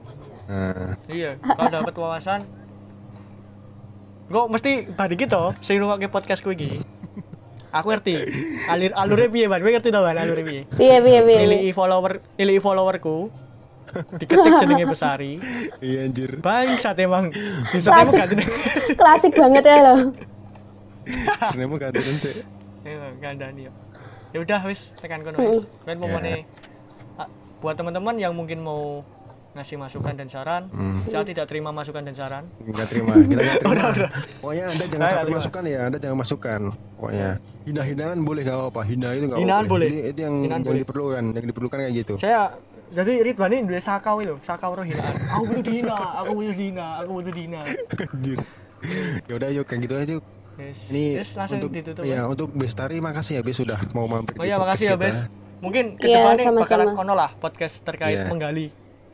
[0.48, 2.40] Nah, Iya, kalau dapat wawasan
[4.28, 6.84] Gue mesti bari gitu, sing ngrungokke podcast gue iki.
[7.72, 8.28] Aku ngerti.
[8.68, 9.64] Alir alure piye, Ban?
[9.64, 10.68] Gue ngerti to, Ban, alure piye.
[10.76, 11.40] Iya, iya, iya.
[11.48, 13.32] Nilai follower, nilai followerku.
[14.20, 15.40] Diketik jenenge Besari.
[15.80, 17.32] iya anjir Bangsat emang.
[17.72, 18.48] Gak jeneng.
[19.00, 20.12] Klasik banget ya loh.
[21.48, 22.57] Sebenarnya mau ganti sih Emang
[23.18, 23.72] kandani ya.
[24.28, 25.64] Ya udah wis tekan kono wis.
[25.82, 26.44] Kan pomone
[27.14, 27.28] ah,
[27.58, 29.02] buat teman-teman yang mungkin mau
[29.48, 31.00] ngasih masukan dan saran, Hmm.
[31.02, 32.44] saya tidak terima masukan dan saran.
[32.60, 34.10] Nggak terima Kita nggak terima Udah, udah.
[34.38, 36.60] Pokoknya anda jangan Nggak sampai masukan ya Anda jangan masukan
[36.94, 37.28] Pokoknya
[37.64, 39.88] Hina-hinaan boleh gak apa Hina itu gak Hinaan apa boleh.
[39.88, 40.80] Itu, itu yang, Hinaan yang boleh.
[40.84, 42.40] diperlukan Yang diperlukan kayak gitu Saya
[42.88, 45.12] jadi Ridwan ini dua sakau lho, sakau roh hinaan.
[45.28, 47.60] Aku butuh dihina, aku butuh dihina, aku butuh dihina.
[48.14, 48.38] Anjir
[49.26, 50.24] Ya udah yuk kayak gitu aja yuk
[50.58, 50.78] Yes.
[50.88, 52.02] Ini yes, langsung untuk ditutup.
[52.02, 52.22] ya ya.
[52.26, 54.96] untuk Bestari makasih ya Bes sudah mau mampir Oh iya, makasih ya.
[54.96, 55.30] Bes.
[55.58, 56.62] Mungkin Iya, ke depannya sama-sama.
[56.84, 58.26] bakalan ono lah podcast terkait Iya.
[58.26, 58.66] menggali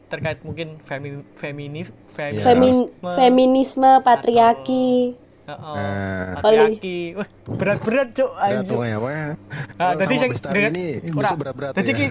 [0.06, 2.42] terkait mungkin femi femini femi Iya.
[2.42, 5.20] Femin, feminisme, patriarki.
[5.44, 5.76] Heeh.
[5.76, 6.40] Nah.
[6.40, 6.98] patriarki.
[7.14, 8.30] Wah, berat-berat, Cuk.
[8.30, 8.70] Berat anjir.
[8.70, 9.26] pokoknya apa ya
[9.74, 11.20] Nah, tadi sing denger ini ora.
[11.20, 12.06] bisa berat-berat Dadi ya iki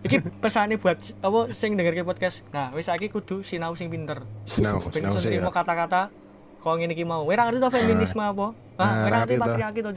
[0.00, 2.40] iki pesane buat apa sing dengerke podcast.
[2.48, 4.24] Nah, wis saiki kudu sinau sing pinter.
[4.42, 6.08] Sinau Sinau sih ya kata-kata
[6.56, 7.24] kok ngene iki mau.
[7.24, 8.52] Wira ngerti to feminisme apa?
[8.80, 9.90] Ah, Nah, ora ngerti patriarki to.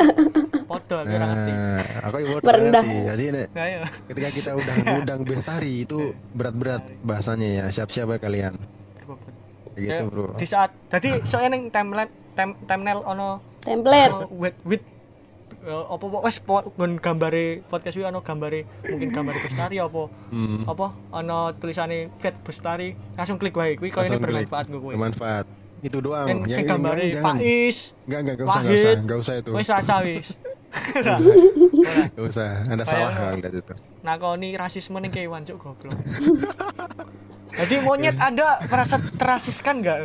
[0.63, 1.51] Aku ora ngerti.
[1.51, 2.83] Nah, aku juga Merendah.
[2.83, 3.79] Jadi nek, Nah, iya.
[4.05, 5.99] ketika kita udah ngundang Bestari itu
[6.31, 7.65] berat-berat bahasanya ya.
[7.69, 8.53] Siap-siap ya kalian.
[9.73, 10.25] Kayak gitu, Ya, Bro.
[10.35, 14.83] Di saat jadi soalnya ning timeline tem, thumbnail ono template ono with with
[15.63, 20.61] eh, apa apa wes nggon gambare podcast kuwi ono gambare mungkin gambare Bestari apa Hmm.
[20.63, 24.93] apa ono tulisane Fit Bestari langsung klik wae kuwi koyo ini bermanfaat gue.
[24.93, 25.45] Bermanfaat.
[25.83, 26.25] Itu doang.
[26.25, 27.35] Yang yang gambare yang jangan.
[27.37, 29.51] Faiz, Enggak, enggak, enggak usah, enggak usah, enggak usah itu.
[29.51, 30.27] wis rasa wis.
[30.95, 31.19] Enggak
[32.31, 32.49] usah.
[32.65, 33.73] Anda salah kalau itu.
[34.01, 35.93] Nakoni rasisme ning kewan cuk goblok.
[37.53, 39.97] Jadi monyet Anda merasa terasiskan enggak?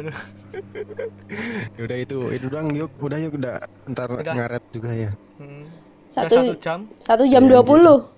[1.73, 4.35] Ya udah itu, itu doang yuk, udah yuk udah ntar Udah.
[4.35, 5.11] ngaret juga ya.
[5.39, 5.65] Hmm.
[6.09, 8.09] Satu- jam, satu jam Iya, 20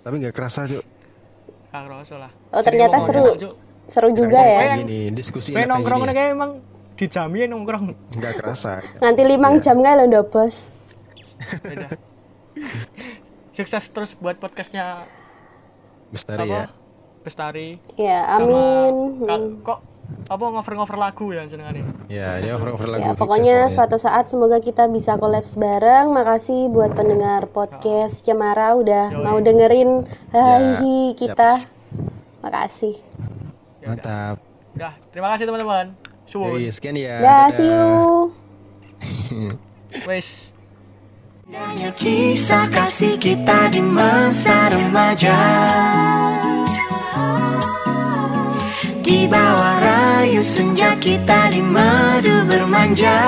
[0.00, 0.84] Tapi nggak kerasa cuk.
[1.68, 2.30] ah rasa lah.
[2.48, 3.34] Oh, ternyata seru.
[3.34, 3.52] enak,
[3.84, 6.14] seru juga Kayak- ya Kayak gini, diskusi Kayak kayak nongkrong gini.
[6.14, 6.50] kayak emang
[6.96, 7.92] dijamin nongkrong.
[8.12, 8.80] Nggak kerasa.
[8.98, 10.72] nanti limang jam nggak lo ndak bos.
[13.52, 15.04] Sukses terus buat podcastnya
[16.08, 16.52] Bestari apa?
[16.52, 16.64] ya.
[17.20, 17.68] Bestari.
[17.96, 19.52] ya Sama- amin Ka- Hmm.
[19.60, 19.78] kok
[20.24, 21.82] apa ngover-ngover lagu ya senengane.
[22.06, 23.02] Ya, dia over-over lagu.
[23.02, 23.74] Ya, sukses pokoknya soalnya.
[23.74, 26.14] suatu saat semoga kita bisa kolaps bareng.
[26.14, 29.20] Makasih buat pendengar podcast Cemara udah Yoi.
[29.20, 31.50] mau dengerin hahihi Ya, kita.
[31.58, 31.66] yaps.
[32.38, 32.94] Makasih.
[33.80, 33.86] Ya.
[33.88, 34.36] Mantap.
[34.72, 35.86] Udah, terima kasih teman-teman.
[36.26, 36.58] Suwun.
[36.58, 37.22] Yoi, sekian ya.
[37.22, 38.34] Dah, see you.
[40.10, 40.50] Wes.
[41.46, 45.38] Hanya kisah kasih kita di masa remaja
[48.98, 53.22] Di bawah rayu senja kita di madu bermanja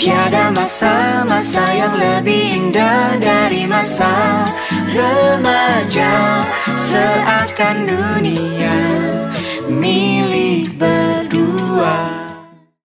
[0.00, 4.48] Tiada masa-masa yang lebih indah dari masa
[4.96, 6.40] remaja
[6.72, 9.03] Seakan dunia
[9.84, 10.13] me.